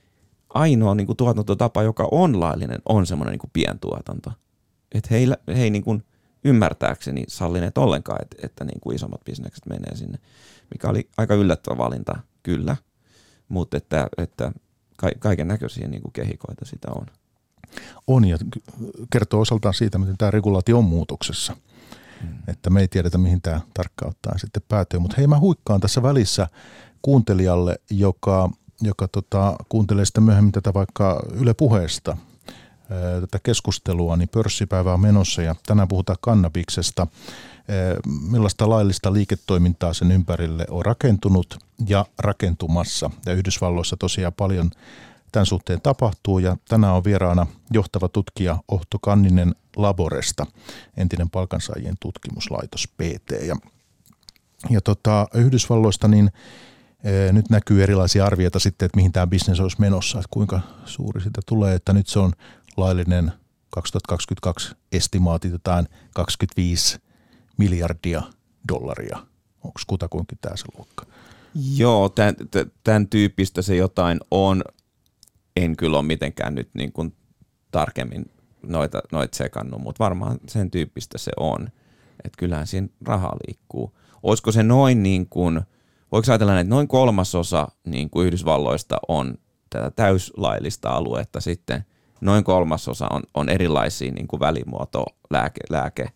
ainoa 0.49 0.95
niin 0.95 1.07
kuin 1.07 1.17
tuotantotapa, 1.17 1.83
joka 1.83 2.07
on 2.11 2.39
laillinen, 2.39 2.79
on 2.85 3.07
semmoinen 3.07 3.31
niin 3.31 3.51
pientuotanto. 3.53 4.31
Että 4.91 5.07
heillä, 5.11 5.37
he 5.47 5.63
ei 5.63 5.69
niin 5.69 5.83
kuin 5.83 6.03
ymmärtääkseni 6.43 7.23
sallineet 7.27 7.77
ollenkaan, 7.77 8.21
että, 8.21 8.37
että 8.43 8.65
niin 8.65 8.79
kuin 8.79 8.95
isommat 8.95 9.23
bisnekset 9.25 9.65
menee 9.65 9.95
sinne, 9.95 10.19
mikä 10.71 10.89
oli 10.89 11.09
aika 11.17 11.35
yllättävä 11.35 11.77
valinta, 11.77 12.19
kyllä, 12.43 12.77
mutta 13.49 13.77
että, 13.77 14.07
että 14.17 14.51
kaiken 15.19 15.47
näköisiä 15.47 15.87
niin 15.87 16.01
kuin 16.01 16.13
kehikoita 16.13 16.65
sitä 16.65 16.87
on. 16.95 17.05
On 18.07 18.25
ja 18.25 18.37
kertoo 19.11 19.41
osaltaan 19.41 19.73
siitä, 19.73 19.97
miten 19.97 20.17
tämä 20.17 20.31
regulaatio 20.31 20.77
on 20.77 20.85
muutoksessa. 20.85 21.55
Hmm. 22.21 22.29
Että 22.47 22.69
me 22.69 22.81
ei 22.81 22.87
tiedetä, 22.87 23.17
mihin 23.17 23.41
tämä 23.41 23.61
tarkkaan 23.73 24.09
ottaen 24.09 24.39
sitten 24.39 24.63
päätyy. 24.67 24.99
Mutta 24.99 25.15
hei, 25.17 25.27
mä 25.27 25.39
huikkaan 25.39 25.81
tässä 25.81 26.03
välissä 26.03 26.47
kuuntelijalle, 27.01 27.79
joka, 27.89 28.49
joka 28.81 29.07
tota, 29.07 29.55
kuuntelee 29.69 30.05
sitten 30.05 30.23
myöhemmin 30.23 30.51
tätä 30.51 30.73
vaikka 30.73 31.23
Yle 31.33 31.53
puheesta– 31.53 32.17
tätä 33.21 33.39
keskustelua, 33.43 34.15
niin 34.17 34.29
pörssipäivä 34.29 34.93
on 34.93 34.99
menossa 34.99 35.41
ja 35.41 35.55
tänään 35.67 35.87
puhutaan 35.87 36.17
kannabiksesta. 36.21 37.07
Millaista 38.31 38.69
laillista 38.69 39.13
liiketoimintaa 39.13 39.93
sen 39.93 40.11
ympärille 40.11 40.65
on 40.69 40.85
rakentunut 40.85 41.59
ja 41.87 42.05
rakentumassa. 42.19 43.11
Ja 43.25 43.33
Yhdysvalloissa 43.33 43.97
tosiaan 43.97 44.33
paljon 44.33 44.71
tämän 45.31 45.45
suhteen 45.45 45.81
tapahtuu 45.81 46.39
ja 46.39 46.57
tänään 46.67 46.95
on 46.95 47.03
vieraana 47.03 47.47
johtava 47.71 48.07
tutkija 48.07 48.57
Ohto 48.67 48.99
Kanninen 48.99 49.55
Laboresta, 49.75 50.45
entinen 50.97 51.29
palkansaajien 51.29 51.95
tutkimuslaitos 51.99 52.87
PT. 52.87 53.31
Ja, 53.47 53.55
ja 54.69 54.81
tota, 54.81 55.27
Yhdysvalloista 55.33 56.07
niin 56.07 56.31
e, 57.03 57.33
nyt 57.33 57.49
näkyy 57.49 57.83
erilaisia 57.83 58.25
arvioita 58.25 58.59
sitten, 58.59 58.85
että 58.85 58.95
mihin 58.95 59.11
tämä 59.11 59.27
bisnes 59.27 59.59
olisi 59.59 59.79
menossa, 59.79 60.19
että 60.19 60.29
kuinka 60.31 60.61
suuri 60.85 61.21
sitä 61.21 61.41
tulee, 61.45 61.75
että 61.75 61.93
nyt 61.93 62.07
se 62.07 62.19
on 62.19 62.33
laillinen 62.77 63.31
2022 63.69 64.75
estimaatit 64.91 65.51
jotain 65.51 65.87
25 66.15 66.99
miljardia 67.57 68.23
dollaria. 68.67 69.17
Onko 69.63 69.79
kutakuinkin 69.87 70.37
tämä 70.41 70.55
se 70.55 70.65
luokka? 70.77 71.05
Joo, 71.75 72.09
tämän, 72.09 72.35
tämän 72.83 73.07
tyyppistä 73.07 73.61
se 73.61 73.75
jotain 73.75 74.19
on. 74.31 74.63
En 75.55 75.75
kyllä 75.77 75.97
ole 75.97 76.05
mitenkään 76.05 76.55
nyt 76.55 76.69
niin 76.73 76.91
kuin 76.91 77.15
tarkemmin 77.71 78.31
noita, 78.63 79.01
noita 79.11 79.37
sekannut, 79.37 79.81
mutta 79.81 80.03
varmaan 80.03 80.37
sen 80.47 80.71
tyyppistä 80.71 81.17
se 81.17 81.31
on. 81.37 81.69
Että 82.23 82.37
kyllähän 82.37 82.67
siinä 82.67 82.87
rahaa 83.05 83.37
liikkuu. 83.47 83.97
Olisiko 84.23 84.51
se 84.51 84.63
noin 84.63 85.03
niin 85.03 85.27
kuin, 85.29 85.61
voiko 86.11 86.31
ajatella, 86.31 86.59
että 86.59 86.75
noin 86.75 86.87
kolmasosa 86.87 87.67
niin 87.85 88.09
kuin 88.09 88.27
Yhdysvalloista 88.27 88.97
on 89.07 89.37
tätä 89.69 89.91
täyslaillista 89.91 90.89
aluetta 90.89 91.41
sitten– 91.41 91.85
noin 92.21 92.43
kolmasosa 92.43 93.07
on, 93.11 93.23
on 93.33 93.49
erilaisia 93.49 94.11
niin 94.11 94.27
kuin 94.27 94.39
välimuoto, 94.39 95.05
lääke, 95.29 95.61
lääke 95.69 96.09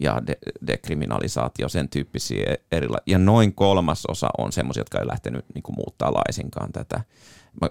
ja 0.00 0.22
de, 0.26 0.38
dekriminalisaatio, 0.66 1.68
sen 1.68 1.88
tyyppisiä 1.88 2.56
erila- 2.72 3.02
Ja 3.06 3.18
noin 3.18 3.54
kolmasosa 3.54 4.28
on 4.38 4.52
semmoisia, 4.52 4.80
jotka 4.80 4.98
ei 4.98 5.06
lähtenyt 5.06 5.44
niin 5.54 5.62
kuin 5.62 5.76
muuttaa 5.76 6.12
laisinkaan 6.12 6.72
tätä. 6.72 7.00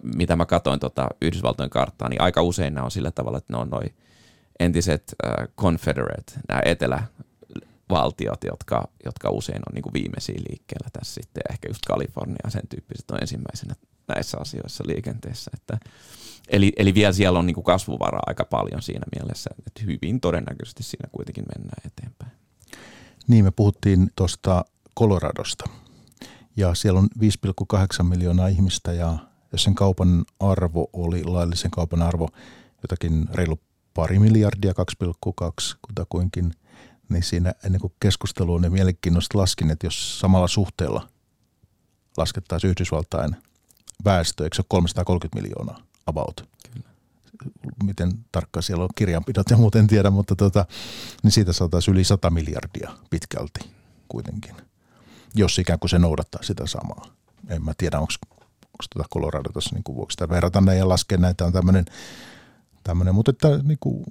Mitä 0.03 0.35
mä 0.35 0.45
katsoin 0.45 0.79
tota 0.79 1.07
Yhdysvaltojen 1.21 1.69
karttaa, 1.69 2.09
niin 2.09 2.21
aika 2.21 2.41
usein 2.41 2.73
nämä 2.73 2.85
on 2.85 2.91
sillä 2.91 3.11
tavalla, 3.11 3.37
että 3.37 3.53
ne 3.53 3.59
on 3.59 3.69
noin 3.69 3.95
entiset 4.59 5.15
uh, 5.25 5.47
Confederate, 5.57 6.33
nämä 6.49 6.61
etelävaltiot, 6.65 8.43
jotka, 8.43 8.87
jotka 9.05 9.29
usein 9.29 9.61
on 9.69 9.73
niin 9.73 9.93
viimeisiä 9.93 10.39
liikkeellä 10.49 10.89
tässä 10.93 11.13
sitten, 11.13 11.43
ehkä 11.49 11.69
just 11.69 11.81
Kalifornia 11.87 12.49
sen 12.49 12.67
tyyppiset 12.69 13.11
on 13.11 13.21
ensimmäisenä 13.21 13.75
näissä 14.07 14.37
asioissa 14.41 14.83
liikenteessä. 14.87 15.51
Että, 15.53 15.77
eli, 16.47 16.73
eli 16.77 16.93
vielä 16.93 17.13
siellä 17.13 17.39
on 17.39 17.45
niin 17.45 17.63
kasvuvaraa 17.63 18.23
aika 18.27 18.45
paljon 18.45 18.81
siinä 18.81 19.05
mielessä, 19.15 19.49
että 19.67 19.81
hyvin 19.85 20.21
todennäköisesti 20.21 20.83
siinä 20.83 21.09
kuitenkin 21.11 21.45
mennään 21.55 21.81
eteenpäin. 21.85 22.31
Niin, 23.27 23.45
me 23.45 23.51
puhuttiin 23.51 24.11
tuosta 24.15 24.65
Coloradosta 24.99 25.65
ja 26.57 26.73
siellä 26.73 26.99
on 26.99 27.07
5,8 27.21 28.03
miljoonaa 28.03 28.47
ihmistä 28.47 28.93
ja 28.93 29.17
jos 29.57 29.63
sen 29.63 29.75
kaupan 29.75 30.25
arvo 30.39 30.89
oli, 30.93 31.23
laillisen 31.23 31.71
kaupan 31.71 32.01
arvo 32.01 32.29
jotakin 32.83 33.25
reilu 33.33 33.59
pari 33.93 34.19
miljardia, 34.19 34.71
2,2 34.71 35.77
kutakuinkin, 35.81 36.53
niin 37.09 37.23
siinä 37.23 37.53
ennen 37.65 37.81
kuin 37.81 37.93
keskustelu 37.99 38.53
on 38.53 38.71
mielenkiintoista 38.71 39.37
laskin, 39.37 39.71
että 39.71 39.87
jos 39.87 40.19
samalla 40.19 40.47
suhteella 40.47 41.07
laskettaisiin 42.17 42.71
Yhdysvaltain 42.71 43.35
väestö, 44.05 44.43
eikö 44.43 44.55
se 44.55 44.59
ole 44.59 44.65
330 44.69 45.41
miljoonaa 45.41 45.81
about? 46.07 46.49
Kyllä. 46.73 46.89
Miten 47.83 48.11
tarkkaan 48.31 48.63
siellä 48.63 48.83
on 48.83 48.89
kirjanpidot 48.95 49.49
ja 49.49 49.57
muuten 49.57 49.79
en 49.79 49.87
tiedä, 49.87 50.09
mutta 50.09 50.35
tota, 50.35 50.65
niin 51.23 51.31
siitä 51.31 51.53
saataisiin 51.53 51.95
yli 51.95 52.03
100 52.03 52.29
miljardia 52.29 52.91
pitkälti 53.09 53.59
kuitenkin, 54.07 54.55
jos 55.35 55.59
ikään 55.59 55.79
kuin 55.79 55.89
se 55.89 55.99
noudattaa 55.99 56.43
sitä 56.43 56.67
samaa. 56.67 57.05
En 57.49 57.63
mä 57.63 57.73
tiedä, 57.77 57.99
onko 57.99 58.13
onko 58.77 58.85
tuota 58.93 59.09
Colorado 59.13 59.49
tuossa 59.53 59.75
niin 59.75 59.95
vuoksi 59.95 60.15
sitä 60.15 60.29
verrata 60.29 60.61
näin 60.61 60.77
ja 60.77 60.89
laskea 60.89 61.17
näitä 61.17 61.45
on 61.45 61.53
tämmöinen, 61.53 61.85
tämmöinen 62.83 63.15
mutta 63.15 63.31
että 63.31 63.59
niin 63.63 63.77
kuin, 63.79 64.03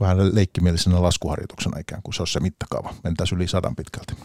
vähän 0.00 0.34
leikkimielisenä 0.34 1.02
laskuharjoituksena 1.02 1.78
ikään 1.78 2.02
kuin 2.02 2.14
se 2.14 2.22
on 2.22 2.26
se 2.26 2.40
mittakaava. 2.40 2.94
Mentäisiin 3.04 3.36
yli 3.36 3.48
sadan 3.48 3.76
pitkälti. 3.76 4.16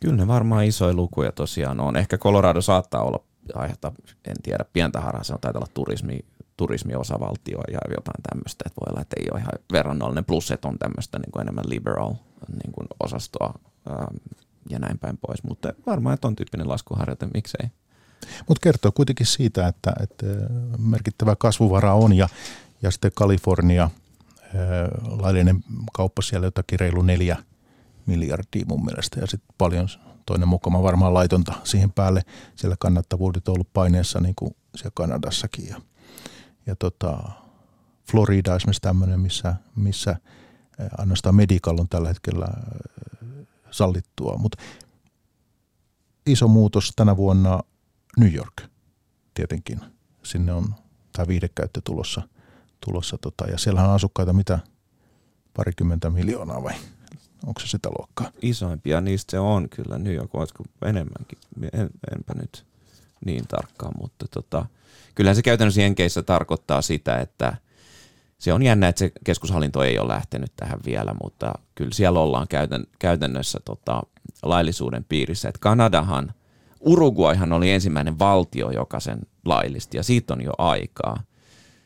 Kyllä 0.00 0.16
ne 0.16 0.26
varmaan 0.26 0.64
isoja 0.64 0.94
lukuja 0.94 1.32
tosiaan 1.32 1.80
on. 1.80 1.96
Ehkä 1.96 2.18
Colorado 2.18 2.60
saattaa 2.60 3.02
olla 3.02 3.24
aiheuttaa, 3.54 3.92
en 4.24 4.36
tiedä, 4.42 4.64
pientä 4.72 5.00
haraa, 5.00 5.24
se 5.24 5.34
on 5.34 5.40
taitaa 5.40 5.60
olla 5.60 5.70
turismi, 5.74 6.18
turismiosavaltio 6.56 7.60
ja 7.72 7.78
jotain 7.88 8.22
tämmöistä, 8.30 8.64
että 8.66 8.80
voi 8.80 8.90
olla, 8.90 9.00
että 9.00 9.16
ei 9.20 9.26
ole 9.32 9.40
ihan 9.40 9.52
verrannollinen, 9.72 10.24
plus 10.24 10.50
että 10.50 10.68
on 10.68 10.78
tämmöistä 10.78 11.18
niin 11.18 11.32
kuin 11.32 11.42
enemmän 11.42 11.64
liberal 11.68 12.14
niin 12.62 12.72
kuin 12.72 12.86
osastoa 13.00 13.54
ähm, 13.90 14.16
ja 14.68 14.78
näin 14.78 14.98
päin 14.98 15.18
pois, 15.18 15.44
mutta 15.44 15.72
varmaan, 15.86 16.14
että 16.14 16.28
on 16.28 16.36
tyyppinen 16.36 16.68
laskuharjoite, 16.68 17.28
miksei. 17.34 17.68
Mutta 18.48 18.60
kertoo 18.62 18.92
kuitenkin 18.92 19.26
siitä, 19.26 19.68
että, 19.68 19.92
että 20.00 20.26
merkittävä 20.78 21.36
kasvuvara 21.36 21.94
on 21.94 22.12
ja, 22.12 22.28
ja 22.82 22.90
sitten 22.90 23.10
Kalifornia, 23.14 23.84
äh, 23.84 23.90
laillinen 25.20 25.64
kauppa 25.92 26.22
siellä 26.22 26.46
jotakin 26.46 26.80
reilu 26.80 27.02
neljä 27.02 27.36
miljardia 28.06 28.64
mun 28.68 28.84
mielestä 28.84 29.20
ja 29.20 29.26
sitten 29.26 29.54
paljon 29.58 29.88
toinen 30.26 30.48
mukama 30.48 30.82
varmaan 30.82 31.14
laitonta 31.14 31.52
siihen 31.64 31.92
päälle. 31.92 32.22
Siellä 32.56 32.76
kannattavuudet 32.78 33.48
on 33.48 33.54
ollut 33.54 33.72
paineessa 33.72 34.20
niin 34.20 34.34
kuin 34.34 34.56
siellä 34.76 34.92
Kanadassakin. 34.94 35.68
Ja, 35.68 35.80
ja 36.66 36.76
tota, 36.76 37.18
Florida 38.10 38.56
esimerkiksi 38.56 38.82
tämmöinen, 38.82 39.20
missä, 39.20 39.54
missä 39.76 40.16
ainoastaan 40.98 41.34
medical 41.34 41.78
on 41.78 41.88
tällä 41.88 42.08
hetkellä 42.08 42.46
sallittua. 43.70 44.36
Mutta 44.38 44.62
iso 46.26 46.48
muutos 46.48 46.92
tänä 46.96 47.16
vuonna 47.16 47.60
New 48.18 48.34
York 48.34 48.62
tietenkin. 49.34 49.80
Sinne 50.22 50.52
on 50.52 50.74
tämä 51.12 51.28
viidekäyttö 51.28 51.80
tulossa, 51.84 52.22
tulossa 52.86 53.18
tota, 53.18 53.44
ja 53.44 53.58
siellä 53.58 53.84
on 53.84 53.94
asukkaita 53.94 54.32
mitä 54.32 54.58
parikymmentä 55.54 56.10
miljoonaa 56.10 56.62
vai 56.62 56.74
Onko 57.46 57.60
se 57.60 57.66
sitä 57.66 57.88
luokkaa? 57.98 58.30
Isoimpia 58.42 59.00
niistä 59.00 59.30
se 59.30 59.38
on 59.38 59.68
kyllä. 59.68 59.98
New 59.98 60.14
York 60.14 60.34
olisiko 60.34 60.64
enemmänkin. 60.82 61.38
En, 61.72 61.90
enpä 62.16 62.34
nyt 62.34 62.66
niin 63.24 63.44
tarkkaan, 63.48 63.92
mutta 64.00 64.26
tota, 64.30 64.66
kyllähän 65.14 65.36
se 65.36 65.42
käytännössä 65.42 65.80
Jenkeissä 65.80 66.22
tarkoittaa 66.22 66.82
sitä, 66.82 67.18
että 67.18 67.56
se 68.38 68.52
on 68.52 68.62
jännä, 68.62 68.88
että 68.88 68.98
se 68.98 69.12
keskushallinto 69.24 69.82
ei 69.82 69.98
ole 69.98 70.08
lähtenyt 70.12 70.52
tähän 70.56 70.80
vielä, 70.86 71.14
mutta 71.22 71.52
kyllä 71.74 71.94
siellä 71.94 72.20
ollaan 72.20 72.48
käytän, 72.48 72.84
käytännössä 72.98 73.60
tota, 73.64 74.02
laillisuuden 74.42 75.04
piirissä. 75.04 75.48
Et 75.48 75.58
Kanadahan, 75.58 76.34
Uruguayhan 76.80 77.52
oli 77.52 77.70
ensimmäinen 77.70 78.18
valtio, 78.18 78.70
joka 78.70 79.00
sen 79.00 79.20
laillisti, 79.44 79.96
ja 79.96 80.02
siitä 80.02 80.34
on 80.34 80.42
jo 80.42 80.52
aikaa. 80.58 81.22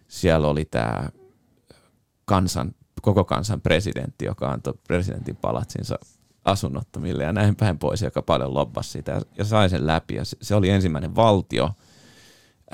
Siellä 0.09 0.49
oli 0.49 0.65
tämä 0.65 1.09
kansan 2.25 2.75
koko 3.03 3.25
kansan 3.25 3.61
presidentti, 3.61 4.25
joka 4.25 4.51
antoi 4.51 4.75
presidentin 4.89 5.37
palatsinsa 5.37 5.99
asunnottomille 6.45 7.25
ja 7.25 7.33
näin 7.33 7.57
päin 7.57 7.79
pois, 7.79 8.03
joka 8.03 8.23
paljon 8.23 8.55
lobbasi 8.55 8.91
sitä 8.91 9.21
ja 9.39 9.45
sai 9.45 9.71
sen 9.71 9.87
läpi. 9.87 10.15
Ja 10.15 10.23
se 10.25 10.55
oli 10.55 10.71
ensimmäinen 10.71 11.17
valtio 11.17 11.71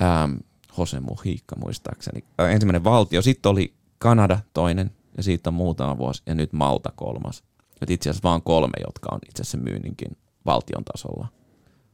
ähm, 0.01 0.31
Jose 0.77 0.99
Mujica 0.99 1.55
muistaakseni. 1.55 2.23
Ensimmäinen 2.39 2.83
valtio, 2.83 3.21
sitten 3.21 3.49
oli 3.49 3.73
Kanada 3.97 4.39
toinen 4.53 4.91
ja 5.17 5.23
siitä 5.23 5.49
on 5.49 5.53
muutama 5.53 5.97
vuosi 5.97 6.23
ja 6.25 6.35
nyt 6.35 6.53
Malta 6.53 6.91
kolmas. 6.95 7.43
Itse 7.87 8.09
asiassa 8.09 8.29
vaan 8.29 8.41
kolme, 8.41 8.73
jotka 8.85 9.09
on 9.11 9.19
itse 9.29 9.41
asiassa 9.41 9.57
myynninkin 9.57 10.17
valtion 10.45 10.83
tasolla 10.83 11.27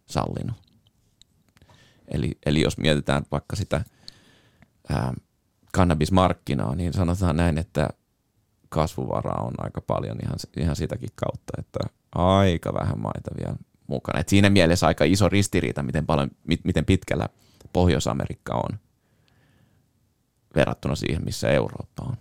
sallinut. 0.05 0.55
Eli, 2.07 2.37
eli 2.45 2.61
jos 2.61 2.77
mietitään 2.77 3.23
vaikka 3.31 3.55
sitä 3.55 3.83
ää, 4.89 5.13
kannabismarkkinaa, 5.73 6.75
niin 6.75 6.93
sanotaan 6.93 7.35
näin, 7.35 7.57
että 7.57 7.89
kasvuvaraa 8.69 9.43
on 9.43 9.53
aika 9.57 9.81
paljon 9.81 10.17
ihan, 10.23 10.35
ihan 10.57 10.75
sitäkin 10.75 11.09
kautta, 11.15 11.53
että 11.57 11.79
aika 12.15 12.73
vähän 12.73 12.99
maita 12.99 13.31
vielä 13.37 13.55
mukana. 13.87 14.19
Et 14.19 14.29
siinä 14.29 14.49
mielessä 14.49 14.87
aika 14.87 15.03
iso 15.03 15.29
ristiriita, 15.29 15.83
miten, 15.83 16.05
paljon, 16.05 16.31
miten 16.63 16.85
pitkällä 16.85 17.29
Pohjois-Amerikka 17.73 18.53
on 18.53 18.79
verrattuna 20.55 20.95
siihen, 20.95 21.25
missä 21.25 21.49
Eurooppa 21.49 22.03
on. 22.03 22.17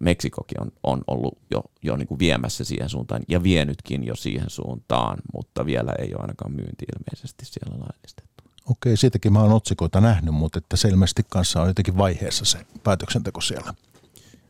Meksikokin 0.00 0.62
on, 0.62 0.72
on 0.82 1.00
ollut 1.06 1.38
jo, 1.50 1.62
jo 1.82 1.96
niin 1.96 2.08
kuin 2.08 2.18
viemässä 2.18 2.64
siihen 2.64 2.88
suuntaan 2.88 3.22
ja 3.28 3.42
vienytkin 3.42 4.06
jo 4.06 4.16
siihen 4.16 4.50
suuntaan, 4.50 5.18
mutta 5.34 5.66
vielä 5.66 5.92
ei 5.98 6.14
ole 6.14 6.20
ainakaan 6.20 6.52
myynti 6.52 6.86
ilmeisesti 6.96 7.44
siellä 7.44 7.78
laillistettu. 7.78 8.44
Okei, 8.70 8.96
siitäkin 8.96 9.32
mä 9.32 9.42
oon 9.42 9.52
otsikoita 9.52 10.00
nähnyt, 10.00 10.34
mutta 10.34 10.58
että 10.58 10.76
selvästi 10.76 11.22
kanssa 11.28 11.62
on 11.62 11.68
jotenkin 11.68 11.98
vaiheessa 11.98 12.44
se 12.44 12.58
päätöksenteko 12.84 13.40
siellä. 13.40 13.74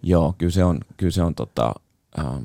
Joo, 0.02 0.35
kyllä 0.38 0.52
se 0.52 0.64
on, 0.64 0.81
kyllä 0.96 1.12
se 1.12 1.22
on 1.22 1.35
tota, 1.35 1.74
ähm, 2.18 2.44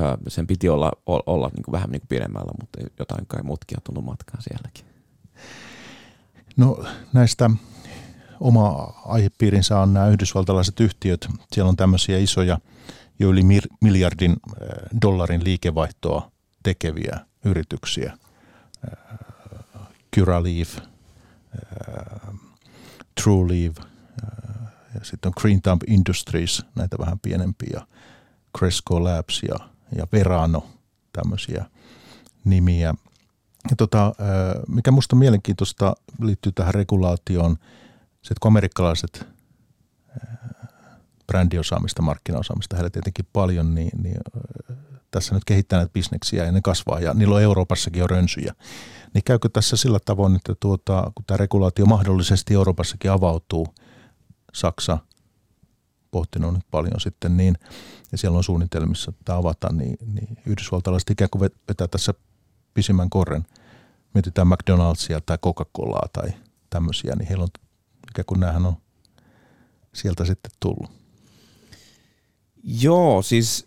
äh, 0.00 0.14
sen 0.28 0.46
piti 0.46 0.68
olla, 0.68 0.92
olla 1.06 1.50
niin 1.54 1.62
kuin 1.62 1.72
vähän 1.72 1.90
niin 1.90 2.00
kuin 2.00 2.08
pidemmällä, 2.08 2.52
mutta 2.60 2.78
jotain 2.98 3.26
kai 3.26 3.42
mutkia 3.42 3.78
tullut 3.84 4.04
matkaan 4.04 4.42
sielläkin. 4.42 4.84
No 6.56 6.84
näistä 7.12 7.50
oma 8.40 8.94
aihepiirinsä 9.06 9.78
on 9.78 9.94
nämä 9.94 10.08
yhdysvaltalaiset 10.08 10.80
yhtiöt. 10.80 11.28
Siellä 11.52 11.68
on 11.68 11.76
tämmöisiä 11.76 12.18
isoja, 12.18 12.58
jo 13.18 13.28
yli 13.28 13.42
miljardin 13.80 14.30
äh, 14.30 14.68
dollarin 15.02 15.44
liikevaihtoa 15.44 16.30
tekeviä 16.62 17.20
yrityksiä. 17.44 18.18
Äh, 18.92 19.18
Curaleaf, 20.16 20.78
äh, 20.78 20.84
Trueleaf 23.22 23.76
ja 24.94 25.00
sitten 25.02 25.28
on 25.28 25.32
Green 25.40 25.62
Thumb 25.62 25.82
Industries, 25.86 26.62
näitä 26.74 26.96
vähän 26.98 27.18
pienempiä, 27.18 27.82
Cresco 28.58 29.04
Labs 29.04 29.42
ja, 29.48 29.56
ja 29.96 30.06
Verano, 30.12 30.66
tämmöisiä 31.12 31.64
nimiä. 32.44 32.94
Ja 33.70 33.76
tota, 33.76 34.14
mikä 34.68 34.90
minusta 34.90 35.16
mielenkiintoista 35.16 35.94
liittyy 36.22 36.52
tähän 36.52 36.74
regulaatioon, 36.74 37.56
että 38.22 38.40
kun 38.40 38.48
amerikkalaiset 38.48 39.26
brändiosaamista, 41.26 42.02
markkinaosaamista, 42.02 42.76
heillä 42.76 42.90
tietenkin 42.90 43.26
paljon, 43.32 43.74
niin, 43.74 44.02
niin 44.02 44.16
tässä 45.10 45.34
nyt 45.34 45.44
kehittää 45.44 45.78
näitä 45.78 45.92
bisneksiä 45.92 46.44
ja 46.44 46.52
ne 46.52 46.60
kasvaa 46.60 47.00
ja 47.00 47.14
niillä 47.14 47.34
on 47.34 47.42
Euroopassakin 47.42 48.00
jo 48.00 48.06
rönsyjä. 48.06 48.54
Niin 49.14 49.24
käykö 49.24 49.48
tässä 49.48 49.76
sillä 49.76 49.98
tavoin, 50.04 50.36
että 50.36 50.54
tuota, 50.60 51.12
kun 51.14 51.24
tämä 51.26 51.36
regulaatio 51.36 51.86
mahdollisesti 51.86 52.54
Euroopassakin 52.54 53.10
avautuu, 53.10 53.66
Saksa 54.54 54.98
pohtinut 56.10 56.54
nyt 56.54 56.64
paljon 56.70 57.00
sitten, 57.00 57.36
niin, 57.36 57.54
ja 58.12 58.18
siellä 58.18 58.36
on 58.36 58.44
suunnitelmissa 58.44 59.12
että 59.20 59.36
avata, 59.36 59.72
niin, 59.72 59.96
niin 60.14 60.38
yhdysvaltalaiset 60.46 61.10
ikään 61.10 61.30
kuin 61.30 61.50
vetää 61.68 61.88
tässä 61.88 62.14
pisimmän 62.74 63.10
korren. 63.10 63.46
Mietitään 64.14 64.46
McDonald'sia 64.48 65.20
tai 65.26 65.38
Coca-Colaa 65.38 66.08
tai 66.12 66.32
tämmöisiä, 66.70 67.14
niin 67.16 67.28
heillä 67.28 67.42
on 67.42 67.48
ikään 68.10 68.26
kuin 68.26 68.40
näähän 68.40 68.66
on 68.66 68.76
sieltä 69.94 70.24
sitten 70.24 70.52
tullut. 70.60 70.90
Joo, 72.64 73.22
siis 73.22 73.66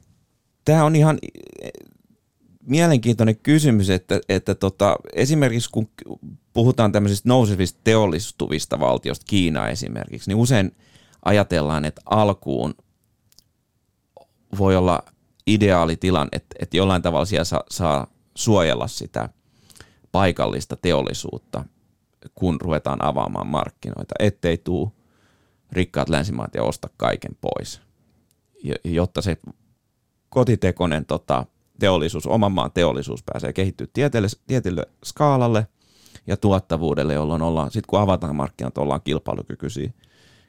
tämä 0.65 0.83
on 0.83 0.95
ihan 0.95 1.19
mielenkiintoinen 2.67 3.37
kysymys, 3.37 3.89
että, 3.89 4.19
että 4.29 4.55
tota, 4.55 4.95
esimerkiksi 5.13 5.69
kun 5.71 5.89
puhutaan 6.53 6.91
tämmöisistä 6.91 7.29
nousevista 7.29 7.79
teollistuvista 7.83 8.79
valtioista, 8.79 9.25
Kiina 9.29 9.67
esimerkiksi, 9.67 10.29
niin 10.29 10.37
usein 10.37 10.75
ajatellaan, 11.25 11.85
että 11.85 12.01
alkuun 12.05 12.73
voi 14.57 14.75
olla 14.75 15.03
ideaali 15.47 15.95
tilanne, 15.95 16.29
että, 16.31 16.55
että 16.59 16.77
jollain 16.77 17.01
tavalla 17.01 17.25
siellä 17.25 17.45
saa, 17.45 17.63
saa 17.71 18.07
suojella 18.35 18.87
sitä 18.87 19.29
paikallista 20.11 20.75
teollisuutta, 20.75 21.65
kun 22.35 22.61
ruvetaan 22.61 23.05
avaamaan 23.05 23.47
markkinoita, 23.47 24.15
ettei 24.19 24.57
tule 24.57 24.89
rikkaat 25.71 26.09
länsimaat 26.09 26.55
ja 26.55 26.63
osta 26.63 26.89
kaiken 26.97 27.37
pois, 27.41 27.81
jotta 28.83 29.21
se 29.21 29.37
kotitekoinen 30.29 31.05
tota, 31.05 31.45
teollisuus, 31.79 32.27
oman 32.27 32.51
maan 32.51 32.71
teollisuus 32.71 33.23
pääsee 33.23 33.53
kehittyä 33.53 33.87
tietylle, 33.93 34.27
tietylle 34.47 34.85
skaalalle 35.05 35.67
ja 36.27 36.37
tuottavuudelle, 36.37 37.13
jolloin 37.13 37.41
ollaan, 37.41 37.71
sitten 37.71 37.87
kun 37.89 37.99
avataan 37.99 38.35
markkinat, 38.35 38.77
ollaan 38.77 39.01
kilpailukykyisiä 39.03 39.91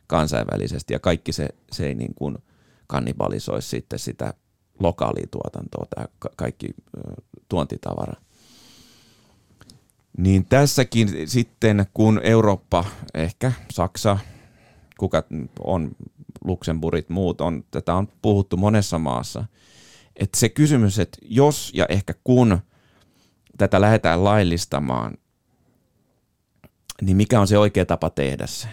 kansainvälisesti 0.06 0.92
ja 0.92 0.98
kaikki 0.98 1.32
se, 1.32 1.48
se 1.72 1.86
ei 1.86 1.94
niin 1.94 2.14
kuin 2.14 2.38
kannibalisoisi 2.86 3.68
sitten 3.68 3.98
sitä 3.98 4.34
lokaalia 4.78 5.26
tuotantoa, 5.30 5.86
tämä 5.94 6.06
kaikki 6.36 6.68
tuontitavara. 7.48 8.20
Niin 10.18 10.46
tässäkin 10.46 11.28
sitten, 11.28 11.86
kun 11.94 12.20
Eurooppa, 12.22 12.84
ehkä 13.14 13.52
Saksa, 13.72 14.18
kuka 14.98 15.22
on 15.64 15.90
Luxemburgit, 16.44 17.08
muut 17.08 17.40
on, 17.40 17.64
tätä 17.70 17.94
on 17.94 18.08
puhuttu 18.22 18.56
monessa 18.56 18.98
maassa– 18.98 19.44
että 20.16 20.38
se 20.38 20.48
kysymys, 20.48 20.98
että 20.98 21.18
jos 21.22 21.72
ja 21.74 21.86
ehkä 21.88 22.14
kun 22.24 22.58
tätä 23.58 23.80
lähdetään 23.80 24.24
laillistamaan, 24.24 25.14
niin 27.02 27.16
mikä 27.16 27.40
on 27.40 27.48
se 27.48 27.58
oikea 27.58 27.86
tapa 27.86 28.10
tehdä 28.10 28.46
se? 28.46 28.68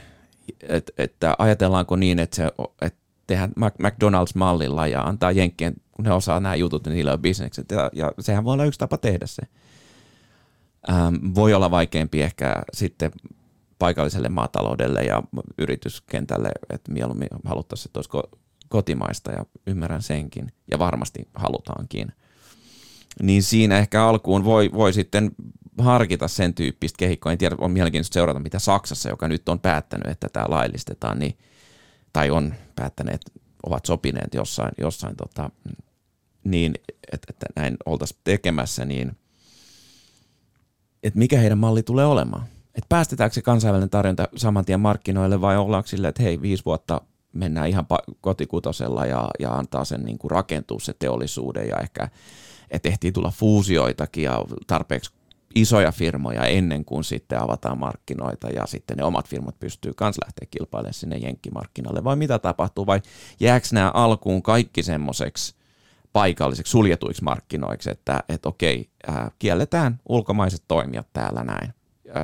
Et, 0.62 0.92
että 0.98 1.36
ajatellaanko 1.40 1.96
niin, 1.96 2.20
että, 2.20 2.36
se, 2.36 2.52
että 2.82 3.00
tehdään 3.28 3.54
McDonald's-mallilla 3.60 4.88
ja 4.88 5.02
antaa 5.02 5.32
jenkkien, 5.32 5.74
kun 5.92 6.06
ne 6.06 6.14
osaa 6.14 6.40
nämä 6.40 6.56
jutut, 6.56 6.86
niin 6.86 6.96
niillä 6.96 7.14
on 7.14 7.22
bisnekset. 7.22 7.72
Ja, 7.72 7.90
ja 7.94 8.12
sehän 8.20 8.44
voi 8.44 8.54
olla 8.54 8.66
yksi 8.66 8.80
tapa 8.80 8.98
tehdä 8.98 9.28
se. 9.28 9.42
Ähm, 10.90 11.16
voi 11.36 11.54
olla 11.54 11.72
vaikeampi 11.72 12.22
ehkä 12.22 12.56
sitten 12.74 13.12
paikalliselle 13.80 14.30
maataloudelle 14.30 15.02
ja 15.02 15.24
yrityskentälle, 15.58 16.52
että 16.70 16.92
mieluummin 16.92 17.28
haluttaisiin, 17.46 17.90
että 17.90 18.00
olisiko 18.00 18.24
kotimaista 18.70 19.32
ja 19.32 19.46
ymmärrän 19.68 20.02
senkin 20.02 20.52
ja 20.72 20.80
varmasti 20.80 21.28
halutaankin. 21.36 22.12
Niin 23.22 23.44
siinä 23.44 23.78
ehkä 23.78 24.06
alkuun 24.06 24.44
voi, 24.44 24.70
voi 24.74 24.94
sitten 24.94 25.32
harkita 25.78 26.28
sen 26.28 26.54
tyyppistä 26.54 26.98
kehikkoa. 26.98 27.32
En 27.32 27.38
tiedä, 27.38 27.56
on 27.60 27.72
mielenkiintoista 27.72 28.14
seurata, 28.14 28.40
mitä 28.40 28.60
Saksassa, 28.60 29.10
joka 29.10 29.28
nyt 29.28 29.50
on 29.50 29.60
päättänyt, 29.60 30.08
että 30.08 30.30
tämä 30.34 30.46
laillistetaan, 30.50 31.20
niin, 31.20 31.38
tai 32.14 32.30
on 32.30 32.54
päättäneet, 32.76 33.22
ovat 33.64 33.86
sopineet 33.86 34.34
jossain, 34.34 34.72
jossain 34.78 35.16
tota, 35.16 35.50
niin, 36.44 36.74
että, 37.12 37.26
että 37.30 37.46
näin 37.56 37.78
oltaisiin 37.86 38.20
tekemässä, 38.24 38.86
niin 38.86 39.18
että 41.04 41.20
mikä 41.20 41.40
heidän 41.40 41.58
malli 41.58 41.84
tulee 41.84 42.06
olemaan. 42.06 42.44
Että 42.76 42.90
päästetäänkö 42.90 43.34
se 43.34 43.42
kansainvälinen 43.42 43.90
tarjonta 43.90 44.28
saman 44.36 44.66
tien 44.66 44.80
markkinoille 44.80 45.42
vai 45.42 45.58
ollaanko 45.58 45.88
sille, 45.88 46.08
että 46.08 46.24
hei, 46.24 46.42
viisi 46.42 46.66
vuotta 46.66 47.02
mennään 47.34 47.70
ihan 47.70 47.86
kotikutosella 48.22 49.06
ja, 49.06 49.30
ja 49.40 49.54
antaa 49.54 49.86
sen 49.86 50.04
niin 50.04 50.18
kuin 50.18 50.32
rakentua 50.32 50.80
se 50.80 50.94
teollisuuden 50.94 51.68
ja 51.68 51.78
ehkä 51.78 52.10
että 52.72 52.90
ehtii 52.90 53.12
tulla 53.12 53.32
fuusioitakin 53.32 54.24
ja 54.24 54.46
tarpeeksi 54.68 55.12
isoja 55.56 55.92
firmoja 55.92 56.46
ennen 56.46 56.86
kuin 56.86 57.04
sitten 57.04 57.42
avataan 57.42 57.78
markkinoita 57.78 58.50
ja 58.50 58.66
sitten 58.66 58.98
ne 58.98 59.04
omat 59.04 59.28
firmat 59.28 59.60
pystyy 59.60 59.94
kans 59.94 60.18
lähteä 60.26 60.48
kilpailemaan 60.52 60.94
sinne 60.94 61.18
jenkkimarkkinalle 61.18 62.04
vai 62.04 62.16
mitä 62.16 62.40
tapahtuu 62.40 62.86
vai 62.86 63.02
jääkö 63.40 63.68
nämä 63.72 63.92
alkuun 63.94 64.44
kaikki 64.44 64.84
semmoiseksi 64.84 65.56
paikalliseksi 66.14 66.72
suljetuiksi 66.72 67.24
markkinoiksi, 67.24 67.92
että, 67.92 68.24
että 68.30 68.50
okei, 68.50 68.90
ää, 69.08 69.32
kielletään 69.40 70.00
ulkomaiset 70.10 70.64
toimijat 70.68 71.08
täällä 71.14 71.44
näin, 71.44 71.74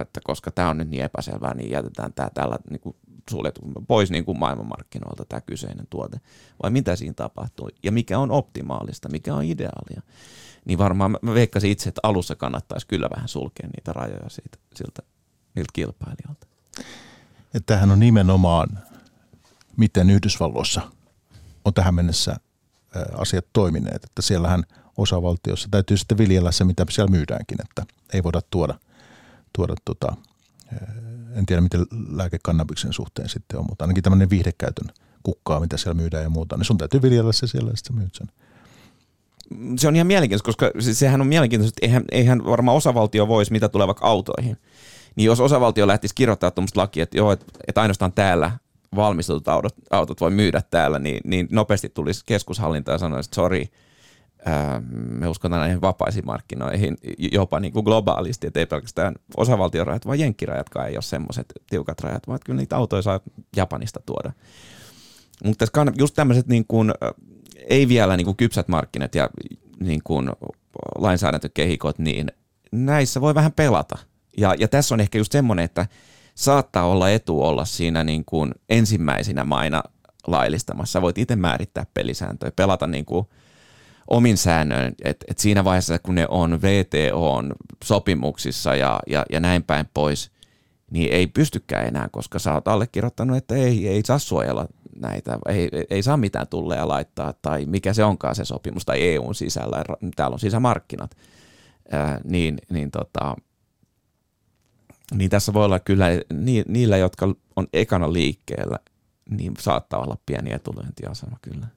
että 0.02 0.20
koska 0.24 0.52
tämä 0.52 0.70
on 0.70 0.78
nyt 0.78 0.90
niin 0.90 1.04
epäselvää, 1.04 1.54
niin 1.54 1.72
jätetään 1.72 2.14
tämä 2.14 2.30
täällä 2.30 2.58
niin 2.70 2.80
kuin 2.80 2.96
suljettu 3.30 3.62
pois 3.88 4.12
niin 4.12 4.26
kuin 4.26 4.40
maailmanmarkkinoilta 4.40 5.26
tämä 5.30 5.42
kyseinen 5.42 5.88
tuote, 5.90 6.20
vai 6.64 6.72
mitä 6.72 6.96
siinä 6.96 7.14
tapahtuu, 7.14 7.70
ja 7.84 7.92
mikä 7.92 8.20
on 8.20 8.32
optimaalista, 8.32 9.10
mikä 9.10 9.36
on 9.36 9.44
ideaalia. 9.44 10.02
Niin 10.66 10.78
varmaan 10.78 11.18
mä 11.22 11.34
veikkasin 11.34 11.72
itse, 11.72 11.90
että 11.90 12.02
alussa 12.04 12.36
kannattaisi 12.36 12.88
kyllä 12.88 13.10
vähän 13.16 13.28
sulkea 13.28 13.68
niitä 13.68 13.94
rajoja 13.94 14.30
siitä, 14.30 14.58
siltä, 14.76 15.02
niiltä 15.56 15.70
kilpailijoilta. 15.74 16.48
Tämähän 17.66 17.92
on 17.92 18.00
nimenomaan, 18.00 18.80
miten 19.78 20.10
Yhdysvalloissa 20.10 20.82
on 21.66 21.74
tähän 21.74 21.96
mennessä 21.96 22.38
asiat 23.18 23.46
toimineet, 23.54 24.04
että 24.04 24.22
siellähän 24.22 24.64
osavaltiossa 24.98 25.68
täytyy 25.72 25.98
sitten 25.98 26.18
viljellä 26.18 26.52
se, 26.52 26.64
mitä 26.64 26.86
siellä 26.90 27.12
myydäänkin, 27.12 27.58
että 27.62 27.94
ei 28.14 28.24
voida 28.24 28.42
tuoda, 28.52 28.80
tuoda 29.54 29.76
tota, 29.86 30.16
en 31.36 31.46
tiedä 31.46 31.62
miten 31.62 31.86
lääkekannabiksen 32.10 32.94
suhteen 32.94 33.30
sitten 33.30 33.60
on, 33.60 33.66
mutta 33.70 33.84
ainakin 33.84 34.04
tämmöinen 34.04 34.30
viihdekäytön 34.30 34.92
kukkaa, 35.24 35.60
mitä 35.60 35.78
siellä 35.78 36.02
myydään 36.02 36.24
ja 36.24 36.30
muuta, 36.30 36.58
niin 36.58 36.66
sun 36.66 36.78
täytyy 36.78 37.02
viljellä 37.02 37.32
se 37.32 37.48
siellä 37.48 37.72
ja 37.72 37.78
sitten 37.78 37.96
myyt 37.96 38.16
sen. 38.16 38.28
Se 39.78 39.88
on 39.88 39.96
ihan 39.96 40.08
mielenkiintoista, 40.08 40.66
koska 40.66 40.94
sehän 40.94 41.22
on 41.22 41.28
mielenkiintoista, 41.28 41.76
että 41.76 41.86
eihän, 41.88 42.04
eihän 42.12 42.46
varmaan 42.46 42.78
osavaltio 42.78 43.28
voisi, 43.28 43.52
mitä 43.52 43.70
tulee 43.70 43.88
vaikka 43.88 44.08
autoihin. 44.08 44.58
Niin 45.16 45.26
jos 45.26 45.40
osavaltio 45.40 45.88
lähtisi 45.88 46.16
kirjoittamaan 46.16 46.54
tuommoista 46.54 46.80
lakia, 46.80 47.04
että 47.04 47.18
joo, 47.18 47.32
että, 47.32 47.46
että 47.68 47.82
ainoastaan 47.82 48.14
täällä 48.14 48.52
valmistetut 48.96 49.48
autot, 49.48 49.76
autot 49.90 50.22
voi 50.22 50.32
myydä 50.32 50.62
täällä, 50.72 51.00
niin, 51.00 51.20
niin 51.24 51.48
nopeasti 51.52 51.90
tulisi 51.90 52.24
keskushallinta 52.26 52.92
ja 52.92 52.98
sanoisi, 52.98 53.28
että 53.28 53.36
sori, 53.36 53.70
me 54.94 55.28
uskotaan 55.28 55.62
näihin 55.62 55.82
vapaisiin 55.82 56.26
markkinoihin 56.26 56.98
jopa 57.18 57.60
niin 57.60 57.74
kuin 57.74 57.84
globaalisti, 57.84 58.48
että 58.48 58.60
ei 58.60 58.66
pelkästään 58.66 59.16
osavaltion 59.38 59.88
rajat, 59.88 60.06
vaan 60.06 60.20
jenkkirajatkaan 60.20 60.88
ei 60.88 60.96
ole 60.96 61.02
semmoiset 61.02 61.54
tiukat 61.70 62.00
rajat, 62.00 62.28
vaan 62.28 62.40
kyllä 62.46 62.58
niitä 62.58 62.78
autoja 62.78 63.02
saa 63.02 63.20
Japanista 63.56 64.00
tuoda. 64.06 64.32
Mutta 65.44 65.66
just 65.98 66.16
tämmöiset 66.16 66.48
niin 66.48 66.66
kuin, 66.68 66.94
ei 67.70 67.88
vielä 67.88 68.18
niin 68.18 68.26
kuin 68.26 68.38
kypsät 68.38 68.68
markkinat 68.68 69.16
ja 69.16 69.30
niin 69.80 70.02
kuin 70.04 70.32
lainsäädäntökehikot, 70.98 72.00
niin 72.00 72.32
näissä 72.72 73.22
voi 73.22 73.36
vähän 73.36 73.52
pelata. 73.52 73.98
Ja, 74.38 74.56
ja 74.60 74.68
tässä 74.68 74.96
on 74.96 75.00
ehkä 75.00 75.18
just 75.18 75.32
semmoinen, 75.32 75.66
että 75.66 75.88
saattaa 76.38 76.86
olla 76.86 77.10
etu 77.10 77.44
olla 77.44 77.66
siinä 77.66 78.04
niin 78.04 78.26
kuin 78.26 78.52
ensimmäisinä 78.70 79.44
maina 79.44 79.84
laillistamassa. 80.28 81.02
Voit 81.02 81.18
itse 81.18 81.36
määrittää 81.36 81.86
pelisääntöjä, 81.94 82.52
pelata 82.52 82.88
niin 82.88 83.06
kuin 83.06 83.26
omin 84.08 84.38
säännöin, 84.38 84.96
että 85.04 85.26
et 85.30 85.38
siinä 85.38 85.64
vaiheessa, 85.64 86.00
kun 86.00 86.16
ne 86.16 86.26
on 86.30 86.62
VTOn 86.62 87.54
sopimuksissa 87.84 88.76
ja, 88.76 89.00
ja, 89.08 89.26
ja 89.32 89.40
näin 89.40 89.64
päin 89.64 89.86
pois, 89.94 90.32
niin 90.92 91.14
ei 91.14 91.28
pystykään 91.28 91.88
enää, 91.88 92.10
koska 92.12 92.40
sä 92.40 92.54
oot 92.54 92.68
allekirjoittanut, 92.68 93.38
että 93.38 93.56
ei, 93.56 93.88
ei 93.88 94.02
saa 94.06 94.20
suojella 94.20 94.68
näitä, 94.96 95.40
ei, 95.50 95.70
ei 95.90 96.04
saa 96.04 96.18
mitään 96.18 96.48
tulleja 96.48 96.88
laittaa, 96.88 97.34
tai 97.42 97.66
mikä 97.66 97.94
se 97.94 98.04
onkaan 98.04 98.36
se 98.36 98.46
sopimus, 98.46 98.86
tai 98.86 99.08
EUn 99.08 99.36
sisällä, 99.36 99.84
täällä 100.16 100.34
on 100.34 100.40
sisämarkkinat, 100.40 101.12
ää, 101.92 102.22
niin, 102.24 102.58
niin, 102.70 102.92
tota, 102.92 103.36
niin 105.14 105.30
tässä 105.30 105.54
voi 105.54 105.66
olla 105.66 105.80
kyllä 105.80 106.08
ni, 106.34 106.64
niillä, 106.68 106.98
jotka 106.98 107.34
on 107.56 107.68
ekana 107.74 108.14
liikkeellä, 108.14 108.80
niin 109.30 109.54
saattaa 109.60 110.00
olla 110.00 110.18
pieni 110.26 110.54
etulyöntiasema 110.54 111.38
kyllä. 111.42 111.68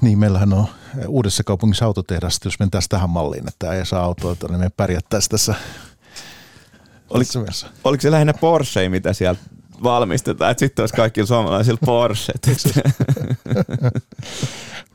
Niin, 0.00 0.18
meillähän 0.18 0.52
on 0.52 0.66
uudessa 1.08 1.44
kaupungissa 1.44 1.84
autotehdas, 1.84 2.40
jos 2.44 2.58
mentäisiin 2.58 2.88
tähän 2.88 3.10
malliin, 3.10 3.48
että 3.48 3.72
ei 3.72 3.86
saa 3.86 4.04
autoa, 4.04 4.36
niin 4.48 4.60
me 4.60 4.70
pärjättäisiin 4.76 5.30
tässä. 5.30 5.54
Oliko, 7.10 7.30
oliko 7.84 8.00
se 8.00 8.10
lähinnä 8.10 8.34
Porsche, 8.34 8.88
mitä 8.88 9.12
siellä 9.12 9.40
valmistetaan, 9.82 10.50
että 10.50 10.58
sitten 10.58 10.82
olisi 10.82 10.94
kaikki 10.94 11.26
suomalaisilla 11.26 11.78
Porsche. 11.84 12.32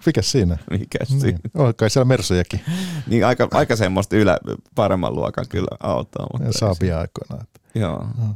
Mikä 0.05 0.21
siinä? 0.21 0.57
Mikä 0.71 1.05
siinä? 1.05 1.25
Niin. 1.25 1.39
On 1.53 1.75
kai 1.75 1.89
siellä 1.89 2.05
Mersojakin. 2.05 2.61
niin 3.07 3.25
aika, 3.25 3.47
aika 3.51 3.75
semmoista 3.75 4.15
ylä, 4.15 4.39
paremman 4.75 5.15
luokan 5.15 5.45
kyllä 5.49 5.77
autoa. 5.79 6.27
Mutta 6.33 6.59
Saapia 6.59 6.99
aikoina. 6.99 7.45
Joo. 7.75 8.07
No. 8.17 8.35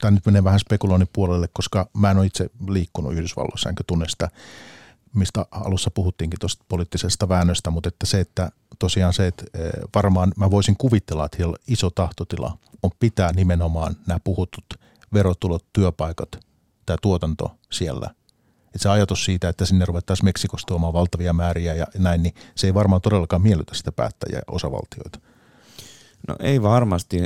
Tämä 0.00 0.10
nyt 0.10 0.26
menee 0.26 0.44
vähän 0.44 0.60
spekuloinnin 0.60 1.08
puolelle, 1.12 1.48
koska 1.52 1.88
mä 1.96 2.10
en 2.10 2.18
ole 2.18 2.26
itse 2.26 2.50
liikkunut 2.68 3.12
Yhdysvalloissa, 3.12 3.68
enkä 3.68 3.84
tunne 3.86 4.08
sitä 4.08 4.28
mistä 5.16 5.46
alussa 5.50 5.90
puhuttiinkin 5.90 6.38
tuosta 6.40 6.64
poliittisesta 6.68 7.28
väännöstä, 7.28 7.70
mutta 7.70 7.88
että 7.88 8.06
se, 8.06 8.20
että 8.20 8.50
tosiaan 8.78 9.12
se, 9.12 9.26
että 9.26 9.44
eh, 9.54 9.70
varmaan 9.94 10.32
mä 10.36 10.50
voisin 10.50 10.76
kuvitella, 10.76 11.24
että 11.24 11.38
iso 11.68 11.90
tahtotila 11.90 12.58
on 12.82 12.90
pitää 13.00 13.32
nimenomaan 13.32 13.96
nämä 14.06 14.20
puhutut 14.24 14.64
verotulot, 15.12 15.64
työpaikat, 15.72 16.28
tämä 16.86 16.96
tuotanto 17.02 17.56
siellä. 17.72 18.10
Että 18.76 18.82
se 18.82 18.88
ajatus 18.88 19.24
siitä, 19.24 19.48
että 19.48 19.64
sinne 19.64 19.84
ruvettaisiin 19.84 20.24
Meksikosta 20.24 20.66
tuomaan 20.66 20.92
valtavia 20.92 21.32
määriä 21.32 21.74
ja 21.74 21.86
näin, 21.98 22.22
niin 22.22 22.34
se 22.54 22.66
ei 22.66 22.74
varmaan 22.74 23.00
todellakaan 23.00 23.42
miellytä 23.42 23.74
sitä 23.74 23.92
päättäjää 23.92 24.42
osavaltioita. 24.50 25.18
No 26.28 26.36
ei 26.40 26.62
varmasti. 26.62 27.22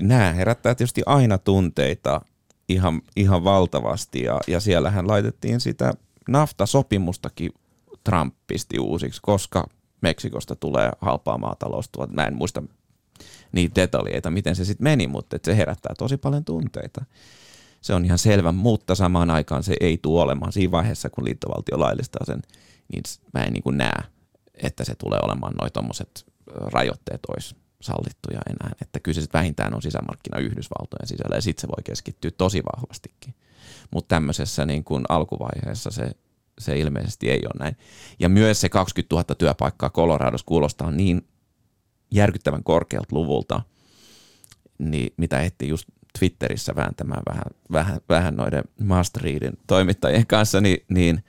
Nämä 0.00 0.32
herättää 0.32 0.74
tietysti 0.74 1.02
aina 1.06 1.38
tunteita 1.38 2.20
ihan, 2.68 3.02
ihan 3.16 3.44
valtavasti 3.44 4.22
ja, 4.22 4.40
ja 4.46 4.60
siellähän 4.60 5.08
laitettiin 5.08 5.60
sitä 5.60 5.94
NAFTA-sopimustakin 6.28 7.50
Trump 8.04 8.34
uusiksi, 8.80 9.20
koska 9.22 9.66
Meksikosta 10.00 10.56
tulee 10.56 10.90
halpaa 11.00 11.38
maataloustuot. 11.38 12.10
Mä 12.10 12.24
en 12.24 12.34
muista 12.34 12.62
niitä 13.52 13.80
detaljeita, 13.80 14.30
miten 14.30 14.56
se 14.56 14.64
sitten 14.64 14.84
meni, 14.84 15.06
mutta 15.06 15.36
se 15.44 15.56
herättää 15.56 15.94
tosi 15.98 16.16
paljon 16.16 16.44
tunteita. 16.44 17.04
Se 17.84 17.94
on 17.94 18.04
ihan 18.04 18.18
selvä, 18.18 18.52
mutta 18.52 18.94
samaan 18.94 19.30
aikaan 19.30 19.62
se 19.62 19.76
ei 19.80 19.98
tule 19.98 20.22
olemaan 20.22 20.52
siinä 20.52 20.70
vaiheessa, 20.70 21.10
kun 21.10 21.24
liittovaltio 21.24 21.80
laillistaa 21.80 22.26
sen, 22.26 22.42
niin 22.92 23.02
mä 23.34 23.44
en 23.44 23.52
niin 23.52 23.76
näe, 23.76 24.02
että 24.54 24.84
se 24.84 24.94
tulee 24.94 25.18
olemaan 25.22 25.54
noin 25.60 25.72
tuommoiset 25.72 26.26
rajoitteet 26.46 27.20
olisi 27.28 27.56
sallittuja 27.80 28.40
enää. 28.50 28.72
Että 28.82 29.00
kyllä 29.00 29.20
se 29.20 29.26
vähintään 29.32 29.74
on 29.74 29.82
sisämarkkina 29.82 30.38
Yhdysvaltojen 30.38 31.08
sisällä 31.08 31.36
ja 31.36 31.42
sitten 31.42 31.60
se 31.60 31.68
voi 31.68 31.82
keskittyä 31.84 32.30
tosi 32.30 32.62
vahvastikin 32.72 33.34
mutta 33.90 34.08
tämmöisessä 34.08 34.66
niin 34.66 34.84
kuin 34.84 35.04
alkuvaiheessa 35.08 35.90
se, 35.90 36.10
se 36.58 36.78
ilmeisesti 36.78 37.30
ei 37.30 37.40
ole 37.44 37.58
näin. 37.58 37.76
Ja 38.18 38.28
myös 38.28 38.60
se 38.60 38.68
20 38.68 39.14
000 39.14 39.34
työpaikkaa 39.34 39.90
Coloradossa 39.90 40.46
kuulostaa 40.46 40.90
niin 40.90 41.28
järkyttävän 42.10 42.64
korkealta 42.64 43.16
luvulta, 43.16 43.62
niin 44.78 45.14
mitä 45.16 45.40
ehti 45.40 45.68
just 45.68 45.88
Twitterissä 46.18 46.74
vääntämään 46.74 47.22
vähän, 47.28 47.44
vähän, 47.72 48.00
vähän 48.08 48.36
noiden 48.36 48.64
Must 48.80 49.18
toimittajien 49.66 50.26
kanssa, 50.26 50.60
niin, 50.60 50.84
niin 50.88 51.24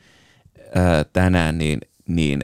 ää, 0.75 1.03
tänään, 1.03 1.57
niin, 1.57 1.79
niin 2.07 2.43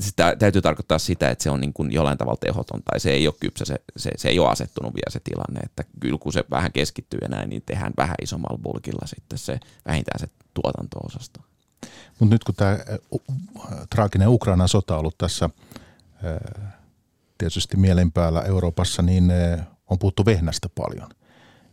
se 0.00 0.10
täytyy 0.38 0.62
tarkoittaa 0.62 0.98
sitä, 0.98 1.30
että 1.30 1.44
se 1.44 1.50
on 1.50 1.60
niin 1.60 1.72
kuin 1.72 1.92
jollain 1.92 2.18
tavalla 2.18 2.38
tehoton 2.40 2.82
tai 2.82 3.00
se 3.00 3.10
ei 3.10 3.26
ole 3.26 3.34
kypsä, 3.40 3.64
se, 3.64 3.74
se, 3.96 4.10
se 4.16 4.28
ei 4.28 4.38
ole 4.38 4.48
asettunut 4.48 4.94
vielä 4.94 5.10
se 5.10 5.20
tilanne, 5.24 5.60
että 5.60 5.84
kyllä 6.00 6.18
kun 6.18 6.32
se 6.32 6.44
vähän 6.50 6.72
keskittyy 6.72 7.18
ja 7.22 7.28
näin, 7.28 7.48
niin 7.48 7.62
tehdään 7.66 7.92
vähän 7.96 8.14
isommalla 8.22 8.58
bulkilla 8.62 9.06
sitten 9.06 9.38
se 9.38 9.60
vähintään 9.86 10.20
se 10.20 10.28
tuotanto-osasto. 10.54 11.40
Mutta 12.20 12.34
nyt 12.34 12.44
kun 12.44 12.54
tämä 12.54 12.78
traaginen 13.90 14.28
Ukrainan 14.28 14.68
sota 14.68 14.94
on 14.94 15.00
ollut 15.00 15.18
tässä 15.18 15.50
tietysti 17.38 17.76
mielen 17.76 18.12
päällä 18.12 18.42
Euroopassa, 18.42 19.02
niin 19.02 19.32
on 19.90 19.98
puhuttu 19.98 20.24
vehnästä 20.24 20.68
paljon. 20.74 21.08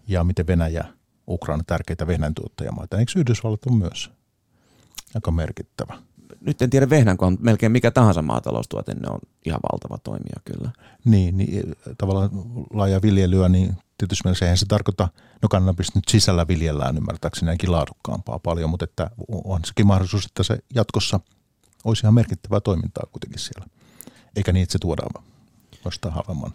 Ja 0.07 0.23
miten 0.23 0.47
Venäjä, 0.47 0.85
Ukraina 1.27 1.63
tärkeitä 1.67 2.07
vehnäntuottajamaita. 2.07 2.97
Eikö 2.97 3.11
Yhdysvallat 3.15 3.65
on 3.65 3.77
myös 3.77 4.11
aika 5.15 5.31
merkittävä? 5.31 5.97
nyt 6.41 6.61
en 6.61 6.69
tiedä 6.69 6.89
vehnän, 6.89 7.17
kun 7.17 7.27
on 7.27 7.37
melkein 7.39 7.71
mikä 7.71 7.91
tahansa 7.91 8.21
maataloustuote, 8.21 8.93
ne 8.93 9.09
on 9.09 9.19
ihan 9.45 9.59
valtava 9.71 9.97
toimija 9.97 10.41
kyllä. 10.45 10.71
Niin, 11.05 11.37
niin 11.37 11.75
tavallaan 11.97 12.29
laaja 12.73 13.01
viljelyä, 13.01 13.49
niin 13.49 13.77
tietysti 13.97 14.21
mielessä 14.23 14.45
eihän 14.45 14.57
se 14.57 14.65
tarkoita, 14.65 15.09
no 15.41 15.49
kannabis 15.49 15.95
nyt 15.95 16.03
sisällä 16.07 16.47
viljellään 16.47 16.97
ymmärtääkseni 16.97 17.49
ainakin 17.49 17.71
laadukkaampaa 17.71 18.39
paljon, 18.39 18.69
mutta 18.69 18.83
että 18.83 19.09
on 19.27 19.61
sekin 19.65 19.87
mahdollisuus, 19.87 20.25
että 20.25 20.43
se 20.43 20.59
jatkossa 20.75 21.19
olisi 21.83 22.05
ihan 22.05 22.13
merkittävää 22.13 22.59
toimintaa 22.59 23.07
kuitenkin 23.11 23.39
siellä. 23.39 23.67
Eikä 24.35 24.53
niin, 24.53 24.63
että 24.63 24.73
se 24.73 24.79
tuodaan 24.79 25.23
jostain 25.85 26.13
halvemman 26.13 26.51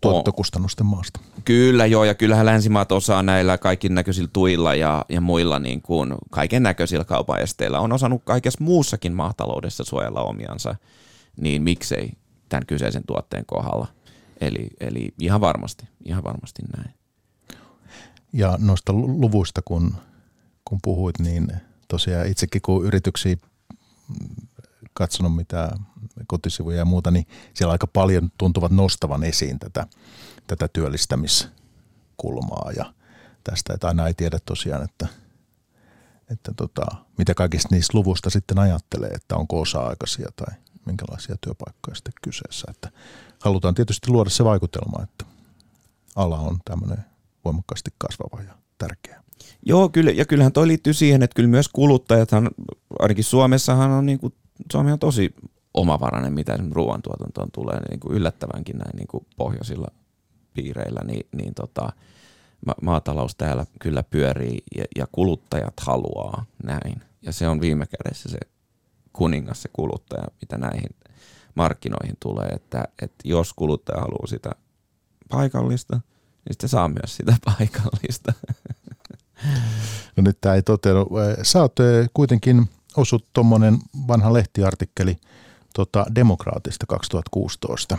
tuottokustannusten 0.00 0.86
maasta. 0.86 1.20
Kyllä 1.44 1.86
joo, 1.86 2.04
ja 2.04 2.14
kyllähän 2.14 2.46
länsimaat 2.46 2.92
osaa 2.92 3.22
näillä 3.22 3.58
kaikin 3.58 3.94
näköisillä 3.94 4.30
tuilla 4.32 4.74
ja, 4.74 5.04
ja 5.08 5.20
muilla 5.20 5.58
niin 5.58 5.82
kuin 5.82 6.14
kaiken 6.30 6.62
näköisillä 6.62 7.04
kaupan 7.04 7.40
esteillä 7.40 7.80
on 7.80 7.92
osannut 7.92 8.22
kaikessa 8.24 8.64
muussakin 8.64 9.12
maataloudessa 9.12 9.84
suojella 9.84 10.22
omiansa, 10.22 10.74
niin 11.40 11.62
miksei 11.62 12.12
tämän 12.48 12.66
kyseisen 12.66 13.02
tuotteen 13.06 13.46
kohdalla. 13.46 13.86
Eli, 14.40 14.70
eli 14.80 15.14
ihan 15.20 15.40
varmasti, 15.40 15.88
ihan 16.04 16.24
varmasti 16.24 16.62
näin. 16.76 16.94
Ja 18.32 18.58
noista 18.60 18.92
luvuista, 18.92 19.62
kun, 19.64 19.94
kun 20.64 20.78
puhuit, 20.82 21.18
niin 21.18 21.52
tosiaan 21.88 22.26
itsekin 22.26 22.62
kun 22.62 22.86
yrityksiä 22.86 23.36
katsonut 24.92 25.36
mitä 25.36 25.70
kotisivuja 26.26 26.76
ja 26.76 26.84
muuta, 26.84 27.10
niin 27.10 27.26
siellä 27.54 27.72
aika 27.72 27.86
paljon 27.86 28.30
tuntuvat 28.38 28.72
nostavan 28.72 29.24
esiin 29.24 29.58
tätä, 29.58 29.86
tätä 30.46 30.68
työllistämiskulmaa 30.68 32.70
ja 32.76 32.92
tästä, 33.44 33.74
että 33.74 33.88
aina 33.88 34.06
ei 34.06 34.14
tiedä 34.14 34.38
tosiaan, 34.44 34.84
että, 34.84 35.06
että 36.30 36.52
tota, 36.56 36.86
mitä 37.18 37.34
kaikista 37.34 37.74
niistä 37.74 37.98
luvusta 37.98 38.30
sitten 38.30 38.58
ajattelee, 38.58 39.10
että 39.10 39.36
onko 39.36 39.60
osa-aikaisia 39.60 40.28
tai 40.36 40.54
minkälaisia 40.86 41.36
työpaikkoja 41.40 41.94
sitten 41.94 42.12
kyseessä. 42.22 42.66
Että 42.70 42.90
halutaan 43.40 43.74
tietysti 43.74 44.10
luoda 44.10 44.30
se 44.30 44.44
vaikutelma, 44.44 45.02
että 45.02 45.24
ala 46.16 46.38
on 46.38 46.58
tämmöinen 46.64 47.04
voimakkaasti 47.44 47.90
kasvava 47.98 48.42
ja 48.42 48.54
tärkeä. 48.78 49.22
Joo, 49.66 49.88
kyllä, 49.88 50.10
ja 50.10 50.24
kyllähän 50.24 50.52
toi 50.52 50.68
liittyy 50.68 50.94
siihen, 50.94 51.22
että 51.22 51.34
kyllä 51.34 51.48
myös 51.48 51.68
kuluttajathan, 51.68 52.50
ainakin 52.98 53.24
Suomessahan 53.24 53.90
on 53.90 54.06
niin 54.06 54.18
kuin 54.18 54.34
Suomi 54.72 54.92
on 54.92 54.98
tosi 54.98 55.34
omavarainen, 55.78 56.32
mitä 56.32 56.52
esimerkiksi 56.52 56.74
ruoantuotantoon 56.74 57.48
tulee 57.52 57.80
niin 57.90 58.00
kuin 58.00 58.14
yllättävänkin 58.14 58.78
näin 58.78 58.96
niin 58.96 59.08
kuin 59.08 59.26
pohjoisilla 59.36 59.88
piireillä, 60.54 61.00
niin, 61.04 61.26
niin 61.32 61.54
tota, 61.54 61.92
ma- 62.66 62.74
maatalous 62.82 63.34
täällä 63.34 63.66
kyllä 63.80 64.02
pyörii 64.02 64.62
ja, 64.76 64.84
ja 64.96 65.06
kuluttajat 65.12 65.80
haluaa 65.80 66.44
näin. 66.64 67.02
Ja 67.22 67.32
se 67.32 67.48
on 67.48 67.60
viime 67.60 67.86
kädessä 67.86 68.28
se 68.28 68.38
kuningas, 69.12 69.62
se 69.62 69.68
kuluttaja, 69.72 70.24
mitä 70.40 70.58
näihin 70.58 70.90
markkinoihin 71.54 72.16
tulee, 72.20 72.48
että, 72.48 72.84
että 73.02 73.16
jos 73.24 73.52
kuluttaja 73.52 74.00
haluaa 74.00 74.26
sitä 74.26 74.50
paikallista, 75.28 75.94
niin 75.94 76.52
sitten 76.52 76.68
saa 76.68 76.88
myös 76.88 77.16
sitä 77.16 77.36
paikallista. 77.56 78.32
No 80.16 80.22
nyt 80.22 80.38
tämä 80.40 80.54
ei 80.54 80.62
toteudu. 80.62 81.08
Sä 81.42 81.60
oot 81.60 81.76
kuitenkin 82.14 82.68
osut 82.96 83.26
tuommoinen 83.32 83.78
vanha 84.08 84.32
lehtiartikkeli 84.32 85.16
tota, 85.74 86.06
Demokraatista 86.14 86.86
2016. 86.86 87.98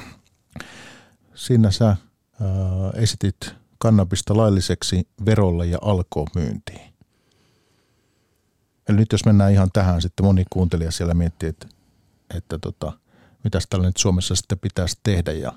Siinä 1.36 1.72
sä 1.72 1.86
ää, 1.88 1.98
esitit 2.94 3.56
kannabista 3.78 4.38
lailliseksi 4.38 5.08
verolle 5.26 5.66
ja 5.66 5.78
alkoo 5.82 6.26
myyntiin. 6.36 6.94
Eli 8.90 8.98
nyt 8.98 9.12
jos 9.12 9.26
mennään 9.26 9.52
ihan 9.52 9.70
tähän, 9.74 10.02
sitten 10.02 10.26
moni 10.26 10.46
kuuntelija 10.50 10.92
siellä 10.92 11.14
miettii, 11.14 11.50
että, 11.50 11.68
että 12.38 12.60
tota, 12.60 12.92
mitäs 13.44 13.68
tällä 13.70 13.86
nyt 13.86 13.98
Suomessa 13.98 14.36
sitten 14.36 14.60
pitäisi 14.60 14.98
tehdä 15.04 15.32
ja 15.32 15.54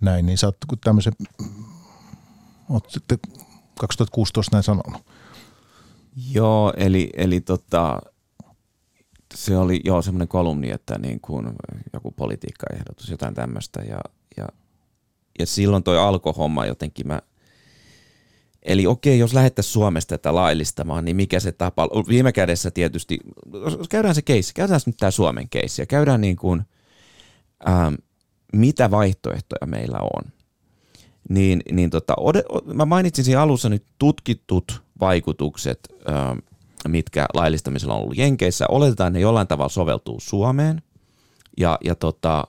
näin, 0.00 0.26
niin 0.26 0.38
sä 0.38 0.46
oot 0.46 0.56
tämmöisen, 0.84 1.12
oot 2.70 2.90
sitten 2.90 3.18
2016 3.80 4.56
näin 4.56 4.62
sanonut. 4.62 5.02
Joo, 6.32 6.72
eli, 6.76 7.10
eli 7.16 7.40
tota, 7.40 8.00
se 9.34 9.56
oli 9.56 9.80
joo 9.84 10.02
semmoinen 10.02 10.28
kolumni, 10.28 10.70
että 10.70 10.98
niin 10.98 11.20
kuin 11.20 11.46
joku 11.92 12.10
politiikkaehdotus, 12.10 13.10
jotain 13.10 13.34
tämmöistä 13.34 13.82
ja, 13.82 14.00
ja, 14.36 14.46
ja 15.38 15.46
silloin 15.46 15.82
toi 15.82 15.98
alkohomma 15.98 16.66
jotenkin 16.66 17.06
mä, 17.06 17.22
eli 18.62 18.86
okei, 18.86 19.18
jos 19.18 19.34
lähettäisiin 19.34 19.72
Suomesta 19.72 20.18
tätä 20.18 20.34
laillistamaan, 20.34 21.04
niin 21.04 21.16
mikä 21.16 21.40
se 21.40 21.52
tapa, 21.52 21.88
viime 22.08 22.32
kädessä 22.32 22.70
tietysti, 22.70 23.18
käydään 23.88 24.14
se 24.14 24.22
keissi, 24.22 24.54
käydään 24.54 24.80
nyt 24.86 24.96
tämä 24.96 25.10
Suomen 25.10 25.48
keissi 25.48 25.82
ja 25.82 25.86
käydään 25.86 26.20
niin 26.20 26.36
kuin, 26.36 26.62
ähm, 27.68 27.94
mitä 28.52 28.90
vaihtoehtoja 28.90 29.66
meillä 29.66 29.98
on. 29.98 30.32
Niin, 31.28 31.62
niin 31.72 31.90
tota, 31.90 32.14
mä 32.74 32.84
mainitsin 32.84 33.24
siinä 33.24 33.42
alussa 33.42 33.68
nyt 33.68 33.84
tutkitut 33.98 34.82
vaikutukset 35.00 35.78
ähm, 36.08 36.38
mitkä 36.88 37.26
laillistamisella 37.34 37.94
on 37.94 38.00
ollut 38.00 38.16
Jenkeissä. 38.16 38.66
Oletetaan, 38.68 39.08
että 39.08 39.18
ne 39.18 39.22
jollain 39.22 39.48
tavalla 39.48 39.68
soveltuu 39.68 40.20
Suomeen. 40.20 40.82
Ja, 41.58 41.78
ja, 41.84 41.94
tota, 41.94 42.44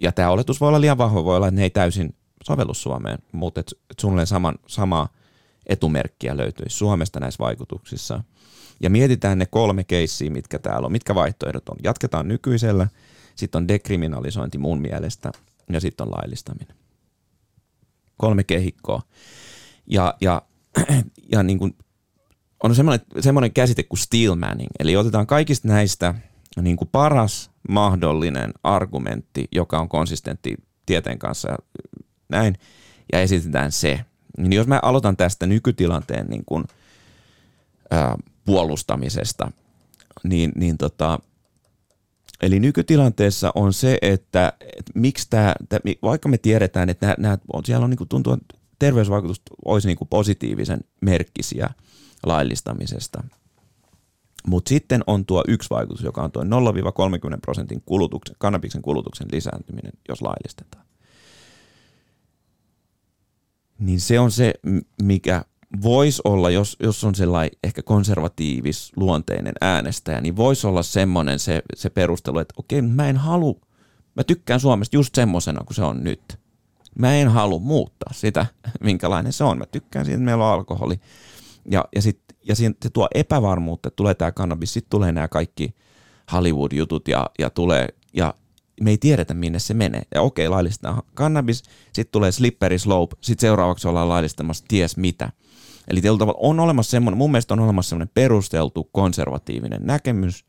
ja 0.00 0.12
tämä 0.12 0.30
oletus 0.30 0.60
voi 0.60 0.68
olla 0.68 0.80
liian 0.80 0.98
vahva, 0.98 1.24
voi 1.24 1.36
olla, 1.36 1.48
että 1.48 1.56
ne 1.56 1.62
ei 1.62 1.70
täysin 1.70 2.14
sovellu 2.44 2.74
Suomeen, 2.74 3.18
mutta 3.32 3.60
et, 3.60 3.72
et 3.90 3.98
suunnilleen 3.98 4.26
saman, 4.26 4.58
sama 4.66 5.08
etumerkkiä 5.66 6.36
löytyisi 6.36 6.76
Suomesta 6.76 7.20
näissä 7.20 7.44
vaikutuksissa. 7.44 8.24
Ja 8.82 8.90
mietitään 8.90 9.38
ne 9.38 9.46
kolme 9.46 9.84
keissiä, 9.84 10.30
mitkä 10.30 10.58
täällä 10.58 10.86
on, 10.86 10.92
mitkä 10.92 11.14
vaihtoehdot 11.14 11.68
on. 11.68 11.76
Jatketaan 11.84 12.28
nykyisellä, 12.28 12.88
sitten 13.34 13.58
on 13.58 13.68
dekriminalisointi 13.68 14.58
mun 14.58 14.80
mielestä 14.80 15.32
ja 15.72 15.80
sitten 15.80 16.06
on 16.06 16.12
laillistaminen. 16.12 16.76
Kolme 18.16 18.44
kehikkoa. 18.44 19.02
Ja, 19.86 20.14
ja, 20.20 20.42
ja 21.32 21.42
niin 21.42 21.58
kuin 21.58 21.74
on 22.62 22.74
semmoinen, 22.74 23.06
semmoinen 23.20 23.52
käsite 23.52 23.82
kuin 23.82 23.98
steelmanning, 23.98 24.70
eli 24.78 24.96
otetaan 24.96 25.26
kaikista 25.26 25.68
näistä 25.68 26.14
niin 26.62 26.76
kuin 26.76 26.88
paras 26.92 27.50
mahdollinen 27.68 28.52
argumentti, 28.62 29.48
joka 29.52 29.78
on 29.78 29.88
konsistentti 29.88 30.54
tieteen 30.86 31.18
kanssa 31.18 31.50
ja 31.50 31.56
näin, 32.28 32.54
ja 33.12 33.20
esitetään 33.20 33.72
se. 33.72 34.04
Niin 34.38 34.52
jos 34.52 34.66
mä 34.66 34.80
aloitan 34.82 35.16
tästä 35.16 35.46
nykytilanteen 35.46 36.26
niin 36.26 36.42
kuin, 36.46 36.64
ää, 37.90 38.16
puolustamisesta, 38.44 39.52
niin, 40.24 40.52
niin 40.54 40.78
tota, 40.78 41.18
eli 42.42 42.60
nykytilanteessa 42.60 43.52
on 43.54 43.72
se, 43.72 43.98
että, 44.02 44.52
että 44.60 44.92
miksi 44.94 45.26
tämä, 45.30 45.54
vaikka 46.02 46.28
me 46.28 46.38
tiedetään, 46.38 46.88
että 46.88 47.06
nämä, 47.06 47.16
nämä 47.18 47.38
siellä 47.64 47.84
on 47.84 47.90
niin 47.90 47.98
kuin 47.98 48.08
tuntuu, 48.08 48.32
että 48.32 48.54
terveysvaikutukset 48.78 49.44
olisi 49.64 49.88
niin 49.88 49.98
kuin 49.98 50.08
positiivisen 50.08 50.80
merkkisiä– 51.00 51.70
laillistamisesta. 52.26 53.24
Mutta 54.46 54.68
sitten 54.68 55.04
on 55.06 55.26
tuo 55.26 55.44
yksi 55.48 55.70
vaikutus, 55.70 56.04
joka 56.04 56.22
on 56.22 56.32
tuo 56.32 56.42
0-30 56.42 56.46
prosentin 57.42 57.82
kulutuksen, 57.86 58.36
kannabiksen 58.38 58.82
kulutuksen 58.82 59.26
lisääntyminen, 59.32 59.92
jos 60.08 60.22
laillistetaan. 60.22 60.84
Niin 63.78 64.00
se 64.00 64.20
on 64.20 64.30
se, 64.30 64.54
mikä 65.02 65.44
voisi 65.82 66.22
olla, 66.24 66.50
jos, 66.50 66.76
jos 66.80 67.04
on 67.04 67.14
sellainen 67.14 67.58
ehkä 67.64 67.82
konservatiivis 67.82 68.92
luonteinen 68.96 69.54
äänestäjä, 69.60 70.20
niin 70.20 70.36
voisi 70.36 70.66
olla 70.66 70.82
semmoinen 70.82 71.38
se, 71.38 71.62
se 71.74 71.90
perustelu, 71.90 72.38
että 72.38 72.54
okei, 72.56 72.82
mä 72.82 73.08
en 73.08 73.16
halua, 73.16 73.60
mä 74.16 74.24
tykkään 74.24 74.60
Suomesta 74.60 74.96
just 74.96 75.14
semmoisena 75.14 75.64
kuin 75.64 75.74
se 75.74 75.82
on 75.82 76.04
nyt. 76.04 76.38
Mä 76.98 77.14
en 77.14 77.28
halua 77.28 77.58
muuttaa 77.58 78.12
sitä, 78.12 78.46
minkälainen 78.80 79.32
se 79.32 79.44
on. 79.44 79.58
Mä 79.58 79.66
tykkään 79.66 80.04
siitä, 80.04 80.16
että 80.16 80.24
meillä 80.24 80.46
on 80.46 80.52
alkoholi 80.52 81.00
ja, 81.70 81.84
ja, 81.94 82.02
sit, 82.02 82.20
ja 82.44 82.56
siinä, 82.56 82.74
se 82.82 82.90
tuo 82.90 83.08
epävarmuutta, 83.14 83.90
tulee 83.90 84.14
tämä 84.14 84.32
kannabis, 84.32 84.72
sitten 84.72 84.90
tulee 84.90 85.12
nämä 85.12 85.28
kaikki 85.28 85.74
Hollywood-jutut 86.32 87.08
ja, 87.08 87.30
ja 87.38 87.50
tulee, 87.50 87.88
ja 88.12 88.34
me 88.80 88.90
ei 88.90 88.98
tiedetä 88.98 89.34
minne 89.34 89.58
se 89.58 89.74
menee. 89.74 90.02
Ja 90.14 90.22
okei, 90.22 90.48
laillistetaan 90.48 91.02
kannabis, 91.14 91.62
sitten 91.92 92.12
tulee 92.12 92.32
slippery 92.32 92.78
slope, 92.78 93.16
sitten 93.20 93.40
seuraavaksi 93.40 93.88
ollaan 93.88 94.08
laillistamassa 94.08 94.64
ties 94.68 94.96
mitä. 94.96 95.32
Eli 95.88 96.00
tavalla 96.02 96.34
on 96.36 96.60
olemassa 96.60 96.90
semmoinen, 96.90 97.18
mun 97.18 97.30
mielestä 97.30 97.54
on 97.54 97.60
olemassa 97.60 97.88
semmoinen 97.88 98.10
perusteltu 98.14 98.88
konservatiivinen 98.92 99.86
näkemys, 99.86 100.44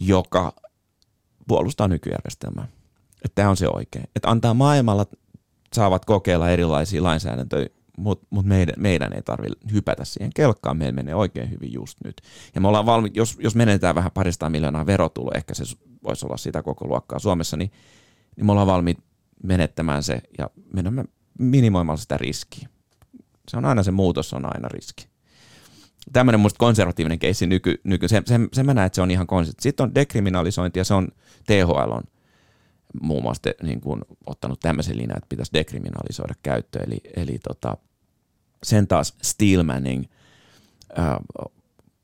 joka 0.00 0.52
puolustaa 1.48 1.88
nykyjärjestelmää. 1.88 2.68
Että 3.24 3.34
tämä 3.34 3.50
on 3.50 3.56
se 3.56 3.68
oikein. 3.68 4.04
Että 4.16 4.30
antaa 4.30 4.54
maailmalla 4.54 5.06
saavat 5.72 6.04
kokeilla 6.04 6.50
erilaisia 6.50 7.02
lainsäädäntöjä 7.02 7.68
mutta 7.98 8.26
mut 8.30 8.46
meidän, 8.46 8.74
meidän 8.78 9.12
ei 9.12 9.22
tarvitse 9.22 9.58
hypätä 9.72 10.04
siihen 10.04 10.30
kelkkaan, 10.34 10.76
meillä 10.76 10.94
menee 10.94 11.14
oikein 11.14 11.50
hyvin 11.50 11.72
just 11.72 11.98
nyt. 12.04 12.16
Ja 12.54 12.60
me 12.60 12.68
ollaan 12.68 12.86
valmi, 12.86 13.10
jos, 13.14 13.36
jos 13.40 13.54
menetään 13.54 13.94
vähän 13.94 14.12
parista 14.14 14.50
miljoonaa 14.50 14.86
verotulo, 14.86 15.30
ehkä 15.34 15.54
se 15.54 15.64
voisi 16.02 16.26
olla 16.26 16.36
sitä 16.36 16.62
koko 16.62 16.86
luokkaa 16.86 17.18
Suomessa, 17.18 17.56
niin, 17.56 17.70
niin 18.36 18.46
me 18.46 18.52
ollaan 18.52 18.66
valmiit 18.66 18.98
menettämään 19.42 20.02
se 20.02 20.22
ja 20.38 20.50
menemme 20.72 21.04
minimoimaan 21.38 21.98
sitä 21.98 22.16
riskiä. 22.16 22.68
Se 23.48 23.56
on 23.56 23.64
aina 23.64 23.82
se 23.82 23.90
muutos, 23.90 24.32
on 24.32 24.44
aina 24.44 24.68
riski. 24.68 25.08
Tämmöinen 26.12 26.40
musta 26.40 26.58
konservatiivinen 26.58 27.18
keissi 27.18 27.46
nyky, 27.46 27.80
nyky 27.84 28.08
se, 28.08 28.22
se, 28.26 28.40
se 28.52 28.62
mä 28.62 28.74
näen, 28.74 28.86
että 28.86 28.94
se 28.94 29.02
on 29.02 29.10
ihan 29.10 29.26
konservatiivinen. 29.26 29.62
Sitten 29.62 29.84
on 29.84 29.94
dekriminalisointi 29.94 30.80
ja 30.80 30.84
se 30.84 30.94
on 30.94 31.08
THL 31.46 31.92
on 31.92 32.02
muun 33.02 33.22
muassa 33.22 33.42
te, 33.42 33.54
niin 33.62 33.80
kuin, 33.80 34.02
ottanut 34.26 34.60
tämmöisen 34.60 34.96
linjan, 34.96 35.18
että 35.18 35.28
pitäisi 35.28 35.52
dekriminalisoida 35.52 36.34
käyttö. 36.42 36.82
Eli, 36.86 37.00
eli 37.16 37.38
tota, 37.38 37.76
sen 38.62 38.88
taas 38.88 39.16
Steelmaning, 39.22 40.04
äh, 40.98 41.16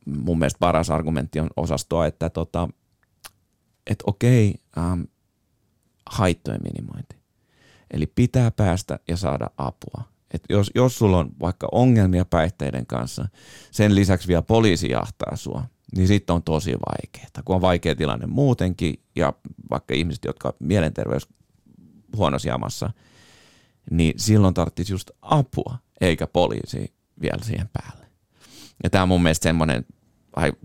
mun 0.07 0.39
mielestä 0.39 0.59
paras 0.59 0.91
argumentti 0.91 1.41
on 1.41 1.51
osastoa, 1.57 2.07
että 2.07 2.31
tota, 2.31 2.69
et 3.87 4.03
okei, 4.07 4.55
ähm, 4.79 5.01
haittojen 6.11 6.61
minimointi. 6.63 7.17
Eli 7.91 8.07
pitää 8.07 8.51
päästä 8.51 8.99
ja 9.09 9.17
saada 9.17 9.51
apua. 9.59 10.05
Et 10.31 10.45
jos, 10.49 10.71
jos 10.75 10.99
sulla 10.99 11.19
on 11.19 11.31
vaikka 11.41 11.69
ongelmia 11.73 12.25
päihteiden 12.25 12.87
kanssa, 12.87 13.29
sen 13.71 13.95
lisäksi 13.95 14.29
vielä 14.29 14.43
poliisi 14.43 14.89
jahtaa 14.89 15.37
sua, 15.37 15.65
niin 15.97 16.09
sitten 16.09 16.35
on 16.35 16.43
tosi 16.43 16.73
vaikeaa. 16.73 17.43
Kun 17.45 17.57
on 17.57 17.63
vaikea 17.63 17.95
tilanne 17.95 18.27
muutenkin 18.27 19.03
ja 19.17 19.33
vaikka 19.71 19.95
ihmiset, 19.95 20.25
jotka 20.25 20.49
on 20.49 20.55
mielenterveys 20.59 21.29
huonossa 22.17 22.49
jamassa, 22.49 22.91
niin 23.91 24.15
silloin 24.17 24.55
tarvitsisi 24.55 24.93
just 24.93 25.11
apua 25.23 25.79
eikä 26.01 26.26
poliisi 26.26 26.95
vielä 27.20 27.45
siihen 27.45 27.68
päälle. 27.72 28.07
Ja 28.84 28.90
tämä 28.90 29.03
on 29.03 29.09
mun 29.09 29.22
mielestä 29.22 29.42
semmoinen, 29.42 29.86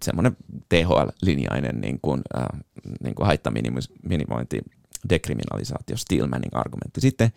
semmoinen 0.03 0.37
THL-linjainen 0.69 1.81
niin 1.81 1.99
kuin, 2.01 2.21
äh, 2.37 2.59
niin 3.03 3.15
kuin 3.15 3.25
haittaminimointi, 3.25 4.61
dekriminalisaatio, 5.09 5.97
Steelmaning 5.97 6.55
argumentti. 6.55 7.01
Sitten 7.01 7.31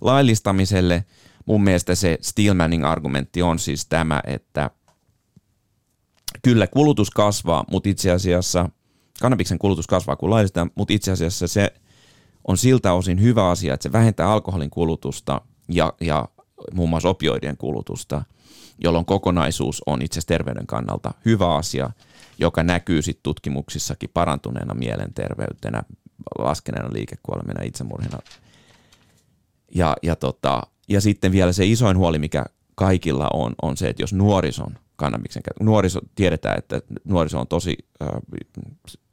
laillistamiselle 0.00 1.04
mun 1.46 1.64
mielestä 1.64 1.94
se 1.94 2.18
Steelmaning 2.20 2.84
argumentti 2.84 3.42
on 3.42 3.58
siis 3.58 3.86
tämä, 3.86 4.20
että 4.26 4.70
kyllä 6.42 6.66
kulutus 6.66 7.10
kasvaa, 7.10 7.64
mutta 7.70 7.88
itse 7.88 8.10
asiassa 8.10 8.68
kannabiksen 9.20 9.58
kulutus 9.58 9.86
kasvaa 9.86 10.16
kun 10.16 10.30
laillistetaan, 10.30 10.70
mutta 10.74 10.94
itse 10.94 11.12
asiassa 11.12 11.48
se 11.48 11.74
on 12.48 12.56
siltä 12.56 12.92
osin 12.92 13.20
hyvä 13.20 13.48
asia, 13.48 13.74
että 13.74 13.82
se 13.82 13.92
vähentää 13.92 14.32
alkoholin 14.32 14.70
kulutusta 14.70 15.40
ja, 15.68 15.92
ja 16.00 16.28
muun 16.72 16.90
muassa 16.90 17.08
opioidien 17.08 17.56
kulutusta, 17.56 18.22
jolloin 18.78 19.04
kokonaisuus 19.04 19.82
on 19.86 20.02
itse 20.02 20.14
asiassa 20.14 20.28
terveyden 20.28 20.66
kannalta 20.66 21.14
hyvä 21.24 21.54
asia, 21.54 21.90
joka 22.38 22.62
näkyy 22.62 23.02
sitten 23.02 23.22
tutkimuksissakin 23.22 24.10
parantuneena 24.14 24.74
mielenterveytenä, 24.74 25.82
laskeneena 26.38 26.92
liikekuolemina, 26.92 27.62
itsemurhina. 27.62 28.18
Ja, 29.74 29.96
ja 30.02 30.16
tota, 30.16 30.62
ja 30.88 31.00
sitten 31.00 31.32
vielä 31.32 31.52
se 31.52 31.66
isoin 31.66 31.96
huoli, 31.96 32.18
mikä 32.18 32.44
kaikilla 32.74 33.28
on, 33.32 33.54
on 33.62 33.76
se, 33.76 33.88
että 33.88 34.02
jos 34.02 34.12
nuorison 34.12 34.78
kannabiksen 34.96 35.42
nuoriso, 35.60 36.00
tiedetään, 36.14 36.58
että 36.58 36.80
nuoriso 37.04 37.40
on 37.40 37.46
tosi, 37.46 37.76
äh, 38.02 38.08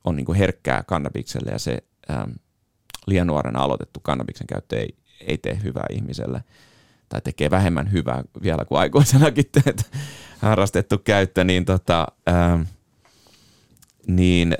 on 0.03 0.15
niin 0.15 0.25
kuin 0.25 0.37
herkkää 0.37 0.83
kannabikselle 0.83 1.51
ja 1.51 1.59
se 1.59 1.77
äh, 2.11 2.23
liian 3.07 3.27
nuorena 3.27 3.63
aloitettu 3.63 3.99
kannabiksen 4.03 4.47
käyttö 4.47 4.79
ei, 4.79 4.95
ei 5.27 5.37
tee 5.37 5.59
hyvää 5.63 5.85
ihmiselle 5.89 6.43
tai 7.11 7.21
tekee 7.21 7.49
vähemmän 7.49 7.91
hyvää 7.91 8.23
vielä 8.41 8.65
kuin 8.65 8.79
aikuisenakin 8.79 9.45
harrastettu 10.41 10.97
käyttö, 10.97 11.43
niin, 11.43 11.65
tota, 11.65 12.07
äh, 12.29 12.67
niin 14.07 14.57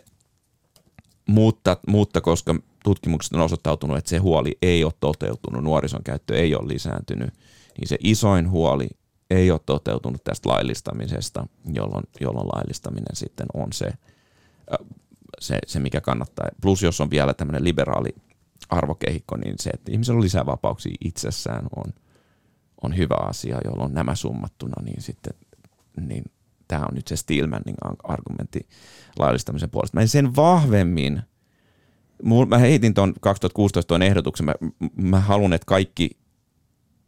mutta, 1.26 1.78
mutta 1.88 2.22
koska 2.22 2.56
tutkimukset 2.84 3.34
on 3.34 3.42
osoittautunut, 3.42 3.98
että 3.98 4.10
se 4.10 4.18
huoli 4.18 4.58
ei 4.62 4.84
ole 4.84 4.94
toteutunut, 5.00 5.64
nuorison 5.64 6.04
käyttö 6.04 6.38
ei 6.38 6.56
ole 6.56 6.68
lisääntynyt, 6.68 7.34
niin 7.78 7.88
se 7.88 7.98
isoin 8.00 8.50
huoli 8.50 8.88
ei 9.30 9.52
ole 9.52 9.60
toteutunut 9.66 10.24
tästä 10.24 10.50
laillistamisesta, 10.50 11.48
jolloin, 11.74 12.04
jolloin 12.22 12.48
laillistaminen 12.48 13.16
sitten 13.16 13.48
on 13.54 13.74
se, 13.74 13.90
se, 15.40 15.60
se, 15.68 15.80
mikä 15.80 16.02
kannattaa. 16.02 16.48
Plus 16.62 16.84
jos 16.84 17.02
on 17.02 17.10
vielä 17.10 17.34
tämmöinen 17.34 17.64
liberaali 17.64 18.10
arvokehikko, 18.70 19.38
niin 19.38 19.56
se, 19.60 19.70
että 19.70 19.92
ihmisellä 19.92 20.18
on 20.18 20.24
lisää 20.24 20.46
vapauksia 20.46 20.96
itsessään 21.06 21.68
on, 21.76 21.94
on 22.82 22.98
hyvä 22.98 23.16
asia, 23.30 23.58
jolloin 23.66 23.94
nämä 23.94 24.16
summattuna, 24.16 24.84
niin 24.84 25.02
sitten 25.02 25.34
niin 26.02 26.24
tämä 26.68 26.82
on 26.82 26.96
nyt 26.96 27.08
se 27.08 27.16
Steelmanin 27.16 27.76
argumentti 28.04 28.68
laillistamisen 29.20 29.70
puolesta. 29.70 29.98
Mä 29.98 30.02
en 30.02 30.08
sen 30.08 30.36
vahvemmin, 30.36 31.22
mä 32.48 32.58
heitin 32.58 32.94
tuon 32.94 33.14
2016 33.22 33.88
tuon 33.88 34.02
ehdotuksen, 34.02 34.46
mä, 34.46 34.54
mä 34.96 35.20
haluan, 35.20 35.54
että 35.54 35.66
kaikki 35.66 36.10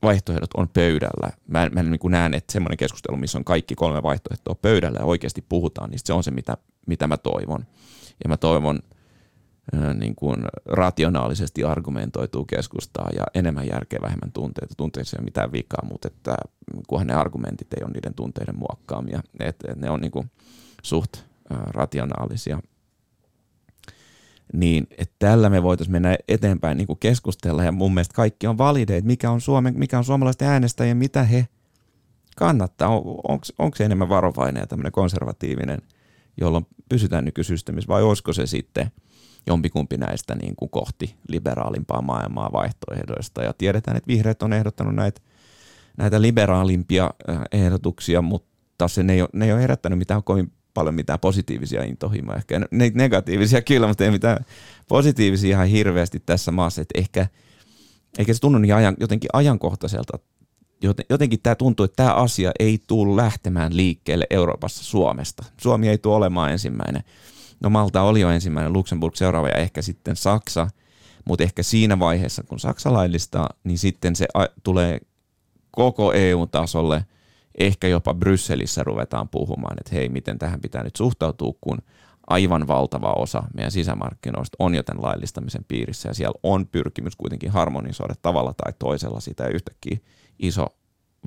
vaihtoehdot 0.04 0.50
on 0.58 0.70
pöydällä. 0.70 1.30
Mä, 1.48 1.70
mä 1.74 1.84
niin 1.84 2.00
näen, 2.10 2.34
että 2.34 2.54
semmoinen 2.54 2.78
keskustelu, 2.78 3.18
missä 3.18 3.38
on 3.38 3.46
kaikki 3.46 3.76
kolme 3.76 4.04
vaihtoehtoa 4.04 4.56
pöydällä 4.56 5.00
ja 5.00 5.06
oikeasti 5.06 5.46
puhutaan, 5.50 5.90
niin 5.90 6.00
se 6.04 6.14
on 6.14 6.24
se, 6.24 6.32
mitä, 6.32 6.58
mitä 6.88 7.08
mä 7.08 7.18
toivon. 7.18 7.66
Ja 8.24 8.30
mä 8.30 8.38
toivon 8.38 8.80
niin 9.94 10.16
kuin 10.16 10.38
rationaalisesti 10.66 11.64
argumentoituu 11.64 12.46
keskustaa 12.46 13.10
ja 13.16 13.24
enemmän 13.34 13.68
järkeä, 13.68 14.00
vähemmän 14.02 14.32
tunteita. 14.32 14.76
Tunteissa 14.76 15.18
ei 15.18 15.20
ole 15.20 15.26
mitään 15.26 15.52
vikaa, 15.52 15.86
mutta 15.92 16.08
että, 16.08 16.36
kunhan 16.88 17.08
ne 17.08 17.14
argumentit 17.14 17.74
ei 17.74 17.84
ole 17.84 17.92
niiden 17.92 18.14
tunteiden 18.14 18.60
muokkaamia. 18.60 19.22
Että 19.40 19.74
ne 19.76 19.90
on 19.90 20.02
niin 20.02 20.12
kuin 20.12 20.32
suht 20.82 21.18
rationaalisia. 21.50 22.60
Niin, 24.54 24.88
että 24.98 25.16
tällä 25.20 25.50
me 25.50 25.64
voitaisiin 25.64 25.92
mennä 25.92 26.18
eteenpäin 26.28 26.78
niin 26.78 26.88
kuin 26.88 27.00
keskustella 27.00 27.64
ja 27.64 27.72
mun 27.72 27.94
mielestä 27.94 28.16
kaikki 28.16 28.48
on 28.48 28.58
valideet, 28.58 29.06
mikä 29.06 29.32
on, 29.32 29.42
Suomen, 29.42 29.74
mikä 29.78 29.98
on 29.98 30.04
suomalaisten 30.04 30.48
äänestäjien, 30.48 30.98
mitä 30.98 31.24
he 31.24 31.48
kannattaa. 32.38 32.90
On, 32.90 33.40
onko 33.58 33.76
se 33.76 33.86
enemmän 33.86 34.10
varovainen 34.10 34.62
ja 34.62 34.68
tämmöinen 34.68 34.92
konservatiivinen, 34.92 35.82
jolloin 36.42 36.66
pysytään 36.90 37.26
nykysysteemissä 37.26 37.88
vai 37.88 38.04
olisiko 38.04 38.34
se 38.34 38.48
sitten– 38.48 38.92
jompikumpi 39.48 39.98
näistä 39.98 40.36
niin 40.36 40.56
kuin 40.56 40.70
kohti 40.70 41.16
liberaalimpaa 41.28 42.02
maailmaa 42.02 42.50
vaihtoehdoista. 42.54 43.44
Ja 43.44 43.54
tiedetään, 43.54 43.98
että 43.98 44.08
vihreät 44.08 44.44
on 44.44 44.54
ehdottanut 44.54 44.96
näitä, 44.96 45.22
näitä 45.98 46.22
liberaalimpia 46.22 47.10
äh, 47.30 47.42
ehdotuksia, 47.52 48.22
mutta 48.22 48.88
se, 48.88 49.04
ne, 49.04 49.14
ei 49.14 49.22
ole, 49.22 49.30
ne 49.34 49.46
ei 49.46 49.54
ole 49.54 49.62
herättänyt 49.62 50.00
mitään 50.00 50.24
kovin 50.24 50.52
paljon 50.74 50.96
mitään 50.96 51.20
positiivisia 51.20 51.84
intohimoja. 51.84 52.38
Ehkä 52.38 52.60
ne 52.60 52.92
negatiivisia 52.94 53.62
kyllä, 53.62 53.88
mutta 53.88 54.04
ei 54.04 54.12
mitään 54.12 54.46
positiivisia 54.88 55.50
ihan 55.50 55.68
hirveästi 55.68 56.20
tässä 56.26 56.52
maassa. 56.52 56.82
Että 56.82 57.00
ehkä, 57.00 57.28
eikä 58.18 58.34
se 58.34 58.40
tunnu 58.40 58.60
niin 58.60 58.76
ajan, 58.76 58.96
jotenkin 59.00 59.30
ajankohtaiselta. 59.34 60.20
Jotenkin 61.10 61.40
tämä 61.44 61.56
tuntuu, 61.56 61.84
että 61.84 61.96
tämä 61.96 62.14
asia 62.14 62.52
ei 62.60 62.80
tule 62.88 63.16
lähtemään 63.16 63.78
liikkeelle 63.78 64.28
Euroopassa 64.30 64.84
Suomesta. 64.84 65.46
Suomi 65.58 65.90
ei 65.90 65.98
tule 65.98 66.16
olemaan 66.16 66.52
ensimmäinen 66.52 67.04
No 67.64 67.70
Malta 67.70 68.02
oli 68.02 68.22
jo 68.22 68.30
ensimmäinen, 68.30 68.74
Luxemburg 68.74 69.16
seuraava 69.16 69.48
ja 69.48 69.58
ehkä 69.58 69.82
sitten 69.82 70.16
Saksa, 70.16 70.68
mutta 71.26 71.44
ehkä 71.44 71.64
siinä 71.64 72.00
vaiheessa, 72.00 72.44
kun 72.44 72.60
Saksa 72.60 72.94
laillistaa, 72.94 73.50
niin 73.64 73.78
sitten 73.78 74.16
se 74.16 74.26
tulee 74.64 75.00
koko 75.72 76.14
EU-tasolle, 76.14 77.06
ehkä 77.60 77.88
jopa 77.88 78.14
Brysselissä 78.14 78.84
ruvetaan 78.84 79.30
puhumaan, 79.30 79.78
että 79.80 79.96
hei, 79.96 80.10
miten 80.10 80.40
tähän 80.40 80.62
pitää 80.62 80.84
nyt 80.84 80.96
suhtautua, 80.96 81.54
kun 81.62 81.78
aivan 82.28 82.68
valtava 82.68 83.14
osa 83.14 83.44
meidän 83.54 83.72
sisämarkkinoista 83.72 84.56
on 84.60 84.76
jo 84.76 84.84
tämän 84.84 85.04
laillistamisen 85.04 85.66
piirissä. 85.68 86.10
Ja 86.10 86.14
siellä 86.14 86.40
on 86.44 86.68
pyrkimys 86.68 87.16
kuitenkin 87.16 87.52
harmonisoida 87.52 88.16
tavalla 88.22 88.54
tai 88.54 88.74
toisella 88.80 89.20
sitä. 89.20 89.44
Ja 89.44 89.50
yhtäkkiä 89.50 89.98
iso 90.40 90.68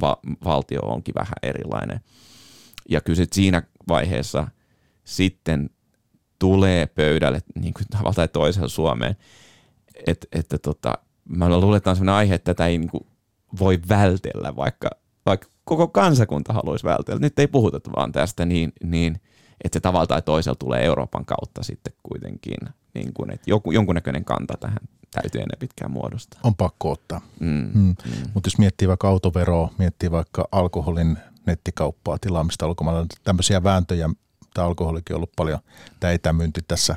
va- 0.00 0.18
valtio 0.44 0.80
onkin 0.82 1.14
vähän 1.14 1.34
erilainen. 1.42 2.00
Ja 2.88 3.00
kyllä 3.00 3.26
siinä 3.32 3.62
vaiheessa 3.88 4.48
sitten 5.04 5.70
tulee 6.38 6.86
pöydälle 6.86 7.40
niin 7.54 7.74
kuin 7.74 7.86
tavalla 7.90 8.12
tai 8.12 8.28
toisella 8.28 8.68
Suomeen. 8.68 9.16
Et, 10.06 10.26
että 10.32 10.58
tota, 10.58 10.98
mä 11.28 11.60
luulen, 11.60 11.76
että 11.76 11.84
tämä 11.84 11.92
on 11.92 11.96
sellainen 11.96 12.18
aihe, 12.18 12.34
että 12.34 12.54
tätä 12.54 12.66
ei 12.66 12.78
niin 12.78 12.90
kuin 12.90 13.06
voi 13.58 13.78
vältellä, 13.88 14.56
vaikka, 14.56 14.90
vaikka 15.26 15.48
koko 15.64 15.88
kansakunta 15.88 16.52
haluaisi 16.52 16.84
vältellä. 16.84 17.20
Nyt 17.20 17.38
ei 17.38 17.46
puhuta 17.46 17.80
vaan 17.96 18.12
tästä 18.12 18.46
niin, 18.46 18.72
niin 18.84 19.20
että 19.64 19.76
se 19.76 19.80
tavalla 19.80 20.06
tai 20.06 20.22
toisella 20.22 20.56
tulee 20.58 20.84
Euroopan 20.84 21.24
kautta 21.24 21.62
sitten 21.62 21.92
kuitenkin, 22.02 22.56
niin 22.94 23.14
kuin, 23.14 23.30
että 23.30 23.50
joku, 23.50 23.72
jonkunnäköinen 23.72 24.24
kanta 24.24 24.54
tähän 24.60 24.78
täytyy 25.10 25.40
ennen 25.40 25.58
pitkään 25.58 25.90
muodostaa. 25.90 26.40
On 26.42 26.54
pakko 26.54 26.90
ottaa. 26.90 27.20
Mm, 27.40 27.70
mm. 27.74 27.80
Mm. 27.80 27.94
Mutta 28.34 28.46
jos 28.46 28.58
miettii 28.58 28.88
vaikka 28.88 29.08
autoveroa, 29.08 29.70
miettii 29.78 30.10
vaikka 30.10 30.48
alkoholin 30.52 31.18
nettikauppaa, 31.46 32.18
tilaamista 32.18 32.66
ulkomailla, 32.66 33.06
tämmöisiä 33.24 33.62
vääntöjä, 33.62 34.10
tämä 34.56 34.66
alkoholikin 34.66 35.14
on 35.14 35.16
ollut 35.16 35.32
paljon, 35.36 35.58
tämä 36.00 36.12
etämyynti 36.12 36.60
tässä 36.68 36.96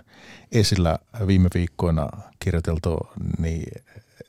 esillä 0.51 0.99
viime 1.27 1.49
viikkoina 1.53 2.09
kirjoiteltu, 2.39 2.97
niin 3.39 3.63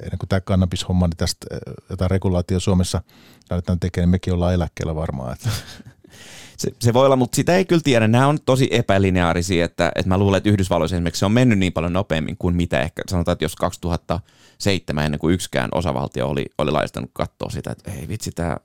ennen 0.02 0.18
kuin 0.18 0.28
tämä 0.28 0.40
kannabishomma, 0.40 1.06
niin 1.06 1.16
tästä 1.16 1.46
jotain 1.90 2.10
regulaatio 2.10 2.60
Suomessa 2.60 3.02
lähdetään 3.50 3.80
tekemään, 3.80 4.06
niin 4.06 4.10
mekin 4.10 4.32
ollaan 4.32 4.54
eläkkeellä 4.54 4.94
varmaan. 4.94 5.32
Että. 5.32 5.48
Se, 6.56 6.70
se 6.80 6.92
voi 6.92 7.06
olla, 7.06 7.16
mutta 7.16 7.36
sitä 7.36 7.56
ei 7.56 7.64
kyllä 7.64 7.82
tiedä. 7.84 8.08
Nämä 8.08 8.26
on 8.26 8.38
tosi 8.44 8.68
epälineaarisia, 8.70 9.64
että, 9.64 9.92
että 9.94 10.08
mä 10.08 10.18
luulen, 10.18 10.38
että 10.38 10.50
Yhdysvalloissa 10.50 10.96
esimerkiksi 10.96 11.18
se 11.18 11.26
on 11.26 11.32
mennyt 11.32 11.58
niin 11.58 11.72
paljon 11.72 11.92
nopeammin 11.92 12.36
kuin 12.36 12.56
mitä 12.56 12.80
ehkä 12.80 13.02
sanotaan, 13.08 13.32
että 13.32 13.44
jos 13.44 13.56
2007 13.56 15.04
ennen 15.04 15.18
kuin 15.18 15.34
yksikään 15.34 15.68
osavaltio 15.74 16.28
oli, 16.28 16.46
oli 16.58 16.70
laistanut 16.70 17.10
katsoa 17.12 17.50
sitä, 17.50 17.70
että 17.72 17.90
ei 17.92 18.08
vitsi, 18.08 18.30
tämä 18.30 18.56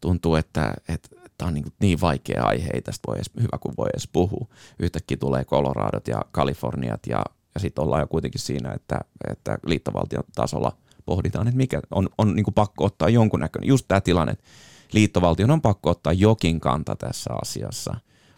tuntuu, 0.00 0.34
että, 0.34 0.74
että 0.88 1.08
tämä 1.38 1.48
on 1.48 1.54
niin, 1.54 1.64
niin 1.80 2.00
vaikea 2.00 2.44
aihe, 2.44 2.70
ei 2.74 2.82
tästä 2.82 3.06
voi 3.06 3.16
edes, 3.16 3.30
hyvä 3.40 3.58
kuin 3.60 3.74
voi 3.78 3.88
edes 3.92 4.08
puhua. 4.12 4.46
Yhtäkkiä 4.78 5.16
tulee 5.16 5.44
Coloradot 5.44 6.08
ja 6.08 6.24
Kaliforniat 6.32 7.06
ja, 7.06 7.24
ja 7.54 7.60
sitten 7.60 7.84
ollaan 7.84 8.00
jo 8.00 8.06
kuitenkin 8.06 8.40
siinä, 8.40 8.72
että, 8.72 9.00
että 9.30 9.58
liittovaltion 9.66 10.24
tasolla 10.34 10.76
pohditaan, 11.06 11.48
että 11.48 11.58
mikä 11.58 11.80
on, 11.90 12.08
on 12.18 12.34
niin 12.34 12.44
kuin 12.44 12.54
pakko 12.54 12.84
ottaa 12.84 13.08
jonkunnäköinen, 13.08 13.68
just 13.68 13.84
tämä 13.88 14.00
tilanne, 14.00 14.32
että 14.32 14.44
liittovaltion 14.92 15.50
on 15.50 15.62
pakko 15.62 15.90
ottaa 15.90 16.12
jokin 16.12 16.60
kanta 16.60 16.96
tässä 16.96 17.30
asiassa, 17.42 17.94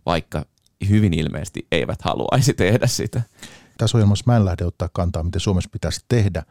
vaikka 0.06 0.44
hyvin 0.88 1.14
ilmeisesti 1.14 1.66
eivät 1.72 2.02
haluaisi 2.02 2.54
tehdä 2.54 2.86
sitä. 2.86 3.22
Tässä 3.78 3.98
ohjelmassa 3.98 4.24
mä 4.26 4.36
en 4.36 4.44
lähde 4.44 4.64
ottaa 4.64 4.88
kantaa, 4.92 5.22
miten 5.22 5.40
Suomessa 5.40 5.70
pitäisi 5.72 6.00
tehdä. 6.08 6.42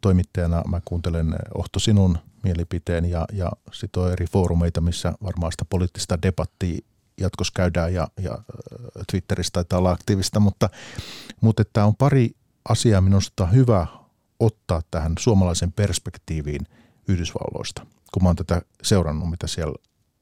Toimittajana 0.00 0.62
mä 0.68 0.80
kuuntelen 0.84 1.34
Ohto 1.54 1.78
sinun 1.78 2.18
mielipiteen 2.44 3.04
ja, 3.04 3.24
ja 3.32 3.50
sitten 3.72 4.02
on 4.02 4.12
eri 4.12 4.26
foorumeita, 4.26 4.80
missä 4.80 5.12
varmaan 5.22 5.52
sitä 5.52 5.64
poliittista 5.64 6.22
debattia 6.22 6.78
jatkossa 7.20 7.52
käydään 7.56 7.94
ja, 7.94 8.08
ja 8.20 8.38
Twitterissä 9.10 9.50
taitaa 9.52 9.78
olla 9.78 9.90
aktiivista, 9.90 10.40
mutta, 10.40 10.70
mutta 11.40 11.62
tämä 11.72 11.86
on 11.86 11.96
pari 11.96 12.30
asiaa 12.68 13.00
minusta 13.00 13.46
hyvä 13.46 13.86
ottaa 14.40 14.82
tähän 14.90 15.12
suomalaisen 15.18 15.72
perspektiiviin 15.72 16.66
Yhdysvalloista, 17.08 17.86
kun 18.12 18.22
mä 18.22 18.28
oon 18.28 18.36
tätä 18.36 18.62
seurannut, 18.82 19.30
mitä 19.30 19.46
siellä 19.46 19.74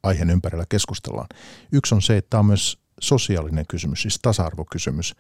aiheen 0.03 0.31
ympärillä 0.31 0.65
keskustellaan. 0.69 1.29
Yksi 1.73 1.95
on 1.95 2.03
se, 2.03 2.17
että 2.17 2.31
tämä 2.31 2.39
on 2.39 2.47
myös 2.47 2.79
sosiaalinen 3.01 3.67
kysymys, 3.67 4.03
siis 4.03 4.19
tasa-arvokysymys. 4.23 5.15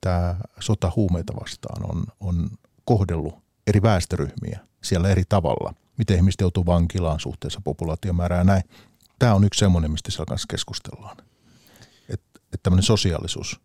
Tämä 0.00 0.36
sota 0.60 0.92
huumeita 0.96 1.32
vastaan 1.40 1.90
on, 1.90 2.04
on 2.20 2.50
kohdellut 2.84 3.34
eri 3.66 3.82
väestöryhmiä 3.82 4.60
siellä 4.82 5.08
eri 5.08 5.22
tavalla– 5.28 5.74
miten 5.98 6.16
ihmiset 6.16 6.40
joutuu 6.40 6.66
vankilaan 6.66 7.20
suhteessa 7.20 7.60
populaatiomäärään 7.64 8.40
ja 8.40 8.44
näin. 8.44 8.62
Tämä 9.18 9.34
on 9.34 9.44
yksi 9.44 9.58
semmoinen, 9.58 9.90
mistä 9.90 10.10
siellä 10.10 10.26
kanssa 10.26 10.46
keskustellaan. 10.50 11.16
Että 12.08 12.40
et 12.52 12.62
tämmöinen 12.62 12.82
sosiaalisuus 12.82 13.60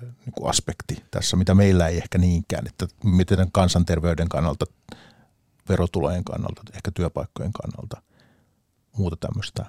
niin 0.00 0.48
aspekti 0.48 1.04
tässä, 1.10 1.36
mitä 1.36 1.54
meillä 1.54 1.88
ei 1.88 1.96
ehkä 1.96 2.18
niinkään, 2.18 2.66
että 2.66 2.86
miten 3.04 3.52
kansanterveyden 3.52 4.28
kannalta, 4.28 4.66
verotulojen 5.68 6.24
kannalta, 6.24 6.62
ehkä 6.74 6.90
työpaikkojen 6.90 7.52
kannalta, 7.52 8.02
muuta 8.96 9.16
tämmöistä, 9.16 9.66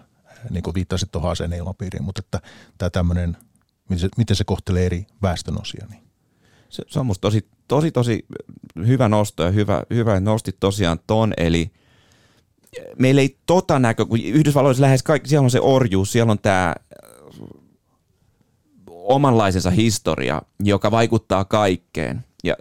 niin 0.49 0.63
kuin 0.63 0.75
viittasit 0.75 1.11
tuohon 1.11 1.31
aseen 1.31 1.53
ilmapiiriin, 1.53 2.03
mutta 2.03 2.21
että 2.25 2.41
tämä 2.77 2.89
tämmöinen, 2.89 3.37
miten 3.89 3.99
se, 3.99 4.09
miten 4.17 4.35
se 4.35 4.43
kohtelee 4.43 4.85
eri 4.85 5.07
väestönosia. 5.21 5.85
Niin. 5.89 6.03
Se, 6.69 6.83
se 6.87 6.99
on 6.99 7.05
musta 7.05 7.21
tosi 7.21 7.49
tosi 7.70 7.91
tosi 7.91 8.26
hyvä 8.88 9.09
nosto 9.09 9.43
ja 9.43 9.51
hyvä, 9.51 9.84
hyvä 9.89 10.17
että 10.17 10.30
nostit 10.30 10.55
tosiaan 10.59 10.99
ton, 11.07 11.34
eli 11.38 11.72
meillä 12.97 13.22
ei 13.22 13.38
tota 13.45 13.80
näkö, 13.80 14.05
kun 14.05 14.20
Yhdysvalloissa 14.22 14.82
lähes 14.82 15.03
kaikki, 15.03 15.30
siellä 15.30 15.43
on 15.43 15.51
se 15.51 15.59
orjuus, 15.59 16.11
siellä 16.11 16.32
on 16.32 16.39
tämä 16.39 16.76
omanlaisensa 18.88 19.70
historia, 19.70 20.41
joka 20.59 20.91
vaikuttaa 20.91 21.45
kaikkeen. 21.45 22.26
Ja 22.43 22.55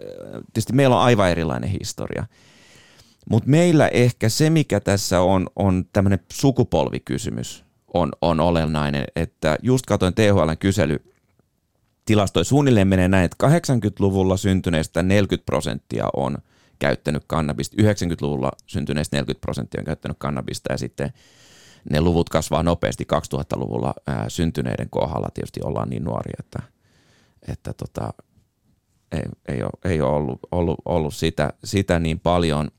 tietysti 0.53 0.73
meillä 0.73 0.95
on 0.95 1.01
aivan 1.01 1.29
erilainen 1.29 1.69
historia. 1.69 2.25
Mutta 3.29 3.49
meillä 3.49 3.87
ehkä 3.87 4.29
se, 4.29 4.49
mikä 4.49 4.79
tässä 4.79 5.21
on, 5.21 5.47
on 5.55 5.85
tämmöinen 5.93 6.19
sukupolvikysymys, 6.33 7.65
on, 7.93 8.11
on 8.21 8.39
olennainen. 8.39 9.03
Että 9.15 9.57
just 9.61 9.85
katsoin 9.85 10.13
THLn 10.13 10.57
kysely, 10.59 11.03
tilastoi 12.09 12.45
suunnilleen 12.45 12.87
menee 12.87 13.07
näin, 13.07 13.25
että 13.25 13.47
80-luvulla 13.47 14.37
syntyneistä 14.37 15.03
40 15.03 15.45
prosenttia 15.45 16.09
on 16.13 16.37
käyttänyt 16.79 17.23
kannabista, 17.27 17.81
90-luvulla 17.81 18.51
syntyneistä 18.67 19.17
40 19.17 19.41
prosenttia 19.41 19.81
on 19.81 19.85
käyttänyt 19.85 20.17
kannabista 20.19 20.73
ja 20.73 20.77
sitten 20.77 21.13
ne 21.89 22.01
luvut 22.01 22.29
kasvaa 22.29 22.63
nopeasti 22.63 23.07
2000-luvulla 23.13 23.93
ää, 24.07 24.29
syntyneiden 24.29 24.89
kohdalla. 24.89 25.29
Tietysti 25.33 25.59
ollaan 25.63 25.89
niin 25.89 26.03
nuoria, 26.03 26.35
että, 26.39 26.59
että 27.47 27.73
tota, 27.73 28.13
ei, 29.11 29.23
ei, 29.47 29.63
ole, 29.63 29.71
ei 29.93 30.01
ole 30.01 30.15
ollut, 30.15 30.39
ollut, 30.51 30.79
ollut 30.85 31.15
sitä, 31.15 31.53
sitä 31.63 31.99
niin 31.99 32.19
paljon. 32.19 32.71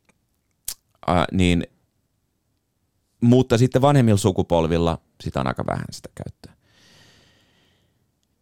Ää, 1.06 1.24
niin, 1.32 1.66
mutta 3.20 3.58
sitten 3.58 3.82
vanhemmilla 3.82 4.18
sukupolvilla 4.18 4.98
sitä 5.20 5.40
on 5.40 5.46
aika 5.46 5.64
vähän 5.66 5.86
sitä 5.90 6.08
käyttöä. 6.14 6.59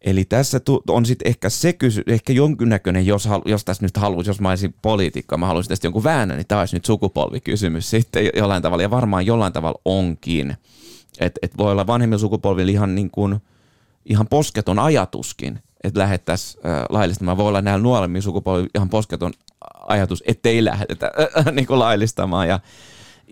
Eli 0.01 0.25
tässä 0.25 0.59
on 0.87 1.05
sitten 1.05 1.27
ehkä 1.27 1.49
se 1.49 1.73
kysy, 1.73 2.03
ehkä 2.07 2.33
jonkinnäköinen, 2.33 3.05
jos, 3.05 3.29
jos 3.45 3.65
tässä 3.65 3.85
nyt 3.85 3.97
haluaisi, 3.97 4.29
jos 4.29 4.41
mä 4.41 4.49
olisin 4.49 4.75
poliitikko, 4.81 5.37
mä 5.37 5.47
haluaisin 5.47 5.69
tästä 5.69 5.87
jonkun 5.87 6.03
väännön, 6.03 6.37
niin 6.37 6.47
tämä 6.47 6.61
olisi 6.61 6.75
nyt 6.75 6.85
sukupolvikysymys 6.85 7.89
sitten 7.89 8.29
jollain 8.35 8.61
tavalla, 8.61 8.81
ja 8.81 8.91
varmaan 8.91 9.25
jollain 9.25 9.53
tavalla 9.53 9.81
onkin. 9.85 10.57
Että 11.19 11.39
et 11.41 11.57
voi 11.57 11.71
olla 11.71 11.87
vanhemmilla 11.87 12.19
sukupolvilla 12.19 12.71
ihan, 12.71 12.95
niin 12.95 13.11
kuin, 13.11 13.39
ihan 14.05 14.27
posketon 14.27 14.79
ajatuskin, 14.79 15.59
että 15.83 15.99
lähettäisiin 15.99 16.67
äh, 16.67 16.83
laillistamaan. 16.89 17.37
Voi 17.37 17.47
olla 17.47 17.61
näillä 17.61 17.83
nuoremmilla 17.83 18.23
sukupolvilla 18.23 18.69
ihan 18.75 18.89
posketon 18.89 19.33
ajatus, 19.87 20.23
ettei 20.27 20.63
lähdetä 20.63 21.11
äh, 21.37 21.53
niin 21.53 21.67
kuin 21.67 21.79
laillistamaan. 21.79 22.47
Ja, 22.47 22.59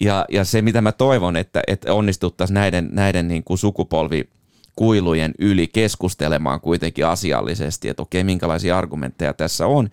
ja, 0.02 0.26
ja 0.30 0.46
se, 0.46 0.62
mitä 0.62 0.82
mä 0.82 0.92
toivon, 0.92 1.36
että, 1.36 1.62
että 1.68 1.94
onnistuttaisiin 1.94 2.56
näiden, 2.56 2.90
näiden 2.92 3.28
niin 3.28 3.44
kuin 3.44 3.58
sukupolvi 3.58 4.30
kuilujen 4.78 5.34
yli 5.40 5.68
keskustelemaan 5.68 6.62
kuitenkin 6.62 7.06
asiallisesti, 7.06 7.90
että 7.90 8.02
okei, 8.02 8.24
minkälaisia 8.24 8.78
argumentteja 8.78 9.34
tässä 9.34 9.68
on. 9.68 9.90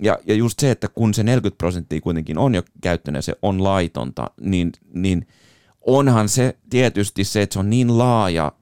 Ja, 0.00 0.18
ja 0.26 0.34
just 0.34 0.58
se, 0.58 0.70
että 0.70 0.88
kun 0.88 1.14
se 1.14 1.22
40 1.22 1.58
prosenttia 1.58 2.00
kuitenkin 2.00 2.38
on 2.38 2.54
jo 2.54 2.62
käyttänyt 2.80 3.24
se 3.24 3.34
on 3.42 3.64
laitonta, 3.64 4.30
niin, 4.40 4.72
niin 4.94 5.26
onhan 5.80 6.28
se 6.28 6.56
tietysti 6.70 7.24
se, 7.24 7.42
että 7.42 7.52
se 7.52 7.58
on 7.58 7.70
niin 7.70 7.98
laaja 7.98 8.52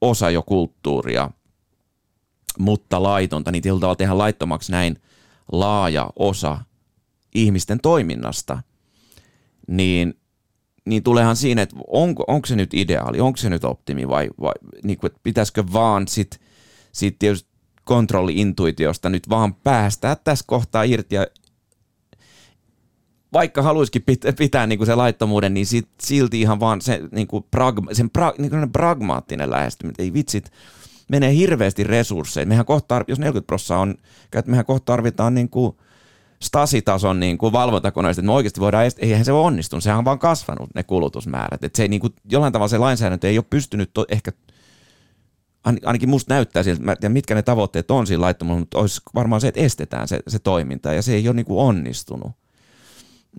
osa 0.00 0.30
jo 0.30 0.42
kulttuuria, 0.42 1.30
mutta 2.58 3.02
laitonta, 3.02 3.52
niin 3.52 3.62
tietyllä 3.62 3.80
tavalla 3.80 3.96
tehdään 3.96 4.18
laittomaksi 4.18 4.72
näin 4.72 4.96
laaja 5.52 6.10
osa 6.16 6.58
ihmisten 7.34 7.80
toiminnasta, 7.80 8.62
niin 9.68 10.14
niin 10.84 11.02
tuleehan 11.02 11.36
siinä, 11.36 11.62
että 11.62 11.76
onko, 11.86 12.24
onko 12.26 12.46
se 12.46 12.56
nyt 12.56 12.74
ideaali, 12.74 13.20
onko 13.20 13.36
se 13.36 13.50
nyt 13.50 13.64
optimi 13.64 14.08
vai, 14.08 14.30
vai 14.40 14.54
niin 14.84 14.98
kuin, 14.98 15.08
että 15.08 15.20
pitäisikö 15.22 15.64
vaan 15.72 16.08
sit, 16.08 16.40
sit 16.92 17.18
tietysti 17.18 17.50
kontrolli-intuitiosta 17.84 19.08
nyt 19.08 19.28
vaan 19.28 19.54
päästää 19.54 20.16
tässä 20.16 20.44
kohtaa 20.48 20.82
irti 20.82 21.14
ja 21.14 21.26
vaikka 23.32 23.62
haluaisikin 23.62 24.02
pitää, 24.02 24.32
pitää 24.32 24.66
niin 24.66 24.78
kuin 24.78 24.86
se 24.86 24.94
laittomuuden, 24.94 25.54
niin 25.54 25.66
sit, 25.66 25.88
silti 26.00 26.40
ihan 26.40 26.60
vaan 26.60 26.80
se, 26.80 27.00
niin 27.12 27.26
kuin 27.26 27.44
pragma, 27.50 27.94
sen 27.94 28.10
pra, 28.10 28.32
niin 28.38 28.50
kuin 28.50 28.72
pragmaattinen 28.72 29.50
lähestyminen, 29.50 29.94
ei 29.98 30.12
vitsit, 30.12 30.52
menee 31.08 31.34
hirveästi 31.34 31.84
resursseja. 31.84 32.46
Mehän 32.46 32.66
kohta, 32.66 33.04
jos 33.08 33.18
40 33.18 33.46
prosenttia 33.46 33.78
on, 33.78 33.94
mehän 34.46 34.64
kohta 34.64 34.84
tarvitaan 34.84 35.34
niin 35.34 35.48
kuin 35.48 35.76
Stasi-tason 36.42 37.20
niin 37.20 37.38
kuin 37.38 37.52
valvontakoneista, 37.52 38.20
että 38.20 38.26
me 38.26 38.32
oikeasti 38.32 38.60
voidaan, 38.60 38.84
eihän 38.98 39.24
se 39.24 39.32
ole 39.32 39.46
onnistunut, 39.46 39.84
sehän 39.84 39.98
on 39.98 40.04
vaan 40.04 40.18
kasvanut 40.18 40.70
ne 40.74 40.82
kulutusmäärät. 40.82 41.64
Että 41.64 41.76
se 41.76 41.82
ei, 41.82 41.88
niin 41.88 42.00
kuin, 42.00 42.14
jollain 42.30 42.52
tavalla 42.52 42.68
se 42.68 42.78
lainsäädäntö 42.78 43.28
ei 43.28 43.38
ole 43.38 43.44
pystynyt 43.50 43.90
to, 43.94 44.04
ehkä, 44.08 44.32
ainakin 45.64 46.08
musta 46.08 46.34
näyttää 46.34 46.62
siltä, 46.62 46.82
mä 46.82 46.96
tiedän, 46.96 47.12
mitkä 47.12 47.34
ne 47.34 47.42
tavoitteet 47.42 47.90
on 47.90 48.06
siinä 48.06 48.20
laittomalla, 48.20 48.60
mutta 48.60 48.78
olisi 48.78 49.00
varmaan 49.14 49.40
se, 49.40 49.48
että 49.48 49.60
estetään 49.60 50.08
se, 50.08 50.20
se 50.28 50.38
toiminta 50.38 50.92
ja 50.92 51.02
se 51.02 51.14
ei 51.14 51.28
ole 51.28 51.36
niin 51.36 51.46
kuin 51.46 51.60
onnistunut. 51.60 52.32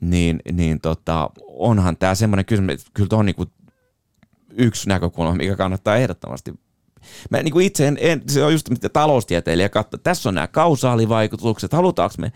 Niin, 0.02 0.40
niin 0.52 0.82
tota, 0.82 1.30
onhan 1.48 1.98
tämä 1.98 2.16
semmoinen 2.16 2.46
kysymys, 2.46 2.82
että 2.82 2.92
kyllä 2.94 3.18
on 3.20 3.26
niin 3.26 3.36
kuin 3.36 3.52
yksi 4.58 4.90
näkökulma, 4.90 5.36
mikä 5.36 5.56
kannattaa 5.56 5.96
ehdottomasti 5.96 6.54
Mä 7.30 7.44
niin 7.44 7.52
kuin 7.52 7.66
itse 7.66 7.88
en, 7.88 7.98
en, 8.02 8.22
se 8.28 8.44
on 8.44 8.52
just 8.52 8.70
mitä 8.70 8.90
taloustieteilijä 8.90 9.70
katsoo. 9.70 10.00
Tässä 10.04 10.30
on 10.30 10.36
nämä 10.36 10.48
kausaalivaikutukset, 10.48 11.74
halutaanko 11.74 12.16
me 12.18 12.32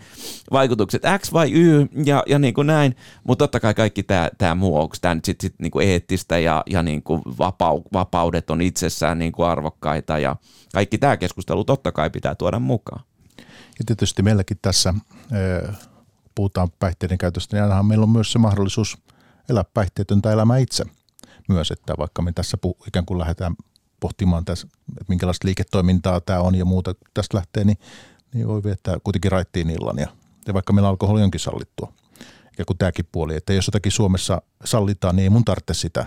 vaikutukset 0.52 1.02
X 1.18 1.32
vai 1.32 1.52
Y 1.52 1.86
ja, 2.04 2.22
ja 2.26 2.38
niin 2.38 2.54
kuin 2.54 2.66
näin, 2.66 2.96
mutta 3.24 3.42
totta 3.42 3.60
kai 3.60 3.74
kaikki 3.74 4.02
tämä, 4.02 4.30
tämä 4.38 4.54
muu, 4.54 4.80
onko 4.80 4.96
tämä 5.00 5.14
nyt 5.14 5.24
sit, 5.24 5.40
sit 5.40 5.54
niin 5.58 5.70
kuin 5.70 5.88
eettistä 5.88 6.38
ja, 6.38 6.62
ja 6.70 6.82
niin 6.82 7.02
kuin 7.02 7.22
vapau, 7.38 7.82
vapaudet 7.92 8.50
on 8.50 8.60
itsessään 8.60 9.18
niin 9.18 9.32
kuin 9.32 9.48
arvokkaita 9.48 10.18
ja 10.18 10.36
kaikki 10.72 10.98
tämä 10.98 11.16
keskustelu 11.16 11.64
totta 11.64 11.92
kai 11.92 12.10
pitää 12.10 12.34
tuoda 12.34 12.58
mukaan. 12.58 13.02
Ja 13.78 13.84
tietysti 13.86 14.22
meilläkin 14.22 14.58
tässä 14.62 14.94
puhutaan 16.34 16.68
päihteiden 16.78 17.18
käytöstä, 17.18 17.56
niin 17.56 17.62
ainahan 17.62 17.86
meillä 17.86 18.02
on 18.02 18.10
myös 18.10 18.32
se 18.32 18.38
mahdollisuus 18.38 18.98
elää 19.48 19.64
päihteetöntä 19.74 20.32
elämää 20.32 20.58
itse 20.58 20.84
myös, 21.48 21.70
että 21.70 21.94
vaikka 21.98 22.22
me 22.22 22.32
tässä 22.32 22.58
puh- 22.66 22.88
ikään 22.88 23.06
kuin 23.06 23.18
lähdetään 23.18 23.54
pohtimaan 24.00 24.44
tässä, 24.44 24.68
että 24.88 25.04
minkälaista 25.08 25.46
liiketoimintaa 25.46 26.20
tämä 26.20 26.40
on 26.40 26.54
ja 26.54 26.64
muuta 26.64 26.94
tästä 27.14 27.36
lähtee, 27.36 27.64
niin, 27.64 27.78
niin 28.34 28.48
voi 28.48 28.62
viettää 28.62 28.96
kuitenkin 29.04 29.32
raittiin 29.32 29.70
illan. 29.70 29.98
Ja, 29.98 30.08
ja 30.46 30.54
vaikka 30.54 30.72
meillä 30.72 30.88
alkoholi 30.88 31.22
onkin 31.22 31.40
sallittua. 31.40 31.92
Ja 32.58 32.64
kun 32.64 32.78
tämäkin 32.78 33.08
puoli, 33.12 33.36
että 33.36 33.52
jos 33.52 33.66
jotakin 33.66 33.92
Suomessa 33.92 34.42
sallitaan, 34.64 35.16
niin 35.16 35.22
ei 35.22 35.30
mun 35.30 35.44
tarvitse 35.44 35.74
sitä 35.74 36.06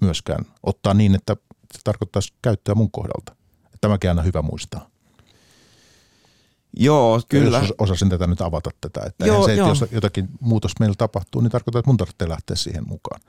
myöskään 0.00 0.44
ottaa 0.62 0.94
niin, 0.94 1.14
että 1.14 1.36
se 1.74 1.80
tarkoittaisi 1.84 2.32
käyttöä 2.42 2.74
mun 2.74 2.90
kohdalta. 2.90 3.36
Tämäkin 3.80 4.10
aina 4.10 4.22
hyvä 4.22 4.42
muistaa. 4.42 4.90
Joo, 6.76 7.20
kyllä. 7.28 7.58
Jos 7.58 7.74
osasin 7.78 8.08
tätä 8.08 8.26
nyt 8.26 8.40
avata 8.40 8.70
tätä. 8.80 9.00
Että 9.06 9.26
joo, 9.26 9.44
se, 9.46 9.52
että 9.52 9.60
joo. 9.60 9.68
jos 9.68 9.84
jotakin 9.90 10.28
muutos 10.40 10.72
meillä 10.80 10.94
tapahtuu, 10.98 11.40
niin 11.40 11.50
tarkoittaa, 11.50 11.78
että 11.78 11.88
mun 11.88 11.96
tarvitsee 11.96 12.28
lähteä 12.28 12.56
siihen 12.56 12.88
mukaan. 12.88 13.20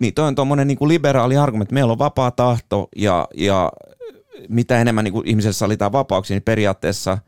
Niin 0.00 0.14
toi 0.14 0.28
on 0.28 0.34
tuommoinen 0.34 0.66
niin 0.66 0.78
liberaali 0.88 1.36
argumentti. 1.36 1.74
Meillä 1.74 1.92
on 1.92 1.98
vapaa 1.98 2.30
tahto 2.30 2.88
ja, 2.96 3.28
ja 3.34 3.72
mitä 4.48 4.80
enemmän 4.80 5.04
niin 5.04 5.12
kuin 5.12 5.28
ihmisessä 5.28 5.58
sallitaan 5.58 5.92
vapauksia, 5.92 6.34
niin 6.34 6.42
periaatteessa 6.42 7.18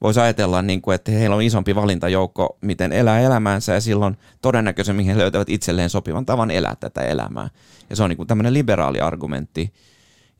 voisi 0.00 0.20
ajatella, 0.20 0.62
niin 0.62 0.82
kuin, 0.82 0.94
että 0.94 1.12
heillä 1.12 1.36
on 1.36 1.42
isompi 1.42 1.74
valintajoukko, 1.74 2.58
miten 2.60 2.92
elää 2.92 3.20
elämäänsä 3.20 3.74
ja 3.74 3.80
silloin 3.80 4.16
todennäköisemmin 4.42 5.06
he 5.06 5.18
löytävät 5.18 5.48
itselleen 5.48 5.90
sopivan 5.90 6.26
tavan 6.26 6.50
elää 6.50 6.76
tätä 6.80 7.00
elämää. 7.00 7.48
Ja 7.90 7.96
se 7.96 8.02
on 8.02 8.10
niin 8.10 8.16
kuin 8.16 8.26
tämmöinen 8.26 8.54
liberaali 8.54 9.00
argumentti 9.00 9.72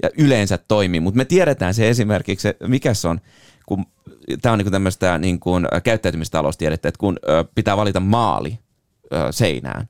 ja 0.03 0.11
yleensä 0.19 0.59
toimii, 0.59 1.01
mutta 1.01 1.17
me 1.19 1.25
tiedetään 1.25 1.75
se 1.75 1.89
esimerkiksi, 1.89 2.49
mikä 2.67 2.95
se 2.95 3.09
on, 3.09 3.21
kun 3.67 3.85
tämä 4.43 4.53
on 4.53 4.59
niin 4.59 4.65
kuin 4.65 4.73
tämmöistä 4.73 5.19
niin 5.19 5.41
kuin 5.41 5.67
käyttäytymistaloustiedettä, 5.85 6.89
että 6.89 6.99
kun 6.99 7.17
pitää 7.55 7.77
valita 7.77 8.01
maali 8.01 8.59
seinään, 9.31 9.89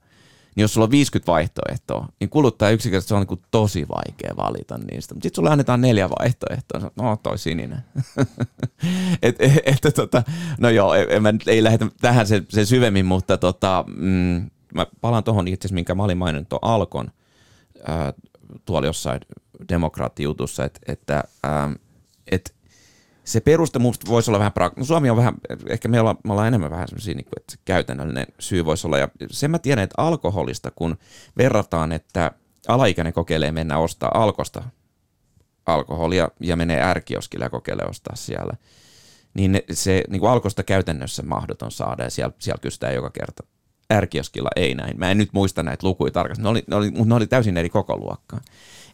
niin 0.56 0.62
jos 0.62 0.74
sulla 0.74 0.84
on 0.84 0.90
50 0.90 1.32
vaihtoehtoa, 1.32 2.08
niin 2.20 2.30
kuluttaa 2.30 2.70
yksinkertaisesti 2.70 3.08
se 3.08 3.14
on 3.14 3.26
niin 3.28 3.46
tosi 3.50 3.86
vaikea 3.88 4.36
valita 4.36 4.78
niistä. 4.78 5.14
Mutta 5.14 5.26
sitten 5.26 5.36
sulle 5.36 5.50
annetaan 5.50 5.80
neljä 5.80 6.10
vaihtoehtoa, 6.10 6.90
no 6.96 7.16
toi 7.16 7.38
sininen. 7.38 7.78
et, 9.22 9.36
et, 9.38 9.84
et, 9.84 9.94
tota, 9.94 10.22
no 10.58 10.68
joo, 10.68 10.94
en, 10.94 11.22
mä 11.22 11.34
ei 11.46 11.64
lähdetä 11.64 11.86
tähän 12.00 12.26
sen, 12.26 12.46
sen 12.48 12.66
syvemmin, 12.66 13.06
mutta 13.06 13.38
tota, 13.38 13.84
mm, 13.96 14.50
mä 14.74 14.86
palaan 15.00 15.24
tuohon 15.24 15.48
itse 15.48 15.66
asiassa, 15.66 15.74
minkä 15.74 15.94
mä 15.94 16.04
olin 16.04 16.18
maininnut 16.18 16.48
tuon 16.48 16.64
Alkon 16.64 17.10
äh, 17.88 18.14
tuolla 18.64 18.86
jossain 18.86 19.20
demokraattijutussa, 19.68 20.64
että, 20.64 20.80
että 20.92 21.24
äh, 21.46 21.74
et, 22.30 22.55
se 23.26 23.40
peruste 23.40 23.78
musta 23.78 24.10
voisi 24.10 24.30
olla 24.30 24.38
vähän, 24.38 24.52
pra- 24.60 24.72
no 24.76 24.84
Suomi 24.84 25.10
on 25.10 25.16
vähän, 25.16 25.34
ehkä 25.68 25.88
me 25.88 26.00
ollaan, 26.00 26.16
me 26.24 26.32
ollaan 26.32 26.48
enemmän 26.48 26.70
vähän 26.70 26.88
semmoisia, 26.88 27.14
niin 27.14 27.26
että 27.36 27.52
se 27.52 27.58
käytännöllinen 27.64 28.26
syy 28.38 28.64
voisi 28.64 28.86
olla, 28.86 28.98
ja 28.98 29.08
sen 29.30 29.50
mä 29.50 29.58
tiedän, 29.58 29.84
että 29.84 30.02
alkoholista, 30.02 30.70
kun 30.70 30.96
verrataan, 31.36 31.92
että 31.92 32.30
alaikäinen 32.68 33.12
kokeilee 33.12 33.52
mennä 33.52 33.78
ostaa 33.78 34.10
alkosta 34.14 34.62
alkoholia 35.66 36.28
ja 36.40 36.56
menee 36.56 36.82
ärkioskille 36.82 37.44
ja 37.44 37.50
kokeilee 37.50 37.86
ostaa 37.86 38.16
siellä, 38.16 38.52
niin 39.34 39.62
se 39.72 40.04
niin 40.08 40.20
kuin 40.20 40.30
alkosta 40.30 40.62
käytännössä 40.62 41.22
mahdoton 41.22 41.70
saada, 41.70 42.04
ja 42.04 42.10
siellä, 42.10 42.34
siellä 42.38 42.60
kysytään 42.62 42.94
joka 42.94 43.10
kerta. 43.10 43.42
Ärkioskilla 43.92 44.50
ei 44.56 44.74
näin. 44.74 44.98
Mä 44.98 45.10
en 45.10 45.18
nyt 45.18 45.32
muista 45.32 45.62
näitä 45.62 45.86
lukuja 45.86 46.12
tarkasti, 46.12 46.42
ne 46.42 46.48
oli, 46.48 46.64
ne 46.66 46.76
oli, 46.76 46.90
mutta 46.90 47.08
ne 47.08 47.14
oli 47.14 47.26
täysin 47.26 47.56
eri 47.56 47.68
koko 47.68 47.96
luokkaa. 47.96 48.40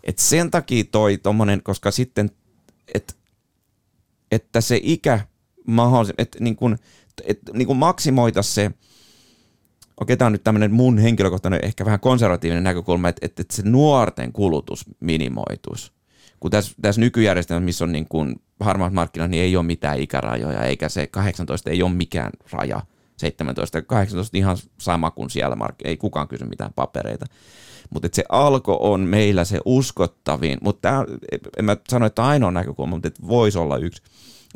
Et 0.04 0.18
sen 0.18 0.50
takia 0.50 0.84
toi 0.90 1.18
tommonen, 1.18 1.62
koska 1.62 1.90
sitten, 1.90 2.30
että 2.94 3.14
että 4.32 4.60
se 4.60 4.80
ikä 4.82 5.20
mahdollisimman, 5.66 6.22
että 6.22 6.38
niin 6.40 6.56
kuin, 6.56 6.78
että 7.24 7.52
niin 7.52 7.66
kuin 7.66 7.76
maksimoita 7.76 8.42
se, 8.42 8.70
okei, 10.00 10.16
tämä 10.16 10.26
on 10.26 10.32
nyt 10.32 10.44
tämmöinen 10.44 10.72
mun 10.72 10.98
henkilökohtainen 10.98 11.64
ehkä 11.64 11.84
vähän 11.84 12.00
konservatiivinen 12.00 12.64
näkökulma, 12.64 13.08
että, 13.08 13.26
että, 13.26 13.42
että 13.42 13.56
se 13.56 13.62
nuorten 13.64 14.32
kulutus 14.32 14.84
minimoitus. 15.00 15.92
Kun 16.40 16.50
tässä, 16.50 16.74
tässä 16.82 17.00
nykyjärjestelmässä, 17.00 17.64
missä 17.64 17.84
on 17.84 17.92
niin 17.92 18.08
kuin 18.08 18.36
harmaat 18.60 18.92
markkinat, 18.92 19.30
niin 19.30 19.42
ei 19.42 19.56
ole 19.56 19.66
mitään 19.66 19.98
ikärajoja, 19.98 20.64
eikä 20.64 20.88
se 20.88 21.06
18 21.06 21.70
ei 21.70 21.82
ole 21.82 21.92
mikään 21.92 22.30
raja. 22.52 22.80
17 23.16 23.78
ja 23.78 23.82
18 23.82 24.38
ihan 24.38 24.56
sama 24.78 25.10
kuin 25.10 25.30
siellä, 25.30 25.56
mark- 25.56 25.84
ei 25.84 25.96
kukaan 25.96 26.28
kysy 26.28 26.44
mitään 26.44 26.72
papereita. 26.76 27.26
Mutta 27.92 28.08
se 28.12 28.24
alko 28.28 28.78
on 28.80 29.00
meillä 29.00 29.44
se 29.44 29.60
uskottavin, 29.64 30.58
mutta 30.62 31.04
en 31.58 31.64
mä 31.64 31.76
sano, 31.88 32.06
että 32.06 32.24
ainoa 32.24 32.50
näkökulma, 32.50 32.90
mutta 32.90 33.10
voisi 33.28 33.58
olla 33.58 33.76
yksi, 33.76 34.02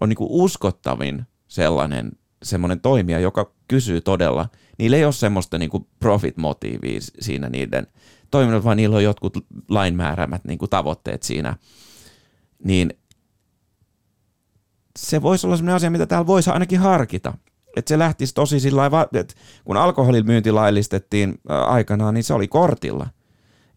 on 0.01 0.09
niinku 0.09 0.45
uskottavin 0.45 1.27
sellainen 1.49 2.13
semmoinen 2.43 2.81
toimija, 2.81 3.19
joka 3.19 3.53
kysyy 3.69 4.01
todella, 4.01 4.49
niillä 4.79 4.97
ei 4.97 5.05
ole 5.05 5.13
semmoista 5.13 5.59
niinku 5.59 5.89
profit-motiivia 5.99 7.01
siinä 7.21 7.49
niiden 7.49 7.87
toiminnot, 8.31 8.65
vaan 8.65 8.77
niillä 8.77 8.97
on 8.97 9.05
jotkut 9.05 9.39
lainmääräämät 9.69 10.45
niinku 10.45 10.69
tavoitteet 10.69 11.23
siinä, 11.23 11.57
niin 12.65 12.91
se 14.99 15.23
voisi 15.23 15.47
olla 15.47 15.57
semmoinen 15.57 15.77
asia, 15.77 15.91
mitä 15.91 16.07
täällä 16.07 16.27
voisi 16.27 16.51
ainakin 16.51 16.79
harkita. 16.81 17.35
Että 17.77 17.89
se 17.89 17.99
lähtisi 17.99 18.35
tosi 18.35 18.61
sillä 18.61 18.81
lailla, 18.81 19.07
että 19.15 19.35
kun 19.65 19.77
alkoholin 19.77 20.27
myynti 20.27 20.53
laillistettiin 20.53 21.41
aikanaan, 21.49 22.15
niin 22.15 22.25
se 22.25 22.35
oli 22.35 22.49
kortilla. 22.49 23.07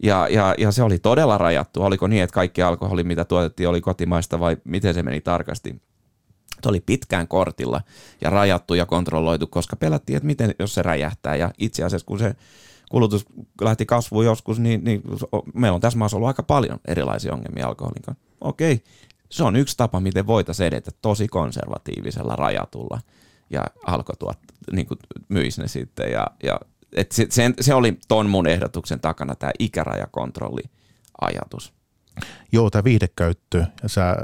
Ja, 0.04 0.28
ja, 0.28 0.56
ja 0.58 0.72
se 0.72 0.84
oli 0.84 1.00
todella 1.00 1.38
rajattu. 1.38 1.84
Oliko 1.84 2.08
niin, 2.08 2.24
että 2.24 2.34
kaikki 2.34 2.62
alkoholi, 2.62 3.04
mitä 3.04 3.26
tuotettiin, 3.26 3.70
oli 3.70 3.82
kotimaista 3.82 4.40
vai 4.40 4.58
miten 4.64 4.94
se 4.94 5.04
meni 5.04 5.22
tarkasti? 5.22 5.82
Se 6.64 6.70
oli 6.70 6.80
pitkään 6.80 7.28
kortilla 7.28 7.82
ja 8.22 8.30
rajattu 8.30 8.74
ja 8.74 8.86
kontrolloitu, 8.86 9.48
koska 9.48 9.76
pelättiin, 9.76 10.18
että 10.18 10.28
miten, 10.28 10.56
jos 10.60 10.74
se 10.74 10.82
räjähtää. 10.82 11.36
Ja 11.36 11.52
itse 11.58 11.84
asiassa, 11.84 12.06
kun 12.06 12.20
se 12.20 12.36
kulutus 12.90 13.26
lähti 13.62 13.86
kasvuun 13.86 14.26
joskus, 14.26 14.60
niin, 14.60 14.84
niin 14.84 15.02
meillä 15.54 15.76
on 15.76 15.82
tässä 15.82 16.00
maassa 16.00 16.18
ollut 16.18 16.28
aika 16.28 16.44
paljon 16.44 16.80
erilaisia 16.88 17.34
ongelmia 17.34 17.68
alkoholin 17.68 18.02
kanssa. 18.02 18.24
Okei, 18.42 18.84
se 19.30 19.44
on 19.44 19.56
yksi 19.56 19.78
tapa, 19.78 20.00
miten 20.00 20.28
voitaisiin 20.28 20.68
edetä 20.68 20.92
tosi 21.02 21.28
konservatiivisella 21.28 22.36
rajatulla 22.36 23.02
ja 23.50 23.66
alkoi 23.86 24.16
tuot, 24.20 24.38
niin 24.72 24.88
kuin 24.88 24.98
myisi 25.30 25.62
ne 25.62 25.68
sitten. 25.68 26.12
Ja, 26.12 26.28
ja 26.44 26.60
et 26.94 27.12
se, 27.12 27.28
se, 27.30 27.54
se, 27.62 27.74
oli 27.74 28.00
ton 28.08 28.30
mun 28.30 28.48
ehdotuksen 28.48 29.00
takana, 29.00 29.36
tämä 29.36 29.52
ikärajakontrolli-ajatus. 29.60 31.74
Joo, 32.52 32.70
tämä 32.70 32.84
viihdekäyttö, 32.84 33.66
ja 33.84 33.90
sä 33.90 34.16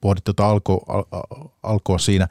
pohdit 0.00 0.24
tuota 0.24 0.48
alko, 0.48 0.84
al, 0.88 1.04
alkoa 1.62 1.98
siinä, 1.98 2.28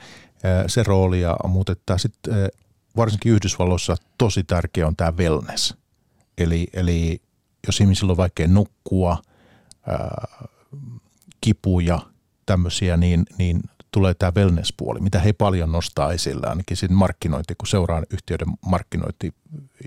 se 0.68 0.84
roolia, 0.84 1.36
mutta 1.48 1.72
että 1.72 1.98
sitten 1.98 2.50
varsinkin 2.98 3.32
Yhdysvalloissa 3.32 3.96
tosi 4.18 4.44
tärkeä 4.44 4.88
on 4.88 4.96
tämä 4.96 5.12
wellness. 5.12 5.76
Eli, 6.38 6.68
eli 6.74 7.22
jos 7.68 7.82
ihmisillä 7.82 8.12
on 8.12 8.18
vaikea 8.18 8.48
nukkua, 8.48 9.18
ää, 9.88 10.28
kipuja, 11.42 12.00
tämmöisiä, 12.46 12.98
niin, 12.98 13.26
niin 13.38 13.62
tulee 13.94 14.14
tämä 14.14 14.32
wellness-puoli, 14.36 15.00
mitä 15.00 15.20
he 15.20 15.34
paljon 15.34 15.72
nostaa 15.72 16.12
esillä, 16.12 16.48
ainakin 16.48 16.78
siinä 16.78 16.96
markkinointi, 16.96 17.56
kun 17.56 17.68
seuraa 17.68 18.04
yhtiöiden 18.10 18.48
markkinointi 18.66 19.34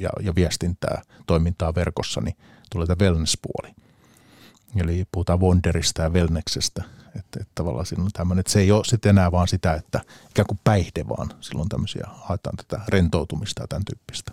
ja, 0.01 0.11
ja 0.21 0.35
viestintää, 0.35 1.03
toimintaa 1.27 1.75
verkossa, 1.75 2.21
niin 2.21 2.37
tulee 2.73 2.87
tämä 2.87 3.05
wellness-puoli. 3.05 3.75
Eli 4.77 5.05
puhutaan 5.13 5.41
Wonderista 5.41 6.03
ja 6.03 6.11
Wellnexestä, 6.11 6.85
että, 7.07 7.41
että 7.41 7.53
tavallaan 7.55 7.87
silloin 7.87 8.13
tämmöinen, 8.13 8.41
että 8.41 8.53
se 8.53 8.61
ei 8.61 8.73
ole 8.73 8.85
sitten 8.85 9.11
enää 9.11 9.33
vaan 9.33 9.49
sitä, 9.49 9.75
että 9.75 10.01
ikään 10.31 10.47
kuin 10.47 10.61
päihde, 10.65 11.09
vaan 11.09 11.29
silloin 11.41 11.69
tämmöisiä, 11.69 12.07
haetaan 12.09 12.57
tätä 12.57 12.81
rentoutumista 12.89 13.63
ja 13.63 13.67
tämän 13.69 13.85
tyyppistä. 13.85 14.33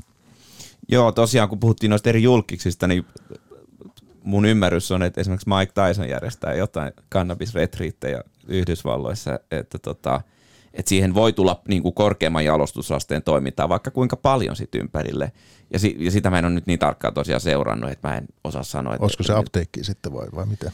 Joo, 0.87 1.11
tosiaan 1.11 1.49
kun 1.49 1.59
puhuttiin 1.59 1.89
noista 1.89 2.09
eri 2.09 2.23
julkiksista, 2.23 2.87
niin 2.87 3.05
mun 4.23 4.45
ymmärrys 4.45 4.91
on, 4.91 5.03
että 5.03 5.21
esimerkiksi 5.21 5.49
Mike 5.49 5.71
Tyson 5.73 6.09
järjestää 6.09 6.53
jotain 6.53 6.93
kannabisretriittejä 7.09 8.23
Yhdysvalloissa, 8.47 9.39
että 9.51 9.79
tota, 9.79 10.21
että 10.73 10.89
siihen 10.89 11.13
voi 11.13 11.33
tulla 11.33 11.61
niin 11.67 11.83
kuin 11.83 11.93
korkeamman 11.93 12.45
jalostusasteen 12.45 13.23
toimintaa 13.23 13.69
vaikka 13.69 13.91
kuinka 13.91 14.15
paljon 14.15 14.55
sit 14.55 14.75
ympärille. 14.75 15.31
Ja, 15.73 15.79
si, 15.79 15.95
ja 15.99 16.11
sitä 16.11 16.29
mä 16.29 16.39
en 16.39 16.45
ole 16.45 16.53
nyt 16.53 16.67
niin 16.67 16.79
tarkkaan 16.79 17.13
tosiaan 17.13 17.41
seurannut, 17.41 17.91
että 17.91 18.07
mä 18.07 18.17
en 18.17 18.25
osaa 18.43 18.63
sanoa. 18.63 18.93
Että, 18.93 19.03
Olisiko 19.03 19.23
se 19.23 19.33
apteekki 19.33 19.83
sitten 19.83 20.13
vai, 20.13 20.27
vai 20.35 20.45
miten? 20.45 20.71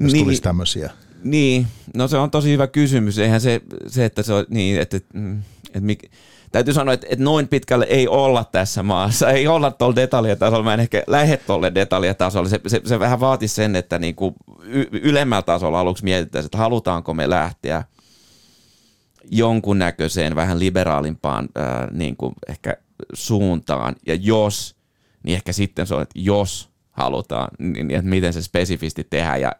Jos 0.00 0.12
niin, 0.12 0.24
tulisi 0.24 0.42
tämmöisiä. 0.42 0.90
Niin, 1.24 1.66
no 1.96 2.08
se 2.08 2.16
on 2.16 2.30
tosi 2.30 2.52
hyvä 2.52 2.66
kysymys. 2.66 3.18
Eihän 3.18 3.40
se, 3.40 3.60
se 3.86 4.04
että 4.04 4.22
se 4.22 4.32
on 4.32 4.44
niin, 4.48 4.80
että, 4.80 4.96
että, 4.96 5.18
että 5.66 5.80
mik, 5.80 6.10
täytyy 6.52 6.74
sanoa, 6.74 6.94
että, 6.94 7.06
että 7.10 7.24
noin 7.24 7.48
pitkälle 7.48 7.86
ei 7.88 8.08
olla 8.08 8.44
tässä 8.44 8.82
maassa. 8.82 9.30
Ei 9.30 9.46
olla 9.46 9.70
tuolla 9.70 9.96
detaljatasolla. 9.96 10.64
Mä 10.64 10.74
en 10.74 10.80
ehkä 10.80 11.02
lähde 11.06 11.36
tuolle 11.36 11.74
detaljatasolle. 11.74 12.48
Se, 12.48 12.60
se, 12.66 12.80
se 12.84 12.98
vähän 12.98 13.20
vaatisi 13.20 13.54
sen, 13.54 13.76
että 13.76 13.98
niin 13.98 14.14
kuin 14.14 14.34
y- 14.62 14.88
ylemmällä 14.92 15.42
tasolla 15.42 15.80
aluksi 15.80 16.04
mietitään, 16.04 16.44
että 16.44 16.58
halutaanko 16.58 17.14
me 17.14 17.30
lähteä 17.30 17.84
jonkunnäköiseen 19.30 20.34
vähän 20.36 20.58
liberaalimpaan 20.58 21.48
ää, 21.54 21.88
niin 21.92 22.16
kuin 22.16 22.34
ehkä 22.48 22.76
suuntaan. 23.12 23.96
Ja 24.06 24.14
jos, 24.14 24.76
niin 25.22 25.34
ehkä 25.34 25.52
sitten 25.52 25.86
se 25.86 25.94
on, 25.94 26.02
että 26.02 26.18
jos 26.18 26.68
halutaan, 26.90 27.48
niin 27.58 27.90
että 27.90 28.10
miten 28.10 28.32
se 28.32 28.42
spesifisti 28.42 29.06
tehdään. 29.10 29.40
Ja 29.40 29.52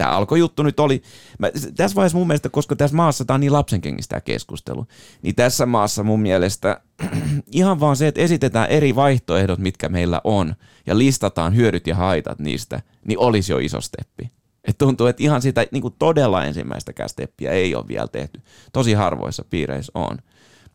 tämä 0.00 0.16
alkojuttu 0.16 0.62
nyt 0.62 0.80
oli, 0.80 1.02
mä, 1.38 1.50
tässä 1.76 1.94
vaiheessa 1.94 2.18
mun 2.18 2.26
mielestä, 2.26 2.48
koska 2.48 2.76
tässä 2.76 2.96
maassa 2.96 3.24
tämä 3.24 3.34
on 3.34 3.40
niin 3.40 3.52
lapsenkengistä 3.52 4.10
tämä 4.10 4.20
keskustelu, 4.20 4.86
niin 5.22 5.34
tässä 5.34 5.66
maassa 5.66 6.02
mun 6.02 6.20
mielestä 6.20 6.80
ihan 7.52 7.80
vaan 7.80 7.96
se, 7.96 8.08
että 8.08 8.20
esitetään 8.20 8.68
eri 8.68 8.94
vaihtoehdot, 8.94 9.58
mitkä 9.58 9.88
meillä 9.88 10.20
on, 10.24 10.54
ja 10.86 10.98
listataan 10.98 11.56
hyödyt 11.56 11.86
ja 11.86 11.96
haitat 11.96 12.38
niistä, 12.38 12.82
niin 13.04 13.18
olisi 13.18 13.52
jo 13.52 13.58
iso 13.58 13.80
steppi. 13.80 14.30
Et 14.64 14.78
tuntuu, 14.78 15.06
että 15.06 15.22
ihan 15.22 15.42
sitä 15.42 15.66
niin 15.72 15.82
kuin 15.82 15.94
todella 15.98 16.44
ensimmäistäkään 16.44 17.08
steppiä 17.08 17.50
ei 17.50 17.74
ole 17.74 17.88
vielä 17.88 18.08
tehty. 18.08 18.40
Tosi 18.72 18.92
harvoissa 18.92 19.44
piireissä 19.50 19.92
on. 19.94 20.18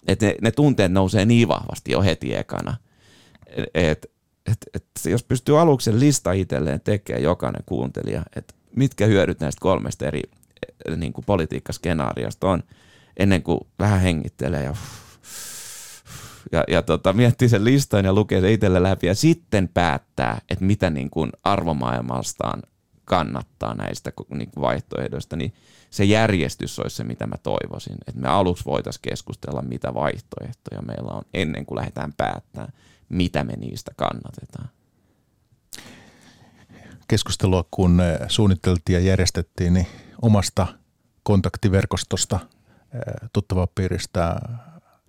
Että 0.07 0.25
ne, 0.25 0.35
ne 0.41 0.51
tunteet 0.51 0.91
nousee 0.91 1.25
niin 1.25 1.47
vahvasti 1.47 1.91
jo 1.91 2.01
heti 2.01 2.35
ekana. 2.35 2.77
Että 3.73 4.07
et, 4.45 4.57
et, 4.73 4.85
jos 5.05 5.23
pystyy 5.23 5.59
aluksen 5.59 5.99
lista 5.99 6.31
itselleen 6.31 6.81
tekemään 6.81 7.23
jokainen 7.23 7.63
kuuntelija, 7.65 8.23
että 8.35 8.53
mitkä 8.75 9.05
hyödyt 9.05 9.39
näistä 9.39 9.61
kolmesta 9.61 10.05
eri 10.05 10.21
eh, 10.89 10.97
niin 10.97 11.13
kuin 11.13 11.25
politiikkaskenaariosta 11.25 12.49
on, 12.49 12.63
ennen 13.17 13.43
kuin 13.43 13.59
vähän 13.79 14.01
hengittelee 14.01 14.63
ja, 14.63 14.75
ja, 16.51 16.63
ja 16.67 16.81
tota, 16.81 17.13
miettii 17.13 17.49
sen 17.49 17.63
listan 17.63 18.05
ja 18.05 18.13
lukee 18.13 18.41
se 18.41 18.53
itselle 18.53 18.83
läpi 18.83 19.07
ja 19.07 19.15
sitten 19.15 19.69
päättää, 19.73 20.41
että 20.49 20.65
mitä 20.65 20.89
niin 20.89 21.09
kuin 21.09 21.31
arvomaailmastaan 21.43 22.61
kannattaa 23.05 23.73
näistä 23.73 24.11
niin 24.29 24.51
kuin 24.51 24.61
vaihtoehdoista, 24.61 25.35
niin 25.35 25.53
se 25.89 26.03
järjestys 26.03 26.79
olisi 26.79 26.95
se, 26.95 27.03
mitä 27.03 27.27
mä 27.27 27.35
toivoisin. 27.43 27.97
Että 28.07 28.21
me 28.21 28.27
aluksi 28.27 28.65
voitaisiin 28.65 29.01
keskustella, 29.01 29.61
mitä 29.61 29.93
vaihtoehtoja 29.93 30.81
meillä 30.81 31.11
on 31.11 31.23
ennen 31.33 31.65
kuin 31.65 31.77
lähdetään 31.77 32.13
päättämään, 32.17 32.73
mitä 33.09 33.43
me 33.43 33.53
niistä 33.53 33.91
kannatetaan 33.97 34.69
keskustelua, 37.07 37.65
kun 37.71 38.01
eh, 38.01 38.19
suunniteltiin 38.27 38.93
ja 38.93 38.99
järjestettiin 38.99 39.73
niin 39.73 39.87
omasta 40.21 40.67
kontaktiverkostosta, 41.23 42.39
eh, 42.93 43.29
tuttavaa 43.33 43.67
piiristä, 43.75 44.35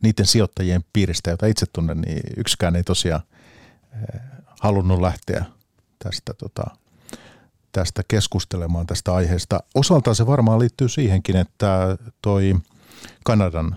niiden 0.03 0.27
sijoittajien 0.27 0.85
piiristä, 0.93 1.31
joita 1.31 1.47
itse 1.47 1.67
tunnen, 1.73 2.01
niin 2.01 2.21
yksikään 2.37 2.77
ei 2.77 2.85
tosiaan 2.85 3.23
eh, 3.93 4.21
halunnut 4.61 5.01
lähteä 5.01 5.45
tästä, 5.99 6.35
tota, 6.35 6.65
tästä 7.73 8.03
keskustelemaan 8.09 8.87
tästä 8.87 9.15
aiheesta. 9.15 9.61
Osaltaan 9.75 10.17
se 10.17 10.27
varmaan 10.27 10.59
liittyy 10.59 10.89
siihenkin, 10.89 11.37
että 11.37 11.97
toi 12.23 12.55
Kanadan 13.25 13.77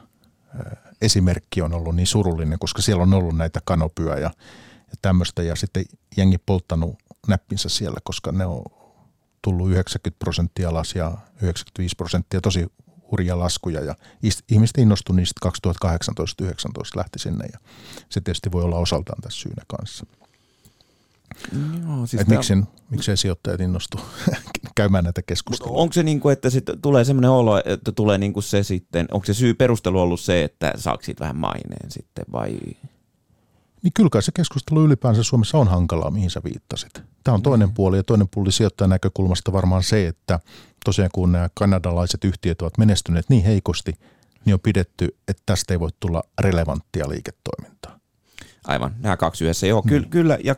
esimerkki 1.02 1.62
on 1.62 1.74
ollut 1.74 1.96
niin 1.96 2.08
surullinen, 2.08 2.60
koska 2.60 2.82
siellä 2.82 3.04
on 3.04 3.14
ollut 3.14 3.38
näitä 3.38 3.60
kanopyä 3.66 4.16
ja, 4.16 4.32
ja 4.78 4.98
tämmöistä 5.02 5.44
ja 5.44 5.56
sitten 5.56 5.86
jengi 6.18 6.38
polttanut 6.38 6.96
näppinsä 7.30 7.70
siellä, 7.70 7.98
koska 8.04 8.32
ne 8.32 8.46
on 8.46 8.64
tullut 9.42 9.70
90 9.70 10.20
prosenttia 10.20 10.70
alas 10.70 10.96
ja 10.96 11.18
95 11.42 11.96
prosenttia 11.96 12.42
tosi 12.42 12.68
hurja 13.12 13.40
laskuja 13.40 13.82
ja 13.82 13.96
ihmiset 14.52 14.78
innostuivat 14.78 15.16
niistä 15.16 15.50
2018-2019 16.46 16.52
lähti 16.96 17.20
sinne 17.20 17.46
ja 17.54 17.60
se 18.10 18.22
tietysti 18.22 18.52
voi 18.52 18.64
olla 18.64 18.78
osaltaan 18.78 19.22
tässä 19.22 19.40
syynä 19.40 19.64
kanssa. 19.68 20.06
Joo, 21.88 22.06
siis 22.06 22.26
tämä... 22.26 22.36
miksi, 22.36 22.54
miksei 22.90 23.18
sijoittajat 23.18 23.62
innostu 23.62 24.00
käymään 24.76 25.04
näitä 25.04 25.22
keskusteluja? 25.22 25.82
Onko 25.82 25.94
se 25.94 26.04
niin 26.04 26.20
kuin, 26.20 26.34
että 26.34 26.50
sit 26.50 26.66
tulee 26.82 27.04
sellainen 27.04 27.32
olo, 27.32 27.62
että 27.66 27.92
tulee 27.92 28.18
niin 28.18 28.34
kuin 28.34 28.44
se 28.44 28.64
sitten, 28.64 29.06
onko 29.12 29.26
se 29.26 29.34
syy 29.34 29.54
perustelu 29.54 30.00
ollut 30.00 30.20
se, 30.20 30.44
että 30.44 30.74
saako 30.76 31.04
siitä 31.04 31.20
vähän 31.20 31.38
maineen 31.38 31.92
sitten 31.92 32.26
vai? 32.32 32.60
Niin 33.84 33.94
kyllä 33.94 34.22
se 34.22 34.32
keskustelu 34.36 34.86
ylipäänsä 34.86 35.24
Suomessa 35.24 35.58
on 35.58 35.68
hankalaa, 35.68 36.12
mihin 36.12 36.30
sä 36.30 36.42
viittasit. 36.44 37.02
Tämä 37.30 37.36
on 37.36 37.42
toinen 37.42 37.74
puoli 37.74 37.98
ja 37.98 38.04
toinen 38.04 38.28
puoli 38.34 38.52
sijoittajan 38.52 38.90
näkökulmasta 38.90 39.54
varmaan 39.54 39.84
se, 39.84 40.08
että 40.08 40.40
tosiaan 40.86 41.10
kun 41.14 41.32
nämä 41.32 41.50
kanadalaiset 41.54 42.24
yhtiöt 42.24 42.62
ovat 42.62 42.78
menestyneet 42.78 43.26
niin 43.30 43.44
heikosti 43.44 43.94
niin 44.46 44.54
on 44.54 44.60
pidetty, 44.60 45.18
että 45.28 45.44
tästä 45.46 45.74
ei 45.74 45.80
voi 45.80 45.90
tulla 46.00 46.24
relevanttia 46.42 47.10
liiketoimintaa. 47.10 48.00
Aivan, 48.68 48.96
nämä 49.00 49.18
kaksi 49.18 49.44
yhdessä. 49.44 49.68
Joo, 49.68 49.82
ky- 49.82 50.00
mm. 50.00 50.10
kyllä. 50.10 50.38
Ja, 50.44 50.56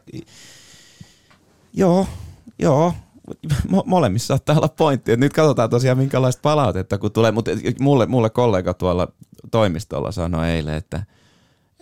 joo, 1.74 2.07
joo. 2.59 2.93
Mo- 3.47 3.84
molemmissa 3.86 4.28
saattaa 4.28 4.55
olla 4.57 4.67
pointti. 4.67 5.17
nyt 5.17 5.34
katsotaan 5.34 5.69
tosiaan 5.69 5.97
minkälaista 5.97 6.41
palautetta, 6.41 6.97
kun 6.97 7.11
tulee. 7.11 7.32
Mutta 7.32 7.51
mulle, 7.80 8.05
mulle 8.05 8.30
kollega 8.30 8.74
tuolla 8.74 9.07
toimistolla 9.51 10.11
sanoi 10.11 10.49
eilen, 10.49 10.76
että 10.76 11.03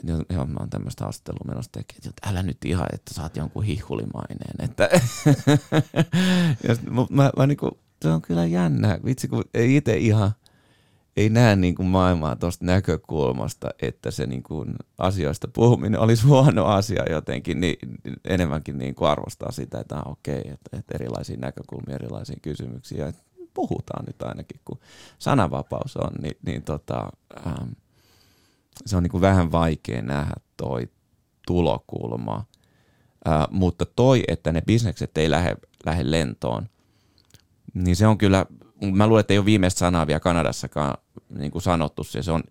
Joo, 0.04 0.46
mä 0.46 0.60
oon 0.60 0.70
tämmöistä 0.70 1.04
haastattelua 1.04 1.46
menossa 1.48 1.72
tekemään, 1.72 2.10
että 2.10 2.30
älä 2.30 2.44
nyt 2.44 2.66
ihan, 2.66 2.88
että 2.94 3.14
saat 3.14 3.38
jonkun 3.38 3.64
hihulimaineen. 3.64 4.56
Että 4.60 4.90
ja 6.68 6.76
mä, 6.92 7.06
mä, 7.10 7.32
mä 7.38 7.48
niinku, 7.48 7.80
se 8.02 8.10
on 8.10 8.22
kyllä 8.22 8.46
jännä. 8.46 9.00
Vitsi, 9.06 9.28
kun 9.28 9.44
ei 9.54 9.76
itse 9.76 9.98
ihan– 9.98 10.32
ei 11.20 11.30
näe 11.30 11.56
niin 11.56 11.76
kuin 11.76 11.88
maailmaa 11.88 12.36
tuosta 12.36 12.66
näkökulmasta, 12.66 13.70
että 13.82 14.12
se 14.12 14.28
niin 14.28 14.44
kuin 14.44 14.76
asioista 14.98 15.48
puhuminen 15.48 16.00
olisi 16.00 16.26
huono 16.26 16.66
asia 16.66 17.12
jotenkin, 17.12 17.60
niin 17.60 17.78
enemmänkin 18.26 18.78
niin 18.78 18.96
kuin 18.96 19.10
arvostaa 19.10 19.52
sitä, 19.52 19.80
että 19.80 19.96
ah, 19.96 20.12
okei, 20.12 20.40
okay, 20.40 20.54
että, 20.54 20.78
että 20.78 20.96
erilaisia 20.96 21.38
näkökulmia, 21.38 21.96
erilaisia 21.96 22.38
kysymyksiä, 22.42 23.08
että 23.08 23.22
puhutaan 23.54 24.06
nyt 24.06 24.22
ainakin, 24.22 24.60
kun 24.66 24.80
sananvapaus 25.20 25.98
on, 25.98 26.12
niin, 26.22 26.38
niin 26.46 26.64
tota, 26.64 27.10
ähm, 27.48 27.70
se 28.86 28.98
on 28.98 29.04
niin 29.04 29.12
kuin 29.12 29.22
vähän 29.22 29.52
vaikea 29.52 30.02
nähdä 30.02 30.36
toi 30.58 30.90
tulokulma, 31.48 32.46
äh, 33.28 33.48
mutta 33.52 33.86
toi, 33.86 34.24
että 34.28 34.52
ne 34.52 34.62
bisnekset 34.62 35.18
ei 35.18 35.30
lähde, 35.30 35.56
lähde 35.86 36.12
lentoon, 36.12 36.70
niin 37.74 37.96
se 37.96 38.08
on 38.08 38.18
kyllä 38.18 38.46
mä 38.82 39.08
luulen, 39.08 39.20
että 39.20 39.34
ei 39.34 39.38
ole 39.38 39.46
viimeistä 39.46 39.80
sanaa 39.80 40.08
vielä 40.08 40.20
Kanadassakaan 40.20 40.98
niin 41.30 41.52
kuin 41.52 41.62
sanottu. 41.62 42.04
Se 42.04 42.32
on, 42.32 42.44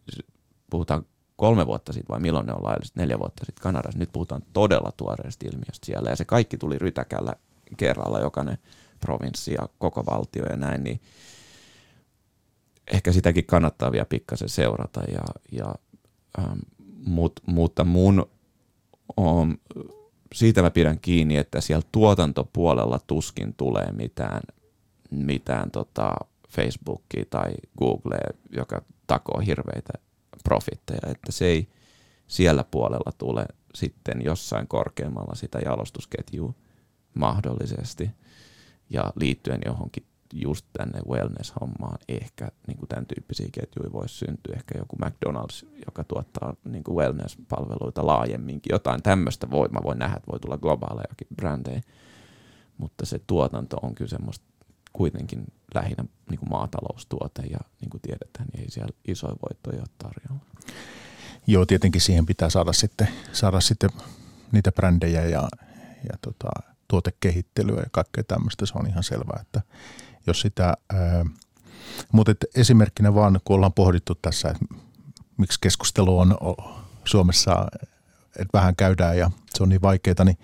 puhutaan 0.70 1.06
kolme 1.36 1.66
vuotta 1.66 1.92
sitten 1.92 2.14
vai 2.14 2.20
milloin 2.20 2.46
ne 2.46 2.52
on 2.52 2.64
lailliset, 2.64 2.96
neljä 2.96 3.18
vuotta 3.18 3.44
sitten 3.44 3.62
Kanadassa. 3.62 3.98
Nyt 3.98 4.12
puhutaan 4.12 4.42
todella 4.52 4.92
tuoreesta 4.96 5.46
ilmiöstä 5.46 5.86
siellä 5.86 6.10
ja 6.10 6.16
se 6.16 6.24
kaikki 6.24 6.56
tuli 6.56 6.78
rytäkällä 6.78 7.32
kerralla, 7.76 8.20
jokainen 8.20 8.58
provinssi 9.00 9.52
ja 9.52 9.68
koko 9.78 10.06
valtio 10.06 10.44
ja 10.44 10.56
näin, 10.56 10.84
niin 10.84 11.00
ehkä 12.92 13.12
sitäkin 13.12 13.46
kannattaa 13.46 13.92
vielä 13.92 14.04
pikkasen 14.04 14.48
seurata. 14.48 15.00
Ja, 15.12 15.22
ja, 15.52 15.74
ähm, 16.38 16.58
mut, 17.06 17.40
mutta 17.46 17.84
mun 17.84 18.30
um, 19.16 19.56
siitä 20.34 20.62
mä 20.62 20.70
pidän 20.70 20.98
kiinni, 21.00 21.36
että 21.36 21.60
siellä 21.60 21.86
tuotantopuolella 21.92 23.00
tuskin 23.06 23.54
tulee 23.54 23.92
mitään 23.92 24.40
mitään 25.10 25.70
tota 25.70 26.14
Facebookia 26.48 27.24
tai 27.30 27.52
Googlea, 27.78 28.30
joka 28.56 28.82
takoo 29.06 29.40
hirveitä 29.46 29.92
profitteja, 30.44 31.00
että 31.10 31.32
se 31.32 31.46
ei 31.46 31.68
siellä 32.26 32.64
puolella 32.64 33.12
tule 33.18 33.46
sitten 33.74 34.24
jossain 34.24 34.68
korkeammalla 34.68 35.34
sitä 35.34 35.58
jalostusketjua 35.64 36.54
mahdollisesti 37.14 38.10
ja 38.90 39.12
liittyen 39.16 39.60
johonkin 39.66 40.04
just 40.32 40.66
tänne 40.72 41.00
wellness-hommaan 41.08 41.98
ehkä 42.08 42.48
niin 42.66 42.78
kuin 42.78 42.88
tämän 42.88 43.06
tyyppisiä 43.06 43.48
ketjuja 43.52 43.92
voisi 43.92 44.14
syntyä. 44.14 44.56
Ehkä 44.56 44.78
joku 44.78 44.96
McDonald's, 44.96 45.66
joka 45.86 46.04
tuottaa 46.04 46.54
niin 46.64 46.84
kuin 46.84 46.96
wellness-palveluita 46.96 48.06
laajemminkin. 48.06 48.72
Jotain 48.72 49.02
tämmöistä 49.02 49.50
voi, 49.50 49.68
mä 49.68 49.80
voin 49.84 49.98
nähdä, 49.98 50.16
että 50.16 50.32
voi 50.32 50.40
tulla 50.40 50.58
globaalejakin 50.58 51.26
brändejä, 51.36 51.80
mutta 52.78 53.06
se 53.06 53.20
tuotanto 53.26 53.76
on 53.76 53.94
kyllä 53.94 54.10
semmoista 54.10 54.44
kuitenkin 54.92 55.44
lähinnä 55.74 56.04
niin 56.30 56.38
kuin 56.38 56.50
maataloustuote 56.50 57.42
ja 57.42 57.58
niin 57.80 57.90
kuin 57.90 58.00
tiedetään, 58.00 58.46
niin 58.52 58.64
ei 58.64 58.70
siellä 58.70 58.92
isoja 59.08 59.34
voittoja 59.50 59.78
ole 59.78 59.88
tarjolla. 59.98 60.44
Joo, 61.46 61.66
tietenkin 61.66 62.00
siihen 62.00 62.26
pitää 62.26 62.50
saada 62.50 62.72
sitten, 62.72 63.08
saada 63.32 63.60
sitten 63.60 63.90
niitä 64.52 64.72
brändejä 64.72 65.24
ja, 65.24 65.48
ja 66.02 66.18
tota, 66.20 66.50
tuotekehittelyä 66.88 67.80
ja 67.80 67.88
kaikkea 67.90 68.24
tämmöistä, 68.24 68.66
se 68.66 68.72
on 68.76 68.86
ihan 68.86 69.02
selvää, 69.02 69.38
että 69.42 69.62
jos 70.28 70.40
sitä, 70.40 70.74
ää, 70.92 71.26
mutta 72.12 72.32
et 72.32 72.44
esimerkkinä 72.54 73.14
vaan, 73.14 73.40
kun 73.44 73.56
ollaan 73.56 73.72
pohdittu 73.72 74.14
tässä, 74.14 74.48
että 74.48 74.64
miksi 75.36 75.58
keskustelu 75.60 76.18
on 76.18 76.36
Suomessa, 77.04 77.66
että 78.38 78.58
vähän 78.58 78.76
käydään 78.76 79.18
ja 79.18 79.30
se 79.54 79.62
on 79.62 79.68
niin 79.68 79.82
vaikeaa, 79.82 80.24
niin 80.24 80.38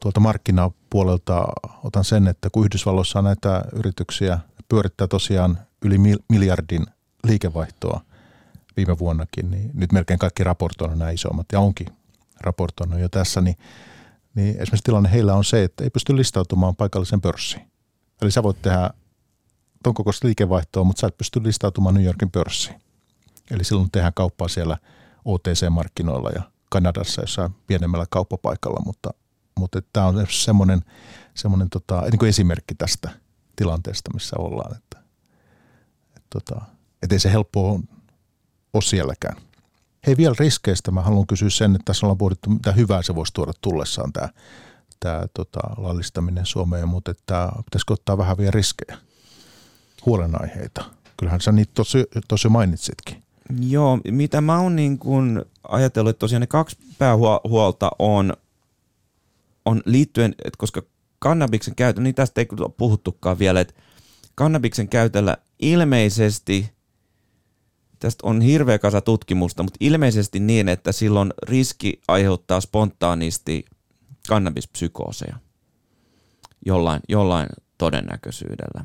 tuolta 0.00 0.20
markkinapuolelta 0.20 1.44
otan 1.84 2.04
sen, 2.04 2.28
että 2.28 2.50
kun 2.50 2.64
Yhdysvalloissa 2.64 3.18
on 3.18 3.24
näitä 3.24 3.64
yrityksiä 3.72 4.38
pyörittää 4.68 5.06
tosiaan 5.06 5.58
yli 5.84 5.98
miljardin 6.28 6.86
liikevaihtoa 7.24 8.00
viime 8.76 8.98
vuonnakin, 8.98 9.50
niin 9.50 9.70
nyt 9.74 9.92
melkein 9.92 10.18
kaikki 10.18 10.44
raportoinnut 10.44 10.98
nämä 10.98 11.10
isommat 11.10 11.46
ja 11.52 11.60
onkin 11.60 11.86
raportoinut 12.40 13.00
jo 13.00 13.08
tässä, 13.08 13.40
niin, 13.40 13.56
niin 14.34 14.48
esimerkiksi 14.48 14.84
tilanne 14.84 15.12
heillä 15.12 15.34
on 15.34 15.44
se, 15.44 15.64
että 15.64 15.84
ei 15.84 15.90
pysty 15.90 16.16
listautumaan 16.16 16.76
paikallisen 16.76 17.20
pörssiin. 17.20 17.69
Eli 18.22 18.30
sä 18.30 18.42
voit 18.42 18.62
tehdä 18.62 18.90
ton 19.82 19.94
kokoista 19.94 20.26
liikevaihtoa, 20.26 20.84
mutta 20.84 21.00
sä 21.00 21.06
et 21.06 21.18
pysty 21.18 21.42
listautumaan 21.42 21.94
New 21.94 22.04
Yorkin 22.04 22.30
pörssiin. 22.30 22.80
Eli 23.50 23.64
silloin 23.64 23.90
tehdään 23.90 24.14
kauppaa 24.14 24.48
siellä 24.48 24.78
OTC-markkinoilla 25.24 26.30
ja 26.30 26.42
Kanadassa 26.70 27.20
jossain 27.20 27.54
pienemmällä 27.66 28.06
kauppapaikalla, 28.10 28.82
mutta, 28.86 29.10
mutta 29.58 29.82
tämä 29.92 30.06
on 30.06 30.26
semmoinen, 30.30 30.80
semmoinen 31.34 31.70
tota, 31.70 32.00
niin 32.00 32.18
kuin 32.18 32.28
esimerkki 32.28 32.74
tästä 32.74 33.10
tilanteesta, 33.56 34.10
missä 34.14 34.36
ollaan. 34.38 34.76
Että, 34.76 34.98
et, 36.16 36.22
tota, 36.30 36.60
et 37.02 37.12
ei 37.12 37.18
se 37.18 37.32
helppoa 37.32 37.80
ole 38.72 38.82
sielläkään. 38.82 39.36
Hei 40.06 40.16
vielä 40.16 40.34
riskeistä 40.38 40.90
mä 40.90 41.02
haluan 41.02 41.26
kysyä 41.26 41.50
sen, 41.50 41.74
että 41.74 41.84
tässä 41.84 42.06
ollaan 42.06 42.18
pohdittu, 42.18 42.50
mitä 42.50 42.72
hyvää 42.72 43.02
se 43.02 43.14
voisi 43.14 43.32
tuoda 43.34 43.52
tullessaan 43.60 44.12
tämä, 44.12 44.28
tämä 45.00 45.24
tota, 45.34 45.60
laillistaminen 45.76 46.46
Suomeen, 46.46 46.88
mutta 46.88 47.10
että 47.10 47.52
pitäisikö 47.64 47.92
ottaa 47.92 48.18
vähän 48.18 48.38
vielä 48.38 48.50
riskejä, 48.50 48.98
huolenaiheita. 50.06 50.84
Kyllähän 51.16 51.40
sä 51.40 51.52
niitä 51.52 51.72
tosi, 51.74 52.04
tosi 52.28 52.48
mainitsitkin. 52.48 53.22
Joo, 53.60 53.98
mitä 54.10 54.40
mä 54.40 54.60
oon 54.60 54.76
niin 54.76 54.98
kun 54.98 55.44
ajatellut, 55.68 56.10
että 56.10 56.20
tosiaan 56.20 56.40
ne 56.40 56.46
kaksi 56.46 56.76
päähuolta 56.98 57.90
on, 57.98 58.32
on 59.64 59.82
liittyen, 59.84 60.34
että 60.44 60.58
koska 60.58 60.82
kannabiksen 61.18 61.74
käytö, 61.74 62.00
niin 62.00 62.14
tästä 62.14 62.40
ei 62.40 62.46
puhuttukaan 62.76 63.38
vielä, 63.38 63.60
että 63.60 63.74
kannabiksen 64.34 64.88
käytöllä 64.88 65.36
ilmeisesti, 65.58 66.72
tästä 67.98 68.26
on 68.26 68.40
hirveä 68.40 68.78
kasa 68.78 69.00
tutkimusta, 69.00 69.62
mutta 69.62 69.76
ilmeisesti 69.80 70.40
niin, 70.40 70.68
että 70.68 70.92
silloin 70.92 71.32
riski 71.42 72.00
aiheuttaa 72.08 72.60
spontaanisti 72.60 73.64
kannabispsykooseja 74.30 75.36
jollain, 76.66 77.00
jollain 77.08 77.48
todennäköisyydellä. 77.78 78.84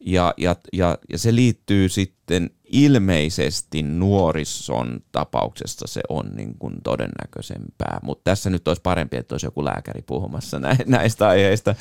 Ja, 0.00 0.34
ja, 0.36 0.56
ja, 0.72 0.98
ja 1.12 1.18
se 1.18 1.34
liittyy 1.34 1.88
sitten 1.88 2.50
ilmeisesti 2.64 3.82
nuorison 3.82 5.00
tapauksessa 5.12 5.86
se 5.86 6.00
on 6.08 6.30
niin 6.36 6.58
kuin 6.58 6.74
todennäköisempää, 6.84 8.00
mutta 8.02 8.24
tässä 8.24 8.50
nyt 8.50 8.68
olisi 8.68 8.82
parempi, 8.82 9.16
että 9.16 9.34
olisi 9.34 9.46
joku 9.46 9.64
lääkäri 9.64 10.02
puhumassa 10.02 10.60
näistä 10.86 11.28
aiheista, 11.28 11.74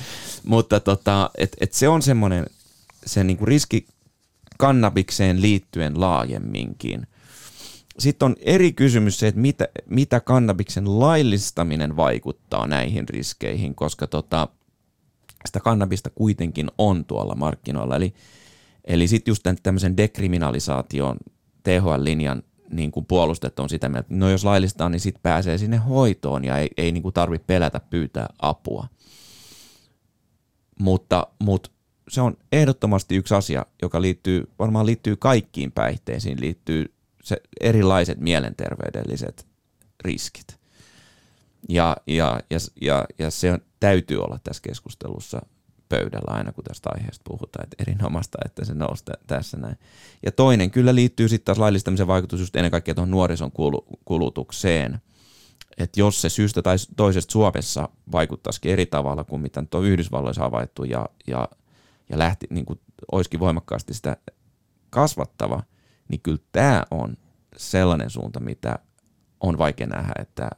mutta 0.43 0.79
tota, 0.79 1.29
et, 1.37 1.57
et 1.61 1.73
se 1.73 1.87
on 1.87 2.01
semmoinen 2.01 2.45
se 3.05 3.23
niin 3.23 3.37
kuin 3.37 3.47
riski 3.47 3.85
kannabikseen 4.57 5.41
liittyen 5.41 6.01
laajemminkin. 6.01 7.07
Sitten 7.99 8.25
on 8.25 8.35
eri 8.39 8.73
kysymys 8.73 9.19
se, 9.19 9.27
että 9.27 9.41
mitä, 9.41 9.67
mitä 9.89 10.19
kannabiksen 10.19 10.99
laillistaminen 10.99 11.95
vaikuttaa 11.95 12.67
näihin 12.67 13.09
riskeihin, 13.09 13.75
koska 13.75 14.07
tota, 14.07 14.47
sitä 15.45 15.59
kannabista 15.59 16.09
kuitenkin 16.09 16.71
on 16.77 17.05
tuolla 17.05 17.35
markkinoilla. 17.35 17.95
Eli, 17.95 18.13
eli 18.85 19.07
sitten 19.07 19.31
just 19.31 19.47
tämmöisen 19.63 19.97
dekriminalisaation 19.97 21.17
THL-linjan 21.63 22.43
niin 22.71 22.91
kuin 22.91 23.05
puolustet 23.05 23.59
on 23.59 23.69
sitä 23.69 23.89
mieltä, 23.89 23.99
että 23.99 24.15
no 24.15 24.29
jos 24.29 24.45
laillistaa, 24.45 24.89
niin 24.89 24.99
sitten 24.99 25.21
pääsee 25.21 25.57
sinne 25.57 25.77
hoitoon 25.77 26.45
ja 26.45 26.57
ei, 26.57 26.69
ei 26.77 26.91
niin 26.91 27.03
kuin 27.03 27.13
tarvitse 27.13 27.45
pelätä 27.47 27.79
pyytää 27.79 28.27
apua. 28.41 28.87
Mutta, 30.79 31.27
mutta 31.39 31.69
se 32.07 32.21
on 32.21 32.37
ehdottomasti 32.51 33.15
yksi 33.15 33.35
asia, 33.35 33.65
joka 33.81 34.01
liittyy, 34.01 34.47
varmaan 34.59 34.85
liittyy 34.85 35.15
kaikkiin 35.15 35.71
päihteisiin, 35.71 36.41
liittyy 36.41 36.93
se 37.23 37.41
erilaiset 37.59 38.19
mielenterveydelliset 38.19 39.47
riskit. 40.03 40.59
Ja, 41.69 41.97
ja, 42.07 42.39
ja, 42.49 42.57
ja, 42.81 43.05
ja 43.19 43.31
se 43.31 43.51
on, 43.51 43.59
täytyy 43.79 44.23
olla 44.23 44.39
tässä 44.43 44.61
keskustelussa 44.61 45.41
pöydällä 45.89 46.33
aina, 46.33 46.51
kun 46.51 46.63
tästä 46.63 46.89
aiheesta 46.93 47.23
puhutaan, 47.27 47.63
että 47.63 47.75
erinomaista, 47.79 48.37
että 48.45 48.65
se 48.65 48.73
nousi 48.73 49.03
tässä 49.27 49.57
näin. 49.57 49.77
Ja 50.25 50.31
toinen 50.31 50.71
kyllä 50.71 50.95
liittyy 50.95 51.29
sitten 51.29 51.45
taas 51.45 51.57
laillistamisen 51.57 52.07
vaikutus 52.07 52.39
just 52.39 52.55
ennen 52.55 52.71
kaikkea 52.71 52.95
tuohon 52.95 53.11
nuorison 53.11 53.51
kulutukseen, 54.05 55.01
että 55.77 55.99
jos 55.99 56.21
se 56.21 56.29
syystä 56.29 56.61
tai 56.61 56.75
toisesta 56.95 57.31
Suomessa 57.31 57.89
vaikuttaisikin 58.11 58.71
eri 58.71 58.85
tavalla 58.85 59.23
kuin 59.23 59.41
mitä 59.41 59.63
tuo 59.69 59.81
Yhdysvalloissa 59.81 60.41
havaittu 60.41 60.83
ja, 60.83 61.09
ja, 61.27 61.49
ja 62.09 62.19
lähti, 62.19 62.47
niin 62.49 62.65
kuin, 62.65 62.79
olisikin 63.11 63.39
voimakkaasti 63.39 63.93
sitä 63.93 64.17
kasvattava, 64.89 65.63
niin 66.11 66.21
kyllä 66.21 66.41
tämä 66.51 66.83
on 66.91 67.17
sellainen 67.57 68.09
suunta, 68.09 68.39
mitä 68.39 68.79
on 69.39 69.57
vaikea 69.57 69.87
nähdä, 69.87 70.13
että, 70.19 70.49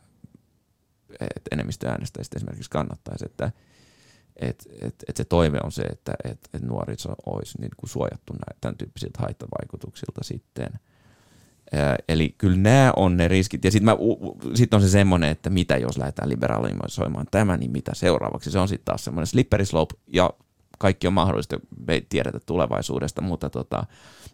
että 1.20 1.50
enemmistö 1.52 1.90
äänestäjistä 1.90 2.38
esimerkiksi 2.38 2.70
kannattaisi, 2.70 3.26
että 3.26 3.52
et, 4.36 4.68
et, 4.82 4.96
et 5.08 5.18
se 5.18 5.24
toive 5.24 5.60
on 5.64 5.72
se, 5.72 5.82
että 5.82 6.14
et, 6.24 6.50
et 6.54 6.62
nuoriso 6.62 7.16
olisi 7.26 7.62
niin 7.62 7.72
kuin 7.78 7.90
suojattu 7.90 8.34
näitä, 8.34 8.58
tämän 8.62 8.78
tyyppisiltä 8.78 9.20
haittavaikutuksilta 9.22 10.24
sitten. 10.24 10.70
Ää, 11.74 11.96
eli 12.10 12.36
kyllä 12.38 12.58
nämä 12.58 12.94
on 12.96 13.18
ne 13.18 13.28
riskit. 13.28 13.64
Ja 13.64 13.72
sitten 13.72 13.98
sit 14.56 14.74
on 14.74 14.82
se 14.82 14.90
semmoinen, 14.90 15.30
että 15.30 15.50
mitä 15.50 15.78
jos 15.78 15.98
lähdetään 15.98 16.30
liberalisoimaan 16.30 17.28
tämä, 17.32 17.58
niin 17.58 17.72
mitä 17.72 17.92
seuraavaksi. 17.96 18.52
Se 18.52 18.60
on 18.60 18.68
sitten 18.68 18.86
taas 18.86 19.04
semmoinen 19.04 19.28
slippery 19.28 19.66
slope 19.66 19.96
ja 20.08 20.30
kaikki 20.80 21.08
on 21.08 21.14
mahdollista, 21.14 21.60
me 21.88 21.94
ei 21.94 22.06
tiedetä 22.10 22.40
tulevaisuudesta, 22.46 23.22
mutta 23.22 23.50
tota, 23.50 23.86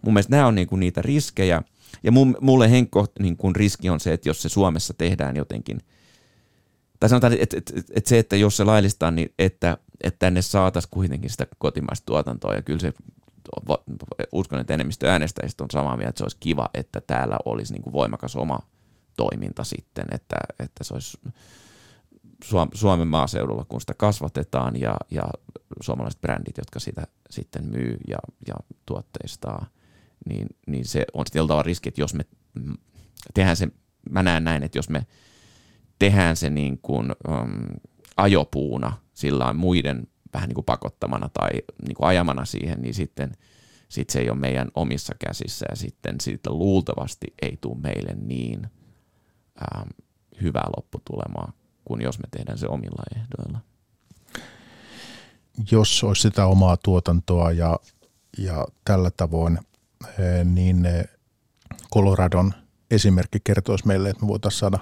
mun 0.01 0.13
mielestä 0.13 0.31
nämä 0.31 0.47
on 0.47 0.55
niinku 0.55 0.75
niitä 0.75 1.01
riskejä. 1.01 1.61
Ja 2.03 2.11
mun, 2.11 2.37
mulle 2.41 2.71
henkko 2.71 3.05
niin 3.19 3.37
kun 3.37 3.55
riski 3.55 3.89
on 3.89 3.99
se, 3.99 4.13
että 4.13 4.29
jos 4.29 4.41
se 4.41 4.49
Suomessa 4.49 4.93
tehdään 4.93 5.35
jotenkin, 5.35 5.79
tai 6.99 7.09
sanotaan, 7.09 7.33
että, 7.33 7.57
että, 7.57 7.73
että, 7.77 7.93
että 7.95 8.09
se, 8.09 8.19
että 8.19 8.35
jos 8.35 8.57
se 8.57 8.63
laillistaa, 8.63 9.11
niin 9.11 9.33
että, 9.39 9.77
että 10.03 10.19
tänne 10.19 10.41
saataisiin 10.41 10.91
kuitenkin 10.91 11.29
sitä 11.29 11.47
kotimaista 11.57 12.05
tuotantoa, 12.05 12.53
ja 12.53 12.61
kyllä 12.61 12.79
se 12.79 12.93
uskon, 14.31 14.59
että 14.59 14.73
enemmistö 14.73 15.11
äänestäjistä 15.11 15.63
on 15.63 15.71
samaa 15.71 15.97
mieltä, 15.97 16.09
että 16.09 16.17
se 16.17 16.23
olisi 16.23 16.37
kiva, 16.39 16.69
että 16.73 17.01
täällä 17.01 17.37
olisi 17.45 17.73
niin 17.73 17.83
kuin 17.83 17.93
voimakas 17.93 18.35
oma 18.35 18.59
toiminta 19.17 19.63
sitten, 19.63 20.05
että, 20.11 20.35
että 20.59 20.83
se 20.83 20.93
olisi 20.93 21.17
Suomen 22.73 23.07
maaseudulla, 23.07 23.65
kun 23.65 23.81
sitä 23.81 23.93
kasvatetaan 23.93 24.79
ja, 24.79 24.97
ja 25.11 25.23
suomalaiset 25.81 26.21
brändit, 26.21 26.57
jotka 26.57 26.79
sitä 26.79 27.07
sitten 27.29 27.65
myy 27.65 27.97
ja, 28.07 28.17
ja 28.47 28.55
tuotteistaa, 28.85 29.65
niin, 30.26 30.47
niin 30.67 30.86
se 30.86 31.05
on 31.13 31.26
sitten 31.26 31.47
tavalla 31.47 31.63
riski, 31.63 31.89
että 31.89 32.01
jos 32.01 32.13
me 32.13 32.26
tehdään 33.34 33.57
se, 33.57 33.67
mä 34.09 34.24
näen 34.24 34.43
näin, 34.43 34.63
että 34.63 34.78
jos 34.78 34.89
me 34.89 35.07
tehdään 35.99 36.36
se 36.36 36.49
niin 36.49 36.80
kuin, 36.82 37.11
um, 37.28 37.80
ajopuuna 38.17 38.97
sillä 39.13 39.53
muiden 39.53 40.07
vähän 40.34 40.49
niin 40.49 40.55
kuin 40.55 40.65
pakottamana 40.65 41.30
tai 41.30 41.49
niin 41.88 41.95
kuin 41.95 42.07
ajamana 42.07 42.45
siihen, 42.45 42.82
niin 42.82 42.93
sitten 42.93 43.32
sit 43.89 44.09
se 44.09 44.20
ei 44.20 44.30
ole 44.30 44.39
meidän 44.39 44.72
omissa 44.76 45.15
käsissä 45.26 45.65
ja 45.70 45.76
sitten 45.76 46.22
siitä 46.22 46.49
luultavasti 46.49 47.28
ei 47.41 47.57
tule 47.61 47.78
meille 47.80 48.15
niin 48.15 48.67
ähm, 49.76 49.89
hyvää 50.41 50.70
lopputulemaa 50.78 51.53
kuin 51.86 52.01
jos 52.01 52.20
me 52.20 52.26
tehdään 52.32 52.57
se 52.57 52.67
omilla 52.67 53.03
ehdoilla. 53.15 53.59
Jos 55.72 56.03
olisi 56.03 56.22
sitä 56.22 56.45
omaa 56.45 56.78
tuotantoa 56.78 57.51
ja, 57.51 57.80
ja 58.38 58.67
tällä 58.86 59.11
tavoin, 59.11 59.59
niin 60.45 60.85
eh, 60.85 61.05
Coloradon 61.93 62.53
esimerkki 62.91 63.39
kertoisi 63.43 63.87
meille, 63.87 64.09
että 64.09 64.23
me 64.23 64.27
voitaisiin 64.27 64.59
saada 64.59 64.79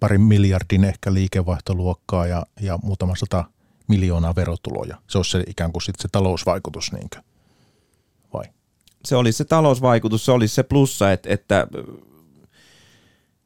parin 0.00 0.20
miljardin 0.20 0.84
ehkä 0.84 1.14
liikevaihtoluokkaa 1.14 2.26
ja, 2.26 2.46
ja 2.60 2.78
muutama 2.82 3.16
sata 3.16 3.44
miljoonaa 3.88 4.34
verotuloja. 4.34 4.96
Se 5.08 5.18
olisi 5.18 5.30
se 5.30 5.44
ikään 5.46 5.72
kuin 5.72 5.82
se 5.82 6.08
talousvaikutus, 6.12 6.92
niinkö? 6.92 7.22
vai? 8.32 8.44
Se 9.04 9.16
olisi 9.16 9.36
se 9.36 9.44
talousvaikutus, 9.44 10.24
se 10.24 10.32
olisi 10.32 10.54
se 10.54 10.62
plussa, 10.62 11.12
että, 11.12 11.28
että 11.32 11.66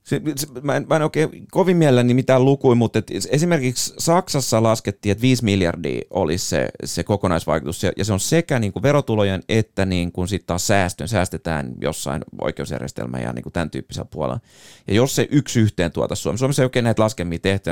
se, 0.05 0.21
se, 0.37 0.47
mä, 0.63 0.77
en, 0.77 0.87
mä 0.89 0.97
en 0.97 1.03
oikein 1.03 1.47
kovin 1.51 1.77
mielelläni 1.77 2.15
mitään 2.15 2.45
lukuja, 2.45 2.75
mutta 2.75 2.99
et 2.99 3.11
esimerkiksi 3.31 3.95
Saksassa 3.99 4.63
laskettiin, 4.63 5.11
että 5.13 5.23
5 5.23 5.45
miljardia 5.45 6.03
olisi 6.11 6.47
se, 6.47 6.69
se 6.85 7.05
kokonaisvaikutus, 7.05 7.83
ja, 7.83 7.93
ja 7.97 8.05
se 8.05 8.13
on 8.13 8.21
sekä 8.21 8.59
niin 8.59 8.73
kuin 8.73 8.83
verotulojen 8.83 9.43
että 9.49 9.87
niin 9.87 10.13
kuin 10.13 10.29
sit 10.29 10.47
taas 10.47 10.67
säästön, 10.67 11.09
säästetään 11.09 11.75
jossain 11.81 12.25
oikeusjärjestelmän 12.41 13.23
ja 13.23 13.33
niin 13.33 13.43
kuin 13.43 13.53
tämän 13.53 13.71
tyyppisellä 13.71 14.09
puolella. 14.11 14.41
Ja 14.89 14.95
jos 14.95 15.17
se 15.17 15.29
yksi 15.31 15.61
yhteen 15.61 15.93
tuota 15.93 16.15
Suomessa, 16.15 16.41
Suomessa 16.41 16.63
ei 16.63 16.67
oikein 16.67 16.85
näitä 16.85 17.03
laskemia 17.03 17.39
tehty, 17.39 17.71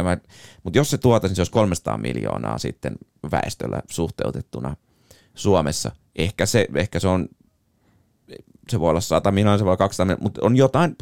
mutta 0.63 0.79
jos 0.79 0.91
se 0.91 0.99
tuota, 0.99 1.29
niin 1.29 1.37
se 1.37 1.41
olisi 1.41 1.53
300 1.53 1.99
miljoonaa 1.99 2.59
sitten 2.59 2.95
väestöllä 3.33 3.83
suhteutettuna 3.91 4.77
Suomessa. 5.35 5.93
Ehkä 6.17 6.47
se, 6.47 6.67
ehkä 6.75 7.01
se 7.01 7.09
on 7.09 7.29
se 8.69 8.81
voi 8.81 8.91
olla 8.91 9.01
100 9.01 9.31
miljoonaa, 9.31 9.59
se 9.59 9.65
voi 9.65 9.71
olla 9.71 9.77
200 9.77 10.05
miljoonaa, 10.05 10.23
mutta 10.23 10.41
on 10.45 10.57
jotain, 10.57 10.97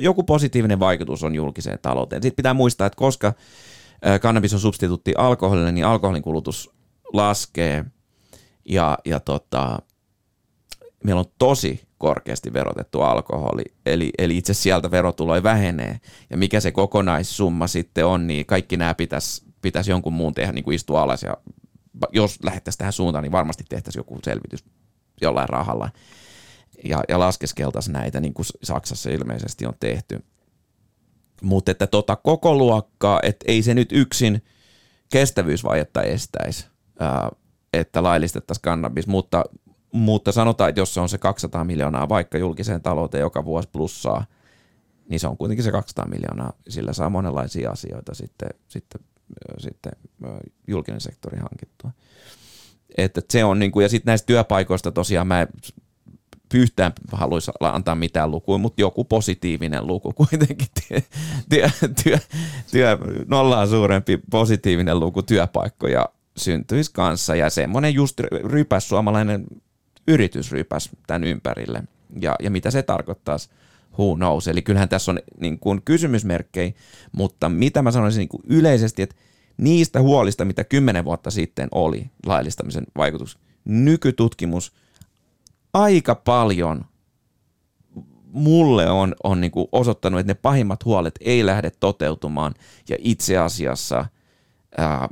joku 0.00 0.22
positiivinen 0.22 0.80
vaikutus 0.80 1.22
on 1.22 1.34
julkiseen 1.34 1.78
talouteen. 1.82 2.22
Sitten 2.22 2.36
pitää 2.36 2.54
muistaa, 2.54 2.86
että 2.86 2.96
koska 2.96 3.32
kannabis 4.20 4.54
on 4.54 4.60
substituutti 4.60 5.14
alkoholille, 5.18 5.72
niin 5.72 5.86
alkoholin 5.86 6.22
kulutus 6.22 6.70
laskee 7.12 7.84
ja, 8.64 8.98
ja 9.04 9.20
tota, 9.20 9.78
meillä 11.04 11.20
on 11.20 11.32
tosi 11.38 11.84
korkeasti 11.98 12.52
verotettu 12.52 13.00
alkoholi, 13.00 13.64
eli, 13.86 14.10
eli 14.18 14.36
itse 14.36 14.54
sieltä 14.54 14.90
verotuloja 14.90 15.42
vähenee. 15.42 16.00
Ja 16.30 16.36
mikä 16.36 16.60
se 16.60 16.72
kokonaissumma 16.72 17.66
sitten 17.66 18.06
on, 18.06 18.26
niin 18.26 18.46
kaikki 18.46 18.76
nämä 18.76 18.94
pitäisi, 18.94 19.42
pitäisi 19.62 19.90
jonkun 19.90 20.12
muun 20.12 20.34
tehdä, 20.34 20.52
niin 20.52 20.64
kuin 20.64 20.74
istua 20.74 21.02
alas 21.02 21.22
ja 21.22 21.36
jos 22.12 22.38
lähdettäisiin 22.42 22.78
tähän 22.78 22.92
suuntaan, 22.92 23.22
niin 23.22 23.32
varmasti 23.32 23.64
tehtäisiin 23.68 24.00
joku 24.00 24.18
selvitys 24.24 24.64
jollain 25.20 25.48
rahalla 25.48 25.90
ja, 26.84 27.02
ja 27.08 27.18
laskeskeltaisiin 27.18 27.92
näitä, 27.92 28.20
niin 28.20 28.34
kuin 28.34 28.46
Saksassa 28.62 29.10
ilmeisesti 29.10 29.66
on 29.66 29.74
tehty. 29.80 30.24
Mutta 31.42 31.70
että 31.70 31.86
tota 31.86 32.16
koko 32.16 32.54
luokkaa, 32.54 33.20
että 33.22 33.44
ei 33.48 33.62
se 33.62 33.74
nyt 33.74 33.92
yksin 33.92 34.42
kestävyysvajetta 35.12 36.02
estäisi, 36.02 36.66
ää, 37.00 37.30
että 37.72 38.02
laillistettaisiin 38.02 38.62
kannabis, 38.62 39.06
mutta, 39.06 39.44
mutta 39.92 40.32
sanotaan, 40.32 40.68
että 40.68 40.80
jos 40.80 40.94
se 40.94 41.00
on 41.00 41.08
se 41.08 41.18
200 41.18 41.64
miljoonaa 41.64 42.08
vaikka 42.08 42.38
julkiseen 42.38 42.82
talouteen 42.82 43.20
joka 43.20 43.44
vuosi 43.44 43.68
plussaa, 43.72 44.24
niin 45.08 45.20
se 45.20 45.28
on 45.28 45.36
kuitenkin 45.36 45.64
se 45.64 45.72
200 45.72 46.08
miljoonaa, 46.08 46.52
sillä 46.68 46.92
saa 46.92 47.10
monenlaisia 47.10 47.70
asioita 47.70 48.14
sitten, 48.14 48.48
sitten, 48.68 49.00
sitten 49.58 49.92
julkinen 50.68 51.00
sektori 51.00 51.38
hankittua. 51.38 51.90
Että 52.96 53.20
se 53.30 53.44
on 53.44 53.58
niin 53.58 53.72
kuin, 53.72 53.82
ja 53.82 53.88
sitten 53.88 54.10
näistä 54.10 54.26
työpaikoista 54.26 54.92
tosiaan 54.92 55.26
mä 55.26 55.46
yhtään 56.54 56.92
haluaisi 57.12 57.50
antaa 57.60 57.94
mitään 57.94 58.30
lukua, 58.30 58.58
mutta 58.58 58.80
joku 58.80 59.04
positiivinen 59.04 59.86
luku 59.86 60.12
kuitenkin. 60.12 60.66
Työ, 61.50 61.70
työ, 62.04 62.18
työ, 62.70 62.98
nollaa 63.26 63.66
suurempi 63.66 64.18
positiivinen 64.30 65.00
luku 65.00 65.22
työpaikkoja 65.22 66.08
syntyisi 66.36 66.90
kanssa 66.92 67.36
ja 67.36 67.50
semmoinen 67.50 67.94
just 67.94 68.20
rypäs, 68.44 68.88
suomalainen 68.88 69.44
yritysrypäs 70.08 70.90
tämän 71.06 71.24
ympärille. 71.24 71.82
Ja, 72.20 72.36
ja 72.42 72.50
mitä 72.50 72.70
se 72.70 72.82
tarkoittaisi? 72.82 73.50
Who 73.98 74.16
knows? 74.16 74.48
Eli 74.48 74.62
kyllähän 74.62 74.88
tässä 74.88 75.12
on 75.12 75.18
niin 75.40 75.58
kuin 75.58 75.82
kysymysmerkkejä, 75.84 76.72
mutta 77.12 77.48
mitä 77.48 77.82
mä 77.82 77.90
sanoisin 77.90 78.18
niin 78.18 78.28
kuin 78.28 78.42
yleisesti, 78.46 79.02
että 79.02 79.16
niistä 79.56 80.00
huolista, 80.00 80.44
mitä 80.44 80.64
kymmenen 80.64 81.04
vuotta 81.04 81.30
sitten 81.30 81.68
oli 81.72 82.10
laillistamisen 82.26 82.84
vaikutus, 82.96 83.38
nykytutkimus– 83.64 84.72
aika 85.74 86.14
paljon 86.14 86.84
mulle 88.32 88.90
on, 88.90 89.14
on 89.24 89.40
niin 89.40 89.50
kuin 89.50 89.68
osoittanut, 89.72 90.20
että 90.20 90.30
ne 90.30 90.38
pahimmat 90.42 90.84
huolet 90.84 91.14
ei 91.20 91.46
lähde 91.46 91.70
toteutumaan 91.70 92.54
ja 92.88 92.96
itse 93.00 93.38
asiassa 93.38 94.06
ää, 94.78 95.08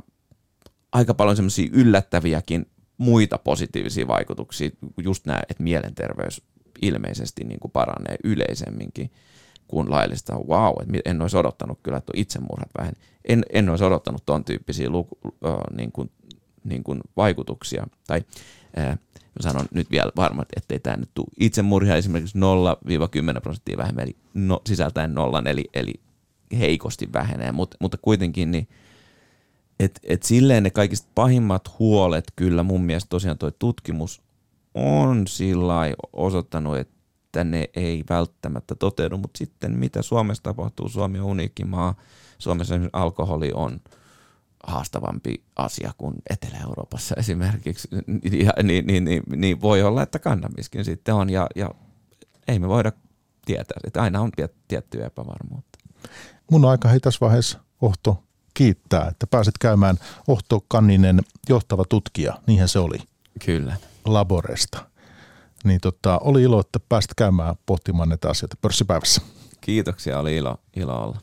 aika 0.91 1.13
paljon 1.13 1.35
semmoisia 1.35 1.69
yllättäviäkin 1.73 2.65
muita 2.97 3.37
positiivisia 3.37 4.07
vaikutuksia, 4.07 4.69
just 5.03 5.25
nämä, 5.25 5.39
että 5.49 5.63
mielenterveys 5.63 6.41
ilmeisesti 6.81 7.43
niin 7.43 7.59
kuin 7.59 7.71
paranee 7.71 8.15
yleisemminkin 8.23 9.11
kuin 9.67 9.91
laillista. 9.91 10.35
Wow, 10.35 10.73
että 10.81 11.09
en 11.09 11.21
olisi 11.21 11.37
odottanut 11.37 11.79
kyllä, 11.83 11.97
että 11.97 12.11
itsemurhat 12.15 12.69
vähän. 12.77 12.93
En, 13.25 13.45
en 13.49 13.69
olisi 13.69 13.83
odottanut 13.83 14.25
tuon 14.25 14.45
tyyppisiä 14.45 14.89
luku, 14.89 15.17
äh, 15.25 15.53
niin 15.75 15.91
kuin, 15.91 16.11
niin 16.63 16.83
kuin 16.83 17.01
vaikutuksia. 17.17 17.87
Tai 18.07 18.23
äh, 18.77 18.99
Mä 19.35 19.51
sanon 19.51 19.65
nyt 19.73 19.91
vielä 19.91 20.11
varmaan, 20.15 20.45
ettei 20.55 20.79
tämä 20.79 20.97
nyt 20.97 21.09
tule 21.13 21.27
itsemurhia. 21.39 21.95
Esimerkiksi 21.95 22.37
0-10 23.37 23.41
prosenttia 23.41 23.77
vähemmän, 23.77 24.03
eli 24.03 24.15
no, 24.33 24.61
sisältäen 24.67 25.13
nollan, 25.13 25.47
eli, 25.47 25.69
eli 25.73 25.93
heikosti 26.57 27.13
vähenee, 27.13 27.51
Mut, 27.51 27.75
mutta 27.79 27.97
kuitenkin 28.01 28.51
niin, 28.51 28.67
et, 29.79 29.99
et 30.03 30.23
silleen 30.23 30.63
ne 30.63 30.69
kaikista 30.69 31.07
pahimmat 31.15 31.79
huolet 31.79 32.25
kyllä 32.35 32.63
mun 32.63 32.81
mielestä 32.81 33.09
tosiaan 33.09 33.37
toi 33.37 33.51
tutkimus 33.59 34.21
on 34.73 35.27
sillä 35.27 35.75
osoittanut, 36.13 36.77
että 36.77 37.43
ne 37.43 37.69
ei 37.75 38.03
välttämättä 38.09 38.75
toteudu, 38.75 39.17
mutta 39.17 39.37
sitten 39.37 39.79
mitä 39.79 40.01
Suomessa 40.01 40.43
tapahtuu, 40.43 40.89
Suomi 40.89 41.19
on 41.19 41.25
uniikki 41.25 41.65
maa, 41.65 41.95
Suomessa 42.37 42.75
alkoholi 42.93 43.51
on– 43.53 43.79
haastavampi 44.63 45.43
asia 45.55 45.91
kuin 45.97 46.15
Etelä-Euroopassa 46.29 47.15
esimerkiksi, 47.17 47.87
ja, 48.45 48.63
niin, 48.63 48.87
niin, 48.87 49.05
niin, 49.05 49.23
niin 49.35 49.61
voi 49.61 49.83
olla, 49.83 50.01
että 50.03 50.19
kannabiskin 50.19 50.85
sitten 50.85 51.15
on, 51.15 51.29
ja, 51.29 51.47
ja 51.55 51.69
ei 52.47 52.59
me 52.59 52.67
voida 52.67 52.91
tietää, 53.45 53.77
että 53.83 54.01
aina 54.01 54.21
on 54.21 54.31
tiettyä 54.67 55.05
epävarmuutta. 55.05 55.79
Mun 56.51 56.65
aika 56.65 56.89
hei 56.89 56.99
tässä 56.99 57.17
vaiheessa 57.21 57.59
Ohto 57.81 58.23
kiittää, 58.53 59.07
että 59.07 59.27
pääset 59.27 59.57
käymään 59.59 59.97
Ohto 60.27 60.65
Kanninen 60.67 61.19
johtava 61.49 61.85
tutkija, 61.89 62.39
niinhän 62.47 62.69
se 62.69 62.79
oli. 62.79 62.97
Kyllä. 63.45 63.75
Laboresta. 64.05 64.85
Niin 65.63 65.79
tota, 65.81 66.17
oli 66.17 66.43
ilo, 66.43 66.59
että 66.59 66.79
pääsit 66.89 67.11
käymään 67.17 67.55
pohtimaan 67.65 68.09
näitä 68.09 68.29
asioita 68.29 68.57
pörssipäivässä. 68.61 69.21
Kiitoksia, 69.61 70.19
oli 70.19 70.37
ilo, 70.37 70.57
ilo 70.75 71.03
olla. 71.03 71.17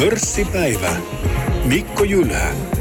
Pörssipäivä. 0.00 0.96
Mikko 1.64 2.04
Jylhä. 2.04 2.77